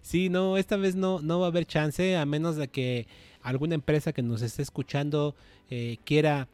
sí. 0.00 0.28
no, 0.28 0.56
esta 0.56 0.76
vez 0.76 0.94
no, 0.94 1.20
no 1.20 1.40
va 1.40 1.46
a 1.46 1.48
haber 1.48 1.66
chance 1.66 2.16
a 2.16 2.24
menos 2.26 2.56
de 2.56 2.68
que 2.68 3.08
alguna 3.42 3.74
empresa 3.74 4.12
que 4.12 4.22
nos 4.22 4.42
esté 4.42 4.62
escuchando 4.62 5.34
eh, 5.70 5.98
quiera 6.04 6.48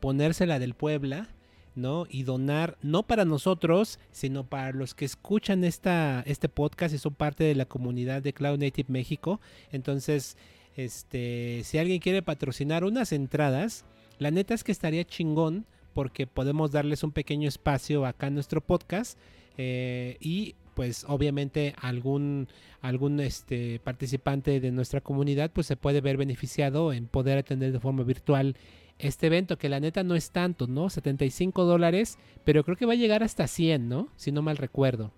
ponérsela 0.00 0.58
del 0.58 0.74
Puebla, 0.74 1.28
¿no? 1.74 2.06
Y 2.08 2.24
donar, 2.24 2.76
no 2.82 3.04
para 3.04 3.24
nosotros, 3.24 3.98
sino 4.12 4.44
para 4.44 4.72
los 4.72 4.94
que 4.94 5.04
escuchan 5.04 5.64
esta, 5.64 6.22
este 6.26 6.48
podcast 6.48 6.94
y 6.94 6.98
son 6.98 7.14
parte 7.14 7.44
de 7.44 7.54
la 7.54 7.64
comunidad 7.64 8.22
de 8.22 8.32
Cloud 8.32 8.58
Native 8.58 8.86
México. 8.88 9.40
Entonces, 9.72 10.36
este, 10.76 11.62
si 11.64 11.78
alguien 11.78 12.00
quiere 12.00 12.22
patrocinar 12.22 12.84
unas 12.84 13.12
entradas, 13.12 13.84
la 14.18 14.30
neta 14.30 14.54
es 14.54 14.64
que 14.64 14.72
estaría 14.72 15.04
chingón 15.04 15.66
porque 15.92 16.26
podemos 16.26 16.72
darles 16.72 17.02
un 17.04 17.12
pequeño 17.12 17.48
espacio 17.48 18.04
acá 18.04 18.26
en 18.26 18.34
nuestro 18.34 18.60
podcast 18.60 19.18
eh, 19.56 20.16
y 20.20 20.56
pues 20.74 21.04
obviamente 21.08 21.74
algún, 21.80 22.48
algún 22.82 23.20
este, 23.20 23.80
participante 23.82 24.60
de 24.60 24.72
nuestra 24.72 25.00
comunidad 25.00 25.50
pues 25.52 25.68
se 25.68 25.76
puede 25.76 26.00
ver 26.00 26.16
beneficiado 26.16 26.92
en 26.92 27.06
poder 27.06 27.38
atender 27.38 27.72
de 27.72 27.80
forma 27.80 28.02
virtual 28.02 28.56
este 28.98 29.26
evento, 29.26 29.58
que 29.58 29.68
la 29.68 29.80
neta 29.80 30.02
no 30.04 30.14
es 30.14 30.30
tanto, 30.30 30.66
¿no? 30.66 30.88
75 30.88 31.64
dólares, 31.64 32.18
pero 32.44 32.64
creo 32.64 32.76
que 32.76 32.86
va 32.86 32.92
a 32.92 32.96
llegar 32.96 33.22
hasta 33.22 33.46
100, 33.46 33.88
¿no? 33.88 34.08
Si 34.16 34.30
no 34.30 34.42
mal 34.42 34.56
recuerdo. 34.56 35.10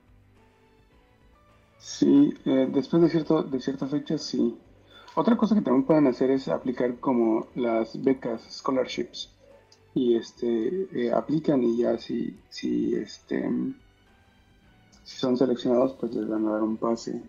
Sí, 1.79 2.33
eh, 2.47 2.69
después 2.73 3.03
de, 3.03 3.09
cierto, 3.11 3.43
de 3.43 3.61
cierta 3.61 3.87
fecha, 3.87 4.17
sí. 4.19 4.57
Otra 5.17 5.35
cosa 5.39 5.55
que 5.55 5.63
también 5.63 5.85
pueden 5.85 6.07
hacer 6.09 6.31
es 6.31 6.47
aplicar 6.47 7.01
como 7.01 7.47
las 7.55 8.05
becas, 8.05 8.43
scholarships. 8.51 9.31
Y 9.95 10.15
este, 10.15 10.89
eh, 10.93 11.11
aplican 11.11 11.63
y 11.63 11.79
ya 11.79 11.97
si, 11.97 12.39
si 12.51 12.95
este, 12.95 13.51
si 15.05 15.17
son 15.17 15.39
seleccionados, 15.39 15.95
pues 15.99 16.15
les 16.15 16.29
van 16.29 16.47
a 16.47 16.53
dar 16.53 16.63
un 16.63 16.77
pase. 16.77 17.23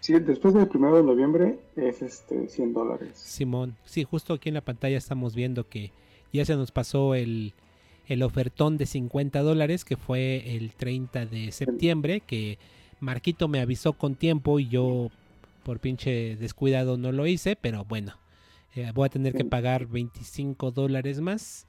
Sí, 0.00 0.18
después 0.18 0.54
del 0.54 0.68
primero 0.68 0.96
de 0.96 1.02
noviembre 1.02 1.58
es 1.76 2.00
este 2.00 2.48
100 2.48 2.72
dólares. 2.72 3.10
Simón, 3.18 3.76
sí, 3.84 4.04
justo 4.04 4.32
aquí 4.32 4.48
en 4.48 4.54
la 4.54 4.62
pantalla 4.62 4.96
estamos 4.96 5.34
viendo 5.34 5.68
que 5.68 5.92
ya 6.32 6.46
se 6.46 6.56
nos 6.56 6.70
pasó 6.70 7.14
el, 7.14 7.52
el 8.06 8.22
ofertón 8.22 8.78
de 8.78 8.86
50 8.86 9.42
dólares 9.42 9.84
que 9.84 9.98
fue 9.98 10.56
el 10.56 10.72
30 10.72 11.26
de 11.26 11.52
septiembre, 11.52 12.22
que 12.26 12.58
Marquito 13.00 13.48
me 13.48 13.60
avisó 13.60 13.92
con 13.92 14.14
tiempo 14.14 14.58
y 14.60 14.68
yo 14.68 15.10
por 15.68 15.80
pinche 15.80 16.34
descuidado 16.36 16.96
no 16.96 17.12
lo 17.12 17.26
hice, 17.26 17.54
pero 17.54 17.84
bueno, 17.84 18.18
eh, 18.74 18.90
voy 18.94 19.04
a 19.04 19.10
tener 19.10 19.34
que 19.34 19.44
pagar 19.44 19.84
25 19.86 20.70
dólares 20.70 21.20
más 21.20 21.66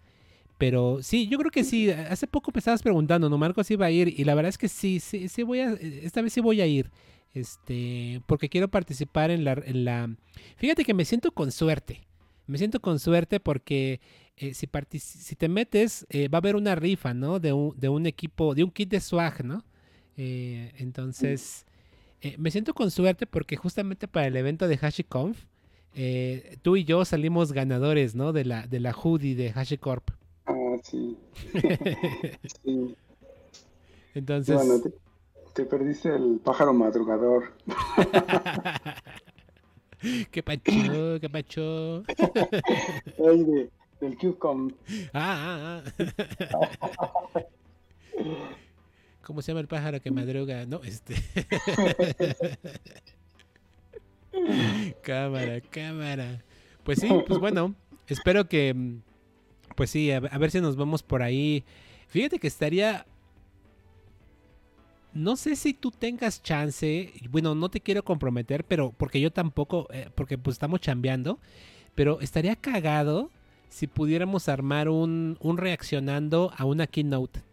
pero 0.58 1.00
sí, 1.02 1.28
yo 1.28 1.38
creo 1.38 1.52
que 1.52 1.66
sí. 1.66 1.90
Hace 1.90 2.28
poco 2.28 2.52
me 2.54 2.60
estabas 2.60 2.82
preguntando, 2.82 3.30
¿no? 3.30 3.38
Marco 3.38 3.62
si 3.64 3.74
iba 3.74 3.86
a 3.86 3.92
ir. 3.92 4.14
Y 4.18 4.26
la 4.26 4.36
verdad 4.36 4.50
es 4.50 4.58
que 4.58 4.68
sí, 4.68 5.00
sí, 5.00 5.30
sí 5.30 5.44
voy 5.44 5.60
a. 5.60 5.72
Esta 5.72 6.22
vez 6.22 6.34
sí 6.34 6.42
voy 6.42 6.60
a 6.60 6.68
ir. 6.68 6.92
Este. 7.34 8.22
Porque 8.26 8.50
quiero 8.50 8.68
participar 8.70 9.32
en 9.32 9.46
la. 9.46 9.54
En 9.66 9.86
la 9.86 10.10
fíjate 10.58 10.84
que 10.84 10.94
me 10.94 11.06
siento 11.06 11.32
con 11.32 11.54
suerte. 11.54 12.02
Me 12.46 12.58
siento 12.58 12.82
con 12.82 13.00
suerte 13.00 13.40
porque 13.40 14.02
eh, 14.36 14.54
si, 14.54 14.68
si 15.00 15.36
te 15.36 15.48
metes, 15.48 16.06
eh, 16.10 16.28
va 16.28 16.38
a 16.38 16.42
haber 16.42 16.58
una 16.58 16.76
rifa, 16.76 17.14
¿no? 17.14 17.40
De 17.40 17.54
un, 17.54 17.78
de 17.78 17.88
un 17.88 18.06
equipo, 18.06 18.54
de 18.54 18.66
un 18.66 18.72
kit 18.72 18.90
de 18.90 19.00
swag, 19.00 19.46
¿no? 19.46 19.64
Eh, 20.18 20.74
entonces, 20.78 21.66
me 22.38 22.52
siento 22.52 22.74
con 22.74 22.92
suerte 22.92 23.26
porque 23.26 23.56
justamente 23.56 24.08
para 24.08 24.28
el 24.28 24.36
evento 24.36 24.68
de 24.68 24.78
HashiConf, 24.82 25.46
tú 26.62 26.76
y 26.76 26.84
yo 26.84 27.06
salimos 27.06 27.54
ganadores, 27.54 28.16
¿no? 28.16 28.34
De 28.34 28.46
la, 28.46 28.68
de 28.68 28.80
la 28.80 28.94
hoodie 28.94 29.36
de 29.36 29.52
HashiCorp. 29.52 30.12
Ah, 30.50 30.76
sí. 30.84 31.18
Entonces. 34.16 34.60
te, 35.54 35.66
perdiste 35.66 36.16
el 36.16 36.40
pájaro 36.44 36.74
madrugador. 36.74 37.54
qué 40.32 40.42
pacho, 40.42 41.20
qué 41.22 41.30
pacho. 41.32 42.02
de, 43.18 43.70
del 44.02 44.18
QCOM. 44.18 44.72
Ah, 45.14 45.84
ah, 45.84 45.92
ah. 47.34 47.42
¿Cómo 49.30 49.44
se 49.44 49.52
llama 49.52 49.60
el 49.60 49.68
pájaro 49.68 50.02
que 50.02 50.10
madruga? 50.10 50.66
No, 50.66 50.82
este. 50.84 51.14
cámara, 55.04 55.62
cámara. 55.62 56.44
Pues 56.84 56.98
sí, 56.98 57.08
pues 57.28 57.40
bueno, 57.40 57.76
espero 58.08 58.50
que, 58.50 58.74
mm, 58.74 59.02
pues 59.76 59.92
sí, 59.92 60.12
a, 60.12 60.20
ver 60.20 60.50
si 60.50 60.60
nos 60.62 60.76
vemos 60.76 61.04
por 61.04 61.22
ahí. 61.22 61.64
Fíjate 62.08 62.40
que 62.40 62.48
estaría, 62.48 63.06
no 65.14 65.36
sé 65.36 65.56
si 65.56 65.76
tú 65.76 65.92
tengas 65.92 66.42
chance, 66.42 67.14
bueno, 67.30 67.54
no 67.54 67.70
te 67.70 67.82
quiero 67.82 68.04
comprometer, 68.04 68.64
pero 68.64 68.96
porque 68.98 69.22
yo 69.22 69.32
tampoco, 69.32 69.88
eh, 69.92 70.10
porque 70.16 70.40
pues 70.40 70.56
estamos 70.56 70.82
chambeando, 70.82 71.38
pero 71.94 72.20
estaría 72.22 72.56
cagado 72.56 73.30
si 73.68 73.86
pudiéramos 73.86 74.50
armar 74.50 74.90
un, 74.90 75.38
un 75.40 75.58
reaccionando 75.58 76.52
a 76.58 76.66
una 76.66 76.88
keynote. 76.88 77.48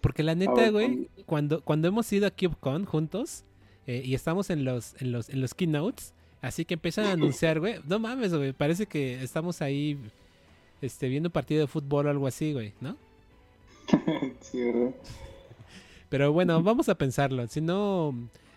Porque 0.00 0.22
la 0.22 0.34
neta, 0.34 0.70
güey, 0.70 1.08
cuando, 1.26 1.62
cuando 1.62 1.88
hemos 1.88 2.12
ido 2.12 2.26
a 2.26 2.30
CubeCon 2.30 2.84
juntos 2.84 3.44
eh, 3.86 4.02
y 4.04 4.14
estamos 4.14 4.50
en 4.50 4.64
los, 4.64 4.94
en 5.00 5.12
los, 5.12 5.28
en 5.30 5.40
los 5.40 5.54
keynotes, 5.54 6.12
así 6.42 6.64
que 6.64 6.74
empiezan 6.74 7.06
a 7.06 7.12
anunciar, 7.12 7.58
güey, 7.60 7.76
no 7.86 7.98
mames, 7.98 8.34
güey, 8.34 8.52
parece 8.52 8.86
que 8.86 9.22
estamos 9.22 9.62
ahí 9.62 9.98
este, 10.82 11.08
viendo 11.08 11.28
un 11.28 11.32
partido 11.32 11.62
de 11.62 11.66
fútbol 11.66 12.06
o 12.06 12.10
algo 12.10 12.26
así, 12.26 12.52
güey, 12.52 12.74
¿no? 12.80 12.96
sí, 14.40 14.62
¿verdad? 14.62 14.94
Pero 16.08 16.32
bueno, 16.32 16.62
vamos 16.62 16.88
a 16.88 16.96
pensarlo. 16.96 17.46
Si 17.46 17.60
no, 17.60 18.14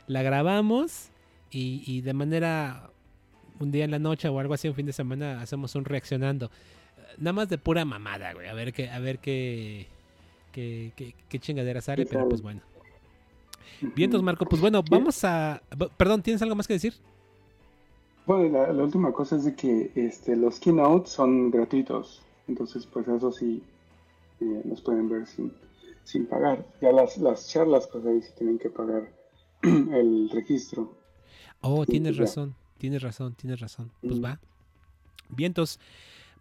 la 0.08 0.24
grabamos 0.24 1.10
y, 1.52 1.84
y, 1.86 2.02
de 2.02 2.14
manera 2.14 2.90
un 3.60 3.72
día 3.72 3.86
en 3.86 3.92
la 3.92 4.00
noche 4.00 4.28
o 4.28 4.40
algo 4.40 4.56
así, 4.56 4.68
un 4.68 4.74
fin 4.74 4.88
de 4.88 4.94
semana, 4.94 5.40
hacemos 5.40 5.76
un 5.76 5.86
reaccionando. 5.86 6.50
Nada 7.18 7.34
más 7.34 7.50
de 7.50 7.58
pura 7.58 7.86
mamada, 7.86 8.34
güey. 8.34 8.48
A 8.48 8.54
ver 8.54 8.74
qué, 8.74 8.90
a 8.90 9.00
ver 9.00 9.20
qué, 9.20 9.88
qué, 10.52 10.92
qué, 11.30 11.40
chingadera 11.40 11.82
sale, 11.82 12.06
pero 12.06 12.28
pues 12.28 12.42
bueno. 12.42 12.62
Vientos, 13.96 14.24
Marco. 14.24 14.46
Pues 14.46 14.62
bueno, 14.62 14.84
vamos 14.90 15.24
a. 15.24 15.62
Perdón, 15.98 16.22
¿tienes 16.22 16.42
algo 16.42 16.56
más 16.56 16.68
que 16.68 16.74
decir? 16.74 16.94
Bueno, 18.26 18.72
la, 18.72 18.84
última 18.84 19.12
cosa 19.12 19.36
es 19.36 19.44
de 19.44 19.56
que 19.56 19.92
este, 19.96 20.36
los 20.36 20.60
keynotes 20.60 21.12
son 21.12 21.52
gratuitos. 21.52 22.22
Entonces, 22.48 22.86
pues 22.86 23.08
eso 23.08 23.32
sí, 23.32 23.62
eh, 24.40 24.62
los 24.66 24.82
pueden 24.82 25.10
ver 25.10 25.28
sin, 25.28 25.52
sin 26.04 26.26
pagar. 26.26 26.66
Ya 26.82 26.92
las, 26.92 27.18
las 27.18 27.50
charlas, 27.50 27.88
pues 27.92 28.06
ahí 28.06 28.22
sí 28.22 28.32
tienen 28.38 28.60
que 28.60 28.70
pagar 28.70 29.10
el 29.64 30.30
registro. 30.32 30.96
Oh, 31.62 31.86
tienes 31.86 32.18
razón, 32.18 32.56
tienes 32.78 33.02
razón, 33.02 33.36
tienes 33.36 33.60
razón. 33.60 33.92
Pues 34.02 34.24
va. 34.24 34.40
Vientos. 35.30 35.80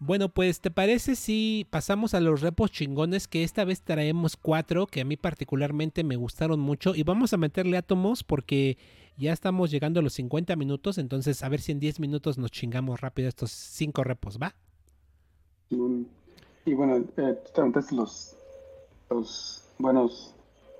Bueno, 0.05 0.31
pues 0.31 0.61
¿te 0.61 0.73
parece 0.73 1.15
si 1.15 1.65
pasamos 1.71 2.13
a 2.13 2.21
los 2.21 2.41
repos 2.41 2.73
chingones? 2.73 3.29
Que 3.29 3.45
esta 3.45 3.65
vez 3.65 3.83
traemos 3.83 4.37
cuatro 4.37 4.89
que 4.89 5.01
a 5.01 5.05
mí 5.05 5.17
particularmente 5.17 6.03
me 6.03 6.17
gustaron 6.17 6.59
mucho. 6.59 6.97
Y 6.97 7.05
vamos 7.05 7.33
a 7.33 7.37
meterle 7.37 7.77
átomos 7.77 8.25
porque 8.25 8.79
ya 9.17 9.33
estamos 9.33 9.71
llegando 9.71 10.01
a 10.01 10.03
los 10.03 10.15
50 10.15 10.57
minutos. 10.57 10.99
Entonces 10.99 11.45
a 11.45 11.49
ver 11.49 11.61
si 11.61 11.71
en 11.71 11.79
10 11.79 12.01
minutos 12.01 12.37
nos 12.37 12.51
chingamos 12.51 13.01
rápido 13.01 13.29
estos 13.29 13.53
cinco 13.53 14.03
repos, 14.03 14.41
¿va? 14.43 14.57
Y, 15.71 16.75
bueno, 16.75 17.05
eh, 17.17 17.39
los, 17.93 18.37
los 19.09 19.65
buenos 19.79 20.35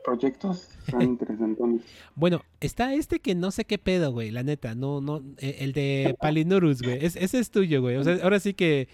proyectos 0.05 0.69
están 0.87 1.03
interesantes. 1.03 1.83
bueno, 2.15 2.43
está 2.61 2.95
este 2.95 3.21
que 3.21 3.35
no 3.35 3.51
sé 3.51 3.65
qué 3.65 3.79
pedo, 3.79 4.13
güey, 4.13 4.31
la 4.31 4.43
neta, 4.43 4.75
no, 4.75 5.01
no, 5.01 5.23
e, 5.39 5.57
el 5.61 5.73
de 5.73 6.17
Palinurus, 6.21 6.83
güey, 6.83 7.05
ese 7.05 7.39
es 7.39 7.51
tuyo, 7.51 7.81
güey, 7.81 7.97
o 7.97 8.05
sea, 8.05 8.19
ahora 8.23 8.41
sí 8.41 8.55
que 8.55 8.89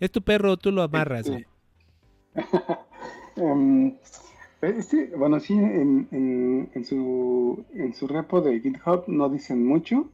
es 0.00 0.10
tu 0.10 0.22
perro, 0.22 0.56
tú 0.56 0.72
lo 0.72 0.82
amarras, 0.82 1.28
güey. 1.28 1.46
Em, 3.34 3.96
este, 4.60 5.06
bueno, 5.16 5.40
sí, 5.40 5.54
en, 5.54 6.68
en, 6.74 6.84
su, 6.84 7.64
en 7.72 7.94
su 7.94 8.06
repo 8.06 8.40
de 8.42 8.60
GitHub 8.60 9.04
no 9.08 9.28
dicen 9.28 9.66
mucho, 9.66 10.10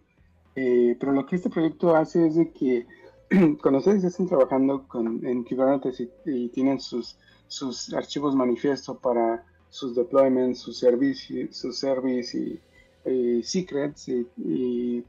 eh, 0.56 0.96
pero 0.98 1.12
lo 1.12 1.26
que 1.26 1.36
este 1.36 1.50
proyecto 1.50 1.94
hace 1.94 2.26
es 2.26 2.36
de 2.36 2.50
que 2.52 2.86
cuando 3.62 3.78
ustedes 3.78 4.04
están 4.04 4.26
trabajando 4.26 4.88
con, 4.88 5.24
en 5.26 5.44
Kubernetes 5.44 6.02
y, 6.24 6.48
tienen 6.48 6.80
sus, 6.80 7.18
sus 7.46 7.92
archivos 7.92 8.34
manifiesto 8.34 8.98
para 8.98 9.44
sus 9.70 9.94
deployments, 9.94 10.60
sus 10.60 10.78
servicios, 10.78 11.56
sus 11.56 11.78
service 11.78 12.36
y, 12.36 13.42
secrets 13.42 14.08
y, 14.08 15.04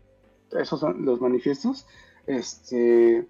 esos 0.51 0.79
son 0.79 1.05
los 1.05 1.21
manifiestos. 1.21 1.85
Este, 2.25 3.25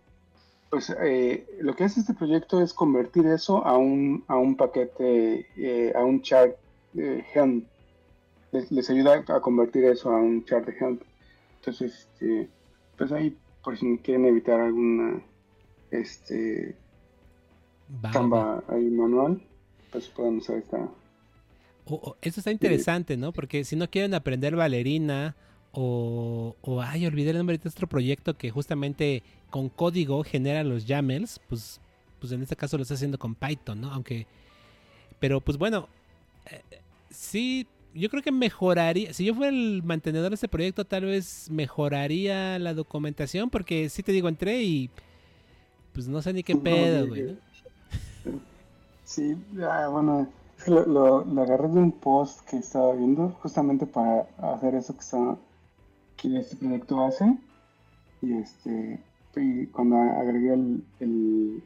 pues 0.69 0.95
eh, 1.01 1.47
lo 1.59 1.75
que 1.75 1.84
hace 1.84 1.99
este 1.99 2.13
proyecto 2.13 2.61
es 2.61 2.73
convertir 2.73 3.25
eso 3.25 3.65
a 3.65 3.77
un, 3.77 4.23
a 4.27 4.38
un 4.38 4.55
paquete, 4.55 5.47
eh, 5.57 5.93
a 5.95 6.03
un 6.03 6.21
chart 6.21 6.55
de 6.93 7.25
Helm. 7.34 7.65
Les, 8.51 8.89
ayuda 8.89 9.23
a 9.27 9.41
convertir 9.41 9.86
eso 9.86 10.11
a 10.11 10.17
un 10.17 10.45
chart 10.45 10.65
de 10.65 10.77
Helm. 10.77 10.99
Entonces, 11.59 12.07
este, 12.13 12.49
pues 12.97 13.11
ahí, 13.11 13.36
por 13.63 13.77
si 13.77 13.97
quieren 13.97 14.25
evitar 14.25 14.59
alguna 14.59 15.21
este, 15.91 16.75
Canva 18.13 18.63
ahí 18.67 18.89
manual, 18.89 19.41
pues 19.91 20.07
pueden 20.09 20.38
usar 20.38 20.57
esta, 20.57 20.88
eso 22.21 22.39
está 22.39 22.51
interesante, 22.51 23.17
¿no? 23.17 23.31
Porque 23.31 23.63
si 23.63 23.75
no 23.75 23.89
quieren 23.89 24.13
aprender 24.13 24.55
Valerina 24.55 25.35
o, 25.71 26.55
o 26.61 26.81
ay, 26.81 27.05
olvidé 27.05 27.31
el 27.31 27.37
nombre 27.37 27.57
de 27.57 27.69
otro 27.69 27.87
proyecto 27.87 28.37
que 28.37 28.51
justamente 28.51 29.23
con 29.49 29.69
código 29.69 30.23
genera 30.23 30.63
los 30.63 30.85
YAMLs, 30.85 31.39
pues, 31.47 31.79
pues 32.19 32.31
en 32.31 32.41
este 32.41 32.55
caso 32.55 32.77
lo 32.77 32.83
está 32.83 32.95
haciendo 32.95 33.17
con 33.17 33.35
Python, 33.35 33.81
¿no? 33.81 33.91
Aunque, 33.91 34.27
pero 35.19 35.41
pues 35.41 35.57
bueno, 35.57 35.87
eh, 36.51 36.61
sí, 37.09 37.67
yo 37.93 38.09
creo 38.09 38.21
que 38.21 38.31
mejoraría, 38.31 39.13
si 39.13 39.25
yo 39.25 39.33
fuera 39.33 39.49
el 39.49 39.81
mantenedor 39.83 40.29
de 40.29 40.35
este 40.35 40.47
proyecto, 40.47 40.85
tal 40.85 41.05
vez 41.05 41.49
mejoraría 41.49 42.59
la 42.59 42.73
documentación, 42.73 43.49
porque 43.49 43.89
sí 43.89 44.03
te 44.03 44.11
digo, 44.11 44.27
entré 44.27 44.61
y 44.63 44.89
pues 45.93 46.07
no 46.07 46.21
sé 46.21 46.33
ni 46.33 46.43
qué 46.43 46.55
pedo, 46.55 47.07
güey. 47.07 47.37
Sí, 49.03 49.35
ah, 49.63 49.87
bueno, 49.91 50.29
lo, 50.68 51.20
agarré 51.41 51.70
de 51.70 51.80
un 51.80 51.91
post 51.91 52.47
que 52.49 52.57
estaba 52.57 52.93
viendo 52.93 53.30
justamente 53.41 53.86
para 53.86 54.28
hacer 54.38 54.76
eso 54.76 54.93
que, 54.93 54.99
está, 54.99 55.38
que 56.18 56.38
este 56.38 56.55
proyecto 56.57 57.03
hace. 57.03 57.38
Y 58.22 58.34
este 58.34 58.99
cuando 59.72 59.97
agregué 59.97 60.53
el, 60.99 61.64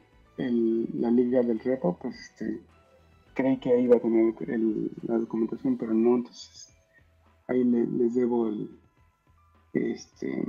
la 0.94 1.12
liga 1.12 1.42
del 1.42 1.60
repo, 1.60 1.98
pues 2.02 2.16
este, 2.16 2.62
creí 3.34 3.58
que 3.58 3.72
ahí 3.72 3.84
iba 3.84 3.98
a 3.98 4.00
tener 4.00 4.34
la 5.04 5.18
documentación, 5.18 5.78
pero 5.78 5.94
no, 5.94 6.18
entonces 6.18 6.74
ahí 7.48 7.64
les 7.64 8.16
debo 8.16 8.48
el, 8.48 8.70
este, 9.74 10.46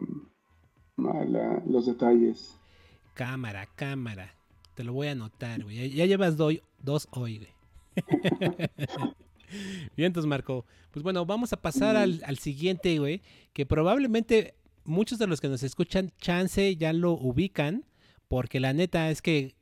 los 0.96 1.86
detalles. 1.86 2.58
Cámara, 3.14 3.68
cámara. 3.76 4.34
Te 4.74 4.82
lo 4.82 4.92
voy 4.92 5.06
a 5.06 5.12
anotar, 5.12 5.62
güey. 5.62 5.90
Ya, 5.90 6.04
llevas 6.04 6.36
dos 6.36 7.08
hoy, 7.12 7.38
güey. 7.38 7.53
Bien, 9.96 10.08
entonces 10.08 10.28
Marco. 10.28 10.66
Pues 10.90 11.02
bueno, 11.02 11.26
vamos 11.26 11.52
a 11.52 11.60
pasar 11.60 11.96
al, 11.96 12.38
siguiente, 12.38 12.98
güey. 12.98 13.22
Que 13.52 13.66
probablemente 13.66 14.54
muchos 14.84 15.18
de 15.18 15.26
los 15.26 15.40
que 15.40 15.48
nos 15.48 15.62
escuchan, 15.62 16.12
chance 16.18 16.76
ya 16.76 16.92
lo 16.92 17.12
ubican. 17.12 17.84
Porque 18.28 18.60
la 18.60 18.72
neta 18.72 19.10
es 19.10 19.22
que 19.22 19.54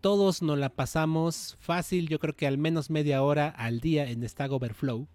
todos 0.00 0.40
nos 0.42 0.58
la 0.58 0.68
pasamos 0.68 1.56
fácil, 1.58 2.08
yo 2.08 2.18
creo 2.18 2.36
que 2.36 2.46
al 2.46 2.58
menos 2.58 2.90
media 2.90 3.22
hora 3.22 3.48
al 3.48 3.80
día 3.80 4.08
en 4.08 4.26
Stack 4.26 4.52
Overflow, 4.52 5.08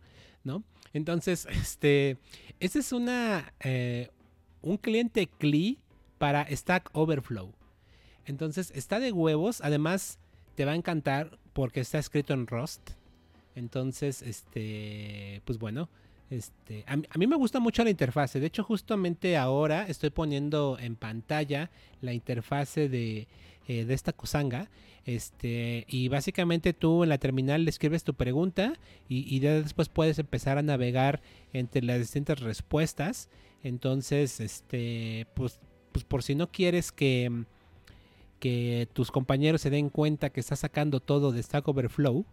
¿no? 0.44 0.64
Entonces, 0.94 1.48
este, 1.50 2.18
este 2.60 2.80
es 2.80 2.92
una, 2.92 3.54
eh, 3.62 4.10
un 4.62 4.78
cliente 4.78 5.28
CLI 5.28 5.80
para 6.18 6.46
Stack 6.50 6.90
Overflow. 6.94 7.54
Entonces, 8.26 8.72
está 8.76 9.00
de 9.00 9.12
huevos, 9.12 9.62
además 9.62 10.20
te 10.56 10.66
va 10.66 10.74
a 10.74 10.76
encantar 10.76 11.40
porque 11.54 11.82
está 11.82 12.00
escrito 12.00 12.34
en 12.34 12.48
Rust. 12.48 12.92
Entonces, 13.56 14.22
este, 14.22 15.42
pues 15.46 15.60
bueno, 15.60 15.90
este, 16.30 16.86
a, 16.88 17.18
mí 17.18 17.28
me 17.28 17.36
gusta 17.36 17.60
mucho 17.60 17.84
la 17.84 17.90
interfase. 17.90 18.40
De 18.40 18.48
hecho, 18.48 18.64
justamente 18.64 19.36
ahora 19.36 19.86
estoy 19.88 20.12
poniendo 20.12 20.78
en 20.80 20.96
pantalla 20.96 21.70
la 22.00 22.14
interfase 22.14 22.88
de, 22.88 23.28
eh, 23.68 23.86
de 23.86 23.94
esta 23.94 24.14
Kusanga. 24.14 24.70
Este, 25.06 25.86
y 25.90 26.08
básicamente 26.08 26.74
tú 26.74 27.04
en 27.04 27.10
la 27.10 27.18
terminal 27.18 27.66
le 27.66 27.70
escribes 27.72 28.04
tu 28.04 28.14
pregunta 28.14 28.74
y, 29.10 29.36
y 29.36 29.40
después 29.40 29.90
puedes 29.90 30.20
empezar 30.20 30.58
a 30.58 30.62
navegar 30.62 31.22
entre 31.52 31.82
las 31.82 32.00
distintas 32.00 32.40
respuestas. 32.40 33.28
Entonces, 33.62 34.40
este, 34.40 35.28
pues, 35.34 35.60
pues 35.92 36.06
por 36.06 36.24
si 36.24 36.36
no 36.36 36.50
quieres 36.50 36.94
que 36.94 37.46
que 38.42 38.90
tus 38.92 39.12
compañeros 39.12 39.62
se 39.62 39.70
den 39.70 39.90
cuenta 39.90 40.32
que 40.32 40.40
estás 40.40 40.60
sacando 40.60 41.00
todo 41.00 41.32
de 41.32 41.44
Stack 41.44 41.68
Overflow, 41.68 42.26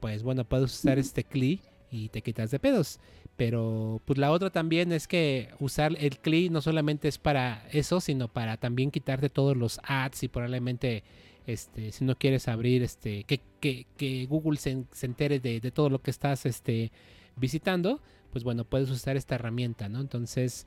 pues 0.00 0.22
bueno, 0.22 0.44
puedes 0.44 0.72
usar 0.72 0.98
este 0.98 1.22
CLI 1.22 1.60
y 1.90 2.08
te 2.08 2.22
quitas 2.22 2.50
de 2.50 2.58
pedos. 2.58 2.98
Pero 3.36 4.00
pues 4.06 4.18
la 4.18 4.32
otra 4.32 4.48
también 4.48 4.90
es 4.90 5.06
que 5.06 5.50
usar 5.60 5.94
el 6.00 6.18
CLI 6.18 6.48
no 6.48 6.62
solamente 6.62 7.08
es 7.08 7.18
para 7.18 7.68
eso, 7.72 8.00
sino 8.00 8.28
para 8.28 8.56
también 8.56 8.90
quitarte 8.90 9.28
todos 9.28 9.54
los 9.54 9.80
ads 9.84 10.22
y 10.22 10.28
probablemente 10.28 11.04
este, 11.46 11.92
si 11.92 12.06
no 12.06 12.16
quieres 12.16 12.48
abrir, 12.48 12.82
este, 12.82 13.24
que, 13.24 13.40
que, 13.60 14.26
Google 14.26 14.58
se, 14.58 14.84
entere 15.02 15.40
de, 15.40 15.60
todo 15.72 15.90
lo 15.90 16.00
que 16.00 16.10
estás 16.10 16.46
este, 16.46 16.90
visitando, 17.36 18.00
pues 18.32 18.44
bueno, 18.44 18.64
puedes 18.64 18.88
usar 18.88 19.18
esta 19.18 19.34
herramienta, 19.34 19.90
¿no? 19.90 20.00
Entonces, 20.00 20.66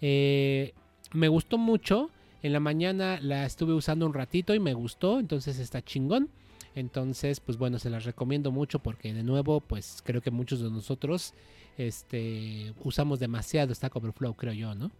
eh, 0.00 0.72
me 1.12 1.28
gustó 1.28 1.58
mucho. 1.58 2.10
En 2.42 2.52
la 2.52 2.60
mañana 2.60 3.20
la 3.20 3.46
estuve 3.46 3.72
usando 3.72 4.04
un 4.04 4.14
ratito 4.14 4.54
y 4.54 4.60
me 4.60 4.74
gustó, 4.74 5.20
entonces 5.20 5.58
está 5.58 5.82
chingón. 5.82 6.28
Entonces, 6.74 7.40
pues 7.40 7.58
bueno, 7.58 7.78
se 7.78 7.90
las 7.90 8.04
recomiendo 8.04 8.50
mucho 8.50 8.78
porque 8.78 9.12
de 9.12 9.22
nuevo, 9.22 9.60
pues 9.60 10.02
creo 10.04 10.22
que 10.22 10.30
muchos 10.30 10.60
de 10.60 10.70
nosotros 10.70 11.34
este, 11.76 12.72
usamos 12.82 13.20
demasiado 13.20 13.74
Stack 13.74 13.94
Overflow, 13.96 14.34
creo 14.34 14.52
yo, 14.52 14.74
¿no? 14.74 14.90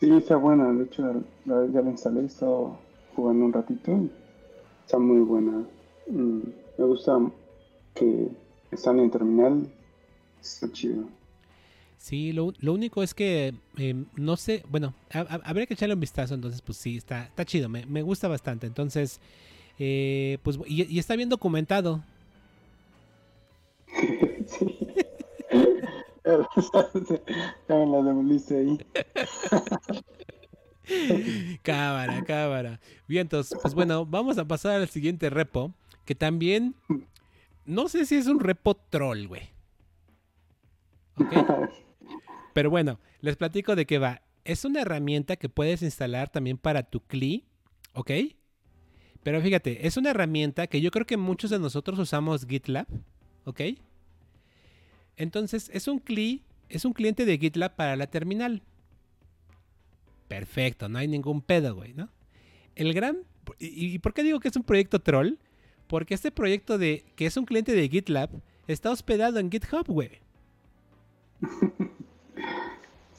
Sí, 0.00 0.10
está 0.10 0.36
buena. 0.36 0.72
De 0.72 0.84
hecho, 0.84 1.22
ya 1.44 1.54
la 1.54 1.90
instalé, 1.90 2.22
he 2.22 2.26
estado 2.26 2.76
jugando 3.14 3.44
un 3.44 3.52
ratito. 3.52 4.00
Está 4.84 4.98
muy 4.98 5.20
buena. 5.20 5.64
Mm, 6.08 6.40
me 6.76 6.84
gusta 6.84 7.18
que 7.94 8.28
están 8.72 8.98
en 8.98 9.10
terminal. 9.10 9.72
Está 10.40 10.70
chido. 10.72 11.04
Sí, 12.02 12.32
lo, 12.32 12.52
único 12.62 13.04
es 13.04 13.14
que 13.14 13.54
em, 13.76 14.06
no 14.16 14.36
sé, 14.36 14.64
bueno, 14.68 14.92
habría 15.44 15.66
que 15.66 15.74
echarle 15.74 15.94
un 15.94 16.00
vistazo, 16.00 16.34
entonces 16.34 16.60
pues 16.60 16.76
sí, 16.76 16.96
está, 16.96 17.26
está 17.26 17.44
chido, 17.44 17.68
me, 17.68 17.86
me 17.86 18.02
gusta 18.02 18.26
bastante. 18.26 18.66
Entonces, 18.66 19.20
eh, 19.78 20.38
pues, 20.42 20.58
y, 20.66 20.98
está 20.98 21.14
bien 21.14 21.28
documentado. 21.28 22.02
sí. 24.46 24.78
ya 27.68 27.76
me 27.76 27.86
la 27.86 28.02
demoliste 28.02 28.58
ahí. 28.58 28.78
cámara, 31.62 32.24
cámara. 32.24 32.80
Bien, 33.06 33.20
entonces, 33.22 33.56
pues 33.62 33.74
bueno, 33.76 34.04
vamos 34.06 34.38
a 34.38 34.44
pasar 34.44 34.72
al 34.72 34.88
siguiente 34.88 35.30
repo, 35.30 35.72
que 36.04 36.16
también, 36.16 36.74
no 37.64 37.88
sé 37.88 38.06
si 38.06 38.16
es 38.16 38.26
un 38.26 38.40
repo 38.40 38.74
troll, 38.74 39.28
güey. 39.28 39.50
¿Ok? 41.16 41.32
Pero 42.52 42.70
bueno, 42.70 43.00
les 43.20 43.36
platico 43.36 43.76
de 43.76 43.86
qué 43.86 43.98
va. 43.98 44.22
Es 44.44 44.64
una 44.64 44.82
herramienta 44.82 45.36
que 45.36 45.48
puedes 45.48 45.82
instalar 45.82 46.30
también 46.30 46.58
para 46.58 46.82
tu 46.82 47.00
CLI, 47.00 47.44
¿ok? 47.94 48.10
Pero 49.22 49.40
fíjate, 49.40 49.86
es 49.86 49.96
una 49.96 50.10
herramienta 50.10 50.66
que 50.66 50.80
yo 50.80 50.90
creo 50.90 51.06
que 51.06 51.16
muchos 51.16 51.50
de 51.50 51.58
nosotros 51.58 51.98
usamos 51.98 52.46
GitLab, 52.46 52.86
¿ok? 53.44 53.60
Entonces, 55.16 55.70
es 55.72 55.86
un 55.86 56.00
CLI, 56.00 56.42
es 56.68 56.84
un 56.84 56.92
cliente 56.92 57.24
de 57.24 57.38
GitLab 57.38 57.76
para 57.76 57.94
la 57.96 58.08
terminal. 58.08 58.62
Perfecto, 60.26 60.88
no 60.88 60.98
hay 60.98 61.06
ningún 61.06 61.40
pedo, 61.40 61.74
güey, 61.74 61.94
¿no? 61.94 62.08
El 62.74 62.94
gran... 62.94 63.18
¿Y, 63.58 63.98
por 63.98 64.14
qué 64.14 64.22
digo 64.22 64.40
que 64.40 64.48
es 64.48 64.56
un 64.56 64.62
proyecto 64.64 65.00
troll? 65.00 65.34
Porque 65.86 66.14
este 66.14 66.32
proyecto 66.32 66.78
de 66.78 67.04
que 67.16 67.26
es 67.26 67.36
un 67.36 67.44
cliente 67.44 67.72
de 67.72 67.88
GitLab 67.88 68.30
está 68.66 68.90
hospedado 68.90 69.38
en 69.38 69.50
GitHub, 69.50 69.86
güey. 69.86 70.20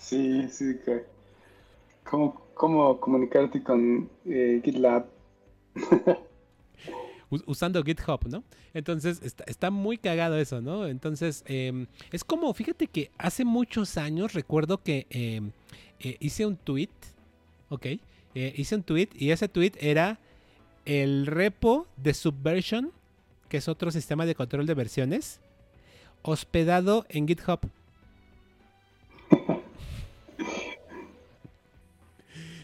Sí, 0.04 0.48
sí, 0.50 0.78
que... 0.84 1.06
¿Cómo, 2.04 2.42
cómo 2.54 3.00
comunicarte 3.00 3.64
con 3.64 4.10
eh, 4.26 4.62
GitLab 4.64 5.06
usando 7.48 7.82
GitHub, 7.84 8.28
¿no? 8.28 8.44
Entonces 8.74 9.22
está, 9.48 9.72
muy 9.72 9.98
cagado 9.98 10.38
eso, 10.38 10.62
¿no? 10.62 10.88
Entonces 10.88 11.44
em, 11.48 11.88
es 12.12 12.24
como, 12.24 12.54
fíjate 12.54 12.88
que 12.88 13.12
hace 13.18 13.46
muchos 13.46 13.98
años 13.98 14.34
recuerdo 14.34 14.84
que 14.84 15.08
em, 15.10 15.52
eh, 16.00 16.18
hice 16.20 16.46
un 16.46 16.58
tweet, 16.58 16.90
¿ok? 17.70 17.86
Eh, 17.86 18.54
hice 18.58 18.76
un 18.76 18.84
tweet 18.84 19.10
y 19.16 19.32
ese 19.32 19.48
tweet 19.48 19.72
era 19.80 20.20
el 20.86 21.26
repo 21.26 21.88
de 21.98 22.14
Subversion, 22.14 22.92
que 23.48 23.58
es 23.58 23.68
otro 23.68 23.90
sistema 23.90 24.26
de 24.26 24.36
control 24.36 24.66
de 24.66 24.74
versiones, 24.74 25.40
hospedado 26.24 27.06
en 27.10 27.28
GitHub. 27.28 27.60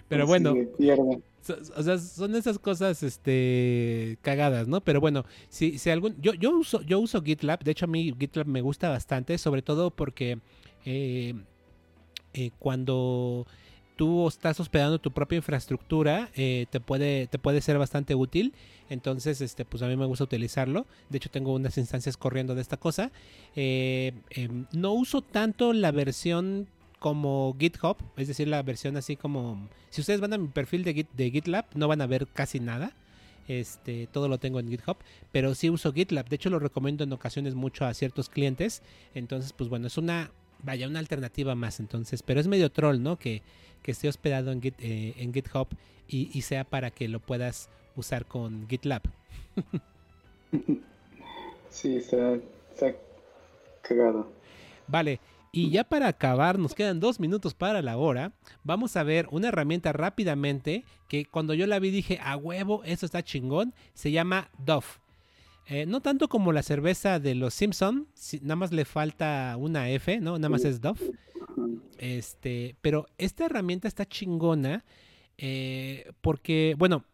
Pero 0.10 0.26
bueno, 0.26 0.56
o 1.76 1.84
sea, 1.84 1.98
son 1.98 2.36
esas 2.36 2.60
cosas 2.60 3.04
este 3.04 4.18
cagadas, 4.22 4.68
¿no? 4.68 4.82
Pero 4.82 5.00
bueno, 5.00 5.24
si, 5.50 5.78
si 5.78 5.90
algún 5.90 6.20
yo 6.20 6.34
yo 6.34 6.52
uso 6.52 6.82
yo 6.82 7.00
uso 7.00 7.22
GitLab, 7.22 7.64
de 7.64 7.72
hecho 7.72 7.86
a 7.86 7.88
mí 7.88 8.14
GitLab 8.20 8.48
me 8.48 8.62
gusta 8.62 8.90
bastante, 8.90 9.38
sobre 9.38 9.62
todo 9.62 9.92
porque 9.92 10.40
eh, 10.86 11.36
eh, 12.34 12.52
cuando 12.60 13.46
tú 13.96 14.28
estás 14.28 14.60
hospedando 14.60 15.00
tu 15.00 15.12
propia 15.12 15.38
infraestructura, 15.38 16.30
eh, 16.36 16.66
te 16.70 16.80
puede 16.80 17.28
te 17.28 17.40
puede 17.40 17.62
ser 17.62 17.78
bastante 17.78 18.16
útil. 18.16 18.54
Entonces, 18.90 19.40
este, 19.42 19.66
pues 19.66 19.84
a 19.84 19.88
mí 19.88 19.96
me 19.96 20.08
gusta 20.08 20.24
utilizarlo. 20.24 20.88
De 21.10 21.18
hecho, 21.18 21.30
tengo 21.30 21.54
unas 21.54 21.78
instancias 21.78 22.18
corriendo 22.18 22.56
de 22.56 22.62
esta 22.62 22.78
cosa. 22.78 23.12
Em, 23.56 24.66
no 24.74 24.94
uso 24.94 25.22
tanto 25.22 25.74
la 25.74 25.92
versión 25.92 26.68
como 27.00 27.56
GitHub, 27.60 27.98
es 28.18 28.28
decir, 28.28 28.48
la 28.48 28.62
versión 28.62 28.98
así 28.98 29.16
como... 29.16 29.68
Si 29.90 30.02
ustedes 30.02 30.20
van 30.20 30.34
a 30.34 30.38
mi 30.38 30.48
perfil 30.48 30.84
de, 30.84 31.06
de 31.12 31.32
GitLab, 31.32 31.66
no 31.76 31.88
van 31.88 32.02
a 32.02 32.08
ver 32.08 32.28
casi 32.28 32.60
nada. 32.60 32.94
Este, 33.48 34.08
todo 34.08 34.28
lo 34.28 34.38
tengo 34.38 34.60
en 34.60 34.70
GitHub, 34.70 34.98
pero 35.32 35.56
sí 35.56 35.72
uso 35.72 35.92
GitLab. 35.92 36.30
De 36.30 36.36
hecho, 36.36 36.52
lo 36.52 36.60
recomiendo 36.60 37.04
en 37.04 37.12
ocasiones 37.12 37.56
mucho 37.56 37.86
a 37.86 37.94
ciertos 37.96 38.30
clientes. 38.30 38.84
Entonces, 39.16 39.54
pues 39.54 39.70
bueno, 39.70 39.88
es 39.88 39.98
una, 39.98 40.30
vaya, 40.62 40.88
una 40.88 41.00
alternativa 41.00 41.56
más. 41.56 41.80
Entonces, 41.80 42.22
pero 42.22 42.40
es 42.40 42.48
medio 42.48 42.72
troll, 42.72 43.02
¿no? 43.02 43.18
Que, 43.18 43.42
que 43.82 43.92
esté 43.92 44.08
hospedado 44.08 44.52
en, 44.52 44.62
eh, 44.64 45.14
en 45.18 45.34
GitHub 45.34 45.68
y, 46.08 46.42
sea 46.42 46.64
para 46.64 46.92
que 46.92 47.08
lo 47.08 47.20
puedas 47.20 47.70
usar 47.96 48.26
con 48.26 48.68
GitLab. 48.68 49.04
sí, 51.70 51.98
está, 51.98 52.36
está 52.72 52.96
cagado. 53.82 54.32
Vale, 54.88 55.20
y 55.52 55.70
ya 55.72 55.84
para 55.84 56.08
acabar, 56.08 56.60
nos 56.60 56.76
quedan 56.76 57.00
dos 57.00 57.20
minutos 57.20 57.54
para 57.54 57.82
la 57.82 57.98
hora. 57.98 58.34
Vamos 58.64 58.96
a 58.96 59.04
ver 59.04 59.28
una 59.32 59.48
herramienta 59.48 59.94
rápidamente 59.94 60.86
que 61.08 61.26
cuando 61.26 61.54
yo 61.54 61.66
la 61.68 61.80
vi 61.80 61.90
dije, 61.90 62.20
a 62.22 62.36
huevo, 62.38 62.84
eso 62.84 63.06
está 63.06 63.24
chingón. 63.24 63.74
Se 63.94 64.12
llama 64.12 64.50
Dove. 64.58 64.86
Eh, 65.68 65.86
no 65.86 66.02
tanto 66.02 66.30
como 66.30 66.52
la 66.52 66.64
cerveza 66.64 67.20
de 67.20 67.36
los 67.36 67.54
Simpson, 67.54 68.08
nada 68.42 68.56
más 68.56 68.72
le 68.72 68.86
falta 68.86 69.56
una 69.58 69.90
F, 69.90 70.20
¿no? 70.20 70.38
Nada 70.38 70.50
más 70.50 70.66
es 70.66 70.82
Dove. 70.82 71.12
Este, 71.98 72.76
pero 72.82 73.08
esta 73.18 73.46
herramienta 73.46 73.88
está 73.88 74.08
chingona 74.08 74.84
eh, 75.38 76.12
porque, 76.22 76.76
bueno, 76.78 77.06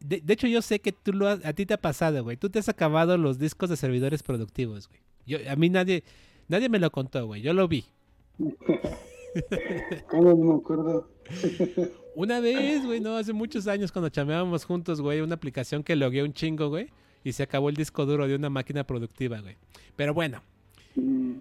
de, 0.00 0.22
hecho 0.28 0.46
yo 0.46 0.62
sé 0.62 0.80
que 0.80 0.92
tú 0.92 1.12
lo 1.12 1.28
a 1.28 1.52
ti 1.52 1.64
te 1.64 1.74
ha 1.74 1.80
pasado, 1.80 2.22
güey. 2.22 2.36
Tú 2.36 2.50
te 2.50 2.58
has 2.58 2.68
acabado 2.68 3.16
los 3.16 3.38
discos 3.38 3.70
de 3.70 3.76
servidores 3.76 4.22
productivos, 4.22 4.88
güey. 4.88 5.00
Yo, 5.24 5.38
a 5.50 5.56
mí 5.56 5.70
nadie, 5.70 6.04
Nadie 6.48 6.68
me 6.68 6.78
lo 6.78 6.90
contó, 6.90 7.26
güey. 7.26 7.42
Yo 7.42 7.52
lo 7.52 7.68
vi. 7.68 7.84
¿Cómo 10.10 10.30
no 10.30 10.36
me 10.36 10.54
acuerdo? 10.54 11.08
Una 12.14 12.40
vez, 12.40 12.84
güey, 12.84 13.00
no, 13.00 13.16
hace 13.16 13.32
muchos 13.32 13.66
años 13.66 13.90
cuando 13.90 14.10
chameábamos 14.10 14.64
juntos, 14.64 15.00
güey, 15.00 15.20
una 15.20 15.34
aplicación 15.34 15.82
que 15.82 15.96
logueó 15.96 16.24
un 16.24 16.34
chingo, 16.34 16.68
güey, 16.68 16.88
y 17.24 17.32
se 17.32 17.42
acabó 17.42 17.70
el 17.70 17.76
disco 17.76 18.04
duro 18.04 18.28
de 18.28 18.34
una 18.34 18.50
máquina 18.50 18.84
productiva, 18.84 19.40
güey. 19.40 19.56
Pero 19.96 20.12
bueno. 20.12 20.42
Mm. 20.94 21.36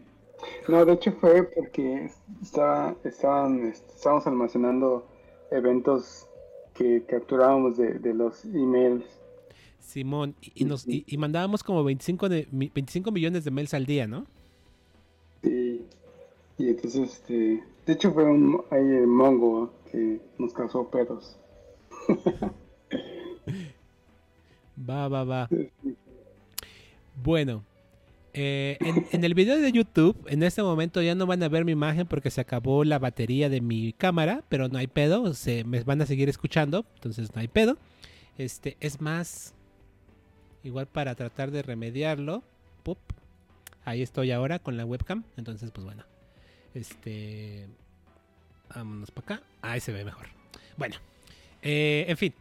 No, 0.67 0.85
de 0.85 0.93
hecho 0.93 1.11
fue 1.19 1.43
porque 1.43 2.09
estaba, 2.41 2.95
estaban, 3.03 3.67
estábamos 3.67 4.25
almacenando 4.25 5.05
eventos 5.51 6.27
que 6.73 7.03
capturábamos 7.07 7.77
de, 7.77 7.99
de 7.99 8.13
los 8.13 8.45
emails. 8.45 9.03
Simón, 9.79 10.35
y, 10.41 10.65
nos, 10.65 10.85
y, 10.87 11.17
mandábamos 11.17 11.63
como 11.63 11.83
25, 11.83 12.29
de, 12.29 12.47
25 12.51 13.11
millones 13.11 13.43
de 13.43 13.51
mails 13.51 13.73
al 13.73 13.85
día, 13.85 14.07
¿no? 14.07 14.25
Sí. 15.43 15.85
Y 16.57 16.69
entonces, 16.69 17.13
este, 17.13 17.63
de 17.85 17.93
hecho 17.93 18.13
fue 18.13 18.25
un 18.25 18.61
ahí 18.69 18.79
el 18.79 19.07
mongo 19.07 19.71
que 19.91 20.19
nos 20.37 20.53
causó 20.53 20.89
pedos. 20.89 21.37
va, 24.89 25.07
va, 25.07 25.23
va. 25.23 25.49
Bueno, 27.23 27.63
eh, 28.33 28.77
en, 29.11 29.23
el 29.23 29.33
video 29.33 29.59
de 29.59 29.71
YouTube, 29.71 30.15
en 30.27 30.43
este 30.43 30.63
momento 30.63 31.01
ya 31.01 31.15
no 31.15 31.25
van 31.25 31.43
a 31.43 31.49
ver 31.49 31.65
mi 31.65 31.73
imagen 31.73 32.07
porque 32.07 32.31
se 32.31 32.39
acabó 32.39 32.85
la 32.85 32.97
batería 32.97 33.49
de 33.49 33.59
mi 33.59 33.93
cámara, 33.93 34.43
pero 34.47 34.69
no 34.69 34.77
hay 34.77 34.87
pedo, 34.87 35.33
se 35.33 35.65
me 35.65 35.83
van 35.83 36.01
a 36.01 36.05
seguir 36.05 36.29
escuchando, 36.29 36.85
entonces 36.95 37.35
no 37.35 37.41
hay 37.41 37.49
pedo. 37.49 37.77
Este, 38.37 38.77
es 38.79 39.01
más, 39.01 39.53
igual 40.63 40.87
para 40.87 41.15
tratar 41.15 41.51
de 41.51 41.61
remediarlo, 41.61 42.43
pop, 42.83 42.97
Ahí 43.85 44.01
estoy 44.01 44.31
ahora 44.31 44.59
con 44.59 44.77
la 44.77 44.85
webcam. 44.85 45.23
Entonces, 45.37 45.71
pues 45.71 45.85
bueno. 45.85 46.03
Este. 46.73 47.67
Vámonos 48.73 49.11
para 49.11 49.35
acá. 49.35 49.45
Ahí 49.61 49.79
se 49.79 49.91
ve 49.91 50.05
mejor. 50.05 50.27
Bueno. 50.77 50.95
Eh, 51.61 52.05
en 52.07 52.17
fin. 52.17 52.33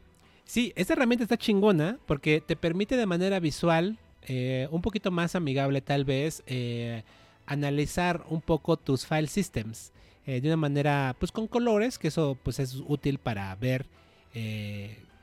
Sí, 0.44 0.72
esta 0.76 0.94
herramienta 0.94 1.22
está 1.22 1.36
chingona 1.36 1.98
porque 2.06 2.40
te 2.40 2.56
permite 2.56 2.96
de 2.96 3.06
manera 3.06 3.38
visual 3.38 3.98
eh, 4.22 4.66
un 4.70 4.82
poquito 4.82 5.10
más 5.10 5.34
amigable 5.36 5.80
tal 5.80 6.04
vez 6.04 6.42
eh, 6.46 7.04
analizar 7.46 8.24
un 8.28 8.40
poco 8.40 8.76
tus 8.76 9.06
file 9.06 9.28
systems 9.28 9.92
de 10.26 10.42
una 10.44 10.56
manera 10.56 11.16
pues 11.18 11.32
con 11.32 11.48
colores 11.48 11.98
que 11.98 12.06
eso 12.06 12.38
pues 12.44 12.60
es 12.60 12.76
útil 12.86 13.18
para 13.18 13.52
ver 13.56 13.86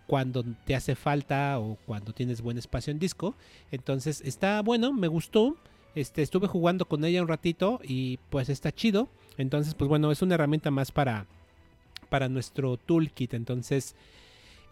cuando 0.05 0.43
te 0.65 0.75
hace 0.75 0.95
falta 0.95 1.59
o 1.59 1.77
cuando 1.85 2.11
tienes 2.11 2.41
buen 2.41 2.57
espacio 2.57 2.91
en 2.91 2.99
disco 2.99 3.33
entonces 3.71 4.21
está 4.25 4.61
bueno 4.61 4.91
me 4.91 5.07
gustó 5.07 5.55
este 5.99 6.21
estuve 6.21 6.47
jugando 6.47 6.85
con 6.85 7.03
ella 7.05 7.21
un 7.21 7.27
ratito 7.27 7.79
y 7.83 8.17
pues 8.29 8.49
está 8.49 8.71
chido 8.71 9.09
entonces 9.37 9.73
pues 9.73 9.87
bueno 9.87 10.11
es 10.11 10.21
una 10.21 10.35
herramienta 10.35 10.71
más 10.71 10.91
para 10.91 11.25
para 12.09 12.29
nuestro 12.29 12.77
toolkit 12.77 13.33
entonces 13.33 13.95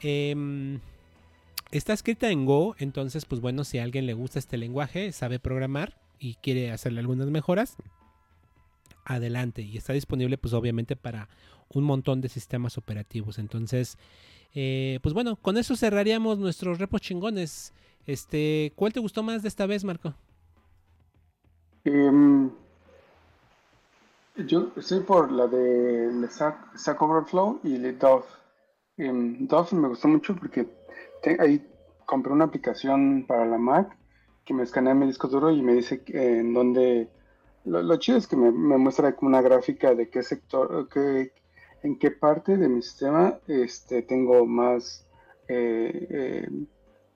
eh, 0.01 0.80
Está 1.71 1.93
escrita 1.93 2.30
en 2.30 2.45
Go, 2.45 2.76
entonces 2.80 3.26
pues 3.26 3.41
bueno, 3.41 3.63
si 3.63 3.80
a 3.80 3.84
alguien 3.84 4.05
le 4.05 4.13
gusta 4.13 4.39
este 4.39 4.57
lenguaje, 4.57 5.11
sabe 5.11 5.39
programar 5.39 5.97
y 6.19 6.36
quiere 6.36 6.71
hacerle 6.71 6.99
algunas 6.99 7.28
mejoras, 7.30 7.76
adelante. 9.03 9.61
Y 9.61 9.76
está 9.76 9.91
disponible 9.91 10.38
pues 10.38 10.53
obviamente 10.53 10.95
para 10.95 11.28
un 11.67 11.84
montón 11.84 12.21
de 12.21 12.30
sistemas 12.30 12.78
operativos. 12.78 13.39
Entonces, 13.39 13.97
eh, 14.53 14.99
pues 15.01 15.13
bueno, 15.13 15.36
con 15.36 15.57
eso 15.57 15.76
cerraríamos 15.76 16.38
nuestros 16.38 16.80
repos 16.80 17.01
chingones. 17.01 17.73
Este, 18.05 18.71
¿cuál 18.76 18.93
te 18.93 18.99
gustó 18.99 19.23
más 19.23 19.41
de 19.41 19.49
esta 19.49 19.65
vez, 19.65 19.84
Marco? 19.84 20.15
Em, 21.86 22.49
yo 24.36 24.71
estoy 24.75 25.01
por 25.01 25.31
la 25.31 25.45
de 25.47 26.27
Stack, 26.29 27.01
Overflow 27.01 27.59
y 27.63 27.77
la 27.77 27.91
Dove. 27.91 28.25
Um, 28.97 29.47
Dove 29.47 29.75
me 29.75 29.88
gustó 29.89 30.07
mucho 30.07 30.36
porque 30.36 30.67
ahí 31.39 31.63
compré 32.05 32.33
una 32.33 32.45
aplicación 32.45 33.25
para 33.27 33.45
la 33.45 33.59
Mac 33.59 33.95
que 34.43 34.53
me 34.53 34.63
escanea 34.63 34.95
mi 34.95 35.05
disco 35.05 35.27
duro 35.27 35.51
y 35.51 35.61
me 35.61 35.73
dice 35.73 36.03
en 36.07 36.53
dónde... 36.53 37.09
Lo, 37.65 37.97
chido 37.97 38.17
es 38.17 38.27
que 38.27 38.36
me, 38.36 38.51
muestra 38.51 39.15
una 39.21 39.41
gráfica 39.41 39.95
de 39.95 40.09
qué 40.09 40.21
sector, 40.21 40.88
qué, 40.89 41.31
en 41.83 41.97
qué 41.97 42.11
parte 42.11 42.57
de 42.57 42.67
mi 42.67 42.81
sistema 42.81 43.39
este, 43.47 44.03
tengo 44.03 44.45
más 44.45 45.05
eh, 45.47 46.07
eh, 46.09 46.49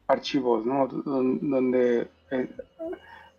archivos, 0.07 0.65
¿no? 0.65 0.87
Donde, 0.87 2.09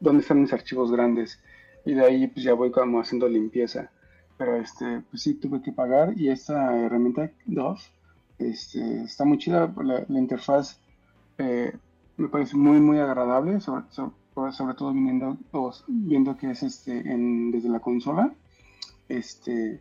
donde 0.00 0.22
están 0.22 0.40
mis 0.40 0.52
archivos 0.52 0.90
grandes. 0.90 1.38
Y 1.84 1.94
de 1.94 2.04
ahí 2.04 2.26
pues 2.26 2.44
ya 2.44 2.54
voy 2.54 2.70
como 2.70 3.00
haciendo 3.00 3.28
limpieza. 3.28 3.90
Pero 4.36 4.56
este, 4.56 5.02
pues 5.10 5.22
sí, 5.22 5.34
tuve 5.34 5.62
que 5.62 5.72
pagar 5.72 6.18
y 6.18 6.30
esta 6.30 6.76
herramienta 6.76 7.30
DOF 7.44 7.80
este, 8.38 9.02
está 9.02 9.24
muy 9.24 9.38
chida, 9.38 9.72
la, 9.84 10.18
interfaz 10.18 10.80
eh, 11.36 11.72
me 12.16 12.28
parece 12.28 12.56
muy 12.56 12.80
muy 12.80 12.98
agradable, 12.98 13.60
sobre, 13.60 13.84
todo 14.76 14.92
viendo, 14.92 15.38
viendo 15.88 16.36
que 16.36 16.50
es 16.50 16.62
este 16.62 17.02
desde 17.02 17.68
la 17.68 17.80
consola. 17.80 18.32
Este, 19.08 19.80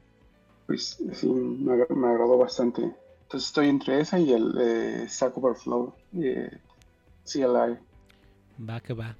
pues 0.65 1.01
sí, 1.13 1.27
me, 1.27 1.73
agradó 2.07 2.37
bastante. 2.37 2.81
Entonces 2.83 3.49
estoy 3.49 3.69
entre 3.69 4.01
esa 4.01 4.19
y 4.19 4.31
el 4.31 4.55
eh, 4.59 5.05
Stack 5.07 5.37
Overflow 5.37 5.93
eh, 6.13 6.57
CLI. 7.25 7.77
Va 8.67 8.79
que 8.79 8.93
va. 8.93 9.15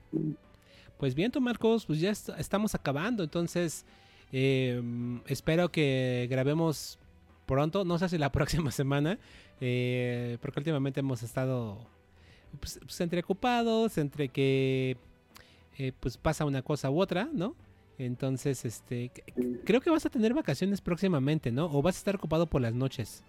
Pues 0.99 1.15
bien, 1.15 1.31
tú 1.31 1.39
Marcos, 1.39 1.85
pues 1.85 2.01
ya 2.01 2.11
estamos 2.11 2.75
acabando, 2.75 3.23
entonces 3.23 3.85
em, 4.33 5.21
espero 5.27 5.71
que 5.71 6.27
grabemos 6.29 6.99
pronto, 7.45 7.85
no 7.85 7.97
sé 7.97 8.09
si 8.09 8.17
la 8.17 8.31
próxima 8.33 8.69
semana, 8.69 9.17
eh, 9.61 10.37
porque 10.41 10.59
últimamente 10.59 10.99
hemos 10.99 11.23
estado 11.23 11.77
pues, 12.59 12.79
pues, 12.81 12.99
entre 12.99 13.21
ocupados, 13.21 13.97
entre 13.97 14.27
que 14.27 14.97
eh, 15.77 15.93
pues 16.01 16.17
pasa 16.17 16.43
una 16.43 16.63
cosa 16.63 16.89
u 16.91 16.99
otra, 16.99 17.29
¿no? 17.31 17.55
Entonces, 17.97 18.65
este, 18.65 19.09
creo 19.63 19.79
que 19.79 19.89
vas 19.89 20.05
a 20.05 20.09
tener 20.09 20.33
vacaciones 20.33 20.81
próximamente, 20.81 21.49
¿no? 21.49 21.65
O 21.65 21.81
vas 21.81 21.95
a 21.95 21.99
estar 21.99 22.15
ocupado 22.17 22.45
por 22.45 22.61
las 22.61 22.73
noches. 22.73 23.23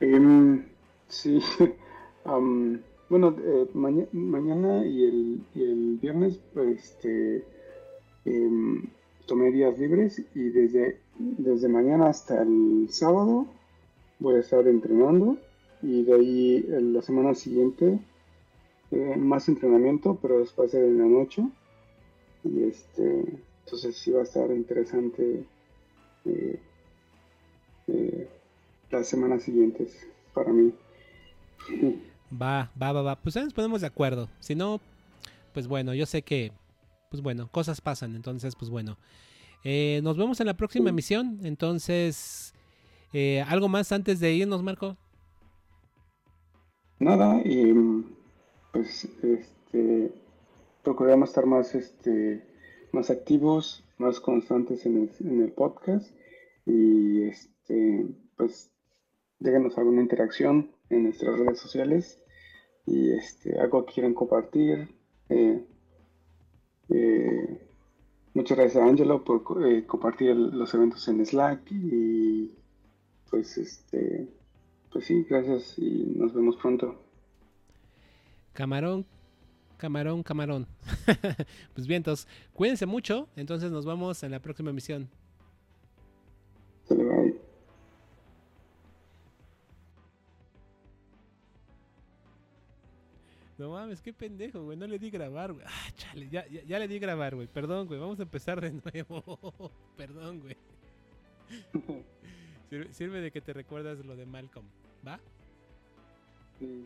Em, 0.00 0.64
sí, 1.08 1.38
bueno, 3.08 3.36
eh, 3.38 3.68
mañana 4.12 4.84
y 4.86 5.04
el, 5.04 5.40
y 5.54 5.62
el, 5.62 5.98
viernes, 6.00 6.40
pues, 6.52 6.84
este, 6.84 7.44
em, 8.24 8.84
tomé 9.26 9.50
días 9.50 9.78
libres 9.78 10.22
y 10.34 10.50
desde, 10.50 10.98
desde 11.18 11.68
mañana 11.68 12.08
hasta 12.08 12.42
el 12.42 12.88
sábado 12.90 13.46
voy 14.18 14.36
a 14.36 14.40
estar 14.40 14.66
entrenando 14.66 15.36
y 15.82 16.02
de 16.04 16.14
ahí 16.14 16.66
la 16.68 17.02
semana 17.02 17.34
siguiente 17.34 17.98
eh, 18.90 19.16
más 19.16 19.48
entrenamiento, 19.48 20.16
pero 20.22 20.38
después 20.38 20.72
de 20.72 20.90
la 20.90 21.04
noche. 21.04 21.42
Y 22.44 22.64
este, 22.64 23.24
entonces 23.64 23.96
sí 23.96 24.12
va 24.12 24.20
a 24.20 24.24
estar 24.24 24.50
interesante 24.50 25.44
eh, 26.24 26.60
eh, 27.88 28.28
las 28.90 29.08
semanas 29.08 29.42
siguientes 29.42 30.06
para 30.32 30.52
mí. 30.52 30.72
Va, 32.40 32.70
va, 32.80 32.92
va, 32.92 33.02
va. 33.02 33.16
Pues 33.16 33.34
ya 33.34 33.44
nos 33.44 33.52
ponemos 33.52 33.80
de 33.80 33.86
acuerdo. 33.86 34.28
Si 34.40 34.54
no, 34.54 34.80
pues 35.52 35.66
bueno, 35.66 35.94
yo 35.94 36.06
sé 36.06 36.22
que 36.22 36.52
pues 37.14 37.22
bueno, 37.22 37.48
cosas 37.52 37.80
pasan. 37.80 38.16
Entonces, 38.16 38.56
pues 38.56 38.70
bueno. 38.70 38.96
Eh, 39.62 40.00
nos 40.02 40.16
vemos 40.16 40.40
en 40.40 40.46
la 40.46 40.56
próxima 40.56 40.90
emisión. 40.90 41.38
Entonces, 41.44 42.52
eh, 43.12 43.40
¿algo 43.46 43.68
más 43.68 43.92
antes 43.92 44.18
de 44.18 44.34
irnos, 44.34 44.64
Marco? 44.64 44.96
Nada, 46.98 47.40
y 47.44 47.72
pues 48.72 49.04
este 49.22 50.12
procuramos 50.82 51.28
estar 51.28 51.46
más 51.46 51.76
este 51.76 52.42
más 52.92 53.10
activos, 53.10 53.84
más 53.98 54.18
constantes 54.18 54.84
en 54.84 55.08
el, 55.20 55.52
podcast 55.52 56.10
y 56.66 57.22
este 57.22 58.06
pues 58.36 58.72
déjenos 59.38 59.78
alguna 59.78 60.02
interacción 60.02 60.72
en 60.90 61.04
nuestras 61.04 61.38
redes 61.38 61.60
sociales 61.60 62.20
y 62.86 63.12
este 63.12 63.58
algo 63.58 63.84
que 63.86 63.94
quieran 63.94 64.14
compartir 64.14 64.88
eh, 65.28 65.64
eh, 66.90 67.60
muchas 68.34 68.58
gracias 68.58 68.82
a 68.82 68.86
Angelo 68.86 69.24
por 69.24 69.66
eh, 69.66 69.86
compartir 69.86 70.36
los 70.36 70.72
eventos 70.74 71.06
en 71.08 71.24
Slack 71.24 71.70
y 71.70 72.52
pues 73.30 73.56
este 73.58 74.28
pues 74.94 75.06
sí, 75.06 75.26
gracias 75.28 75.76
y 75.76 76.14
nos 76.14 76.32
vemos 76.32 76.54
pronto. 76.54 76.94
Camarón, 78.52 79.04
camarón, 79.76 80.22
camarón. 80.22 80.68
pues 81.74 81.88
bien, 81.88 82.04
cuídense 82.52 82.86
mucho, 82.86 83.28
entonces 83.34 83.72
nos 83.72 83.84
vemos 83.84 84.22
en 84.22 84.30
la 84.30 84.38
próxima 84.38 84.70
emisión. 84.70 85.10
No 93.64 93.70
mames, 93.70 94.02
qué 94.02 94.12
pendejo, 94.12 94.62
güey. 94.62 94.76
No 94.76 94.86
le 94.86 94.98
di 94.98 95.08
grabar, 95.08 95.54
güey. 95.54 95.64
Ah, 95.66 95.90
chale, 95.96 96.28
ya, 96.28 96.46
ya, 96.46 96.78
le 96.78 96.86
di 96.86 96.98
grabar, 96.98 97.34
güey. 97.34 97.46
Perdón, 97.46 97.86
güey. 97.86 97.98
Vamos 97.98 98.20
a 98.20 98.24
empezar 98.24 98.60
de 98.60 98.70
nuevo. 98.92 99.72
Perdón, 99.96 100.40
güey. 100.40 100.54
Sirve, 102.92 103.22
de 103.22 103.30
que 103.30 103.40
te 103.40 103.54
recuerdas 103.54 104.04
lo 104.04 104.16
de 104.16 104.26
Malcolm, 104.26 104.66
¿va? 105.06 105.18
Sí. 106.58 106.84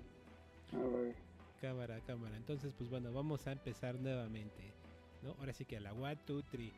A 0.72 0.76
ver. 0.76 1.16
Cámara, 1.60 1.98
cámara. 2.06 2.36
Entonces, 2.36 2.72
pues 2.78 2.88
bueno, 2.88 3.12
vamos 3.12 3.44
a 3.48 3.50
empezar 3.50 3.96
nuevamente. 3.96 4.72
¿No? 5.24 5.34
Ahora 5.40 5.52
sí 5.52 5.64
que 5.64 5.78
a 5.78 5.80
la 5.80 5.92
1, 5.92 6.14
2, 6.28 6.44
3. 6.48 6.72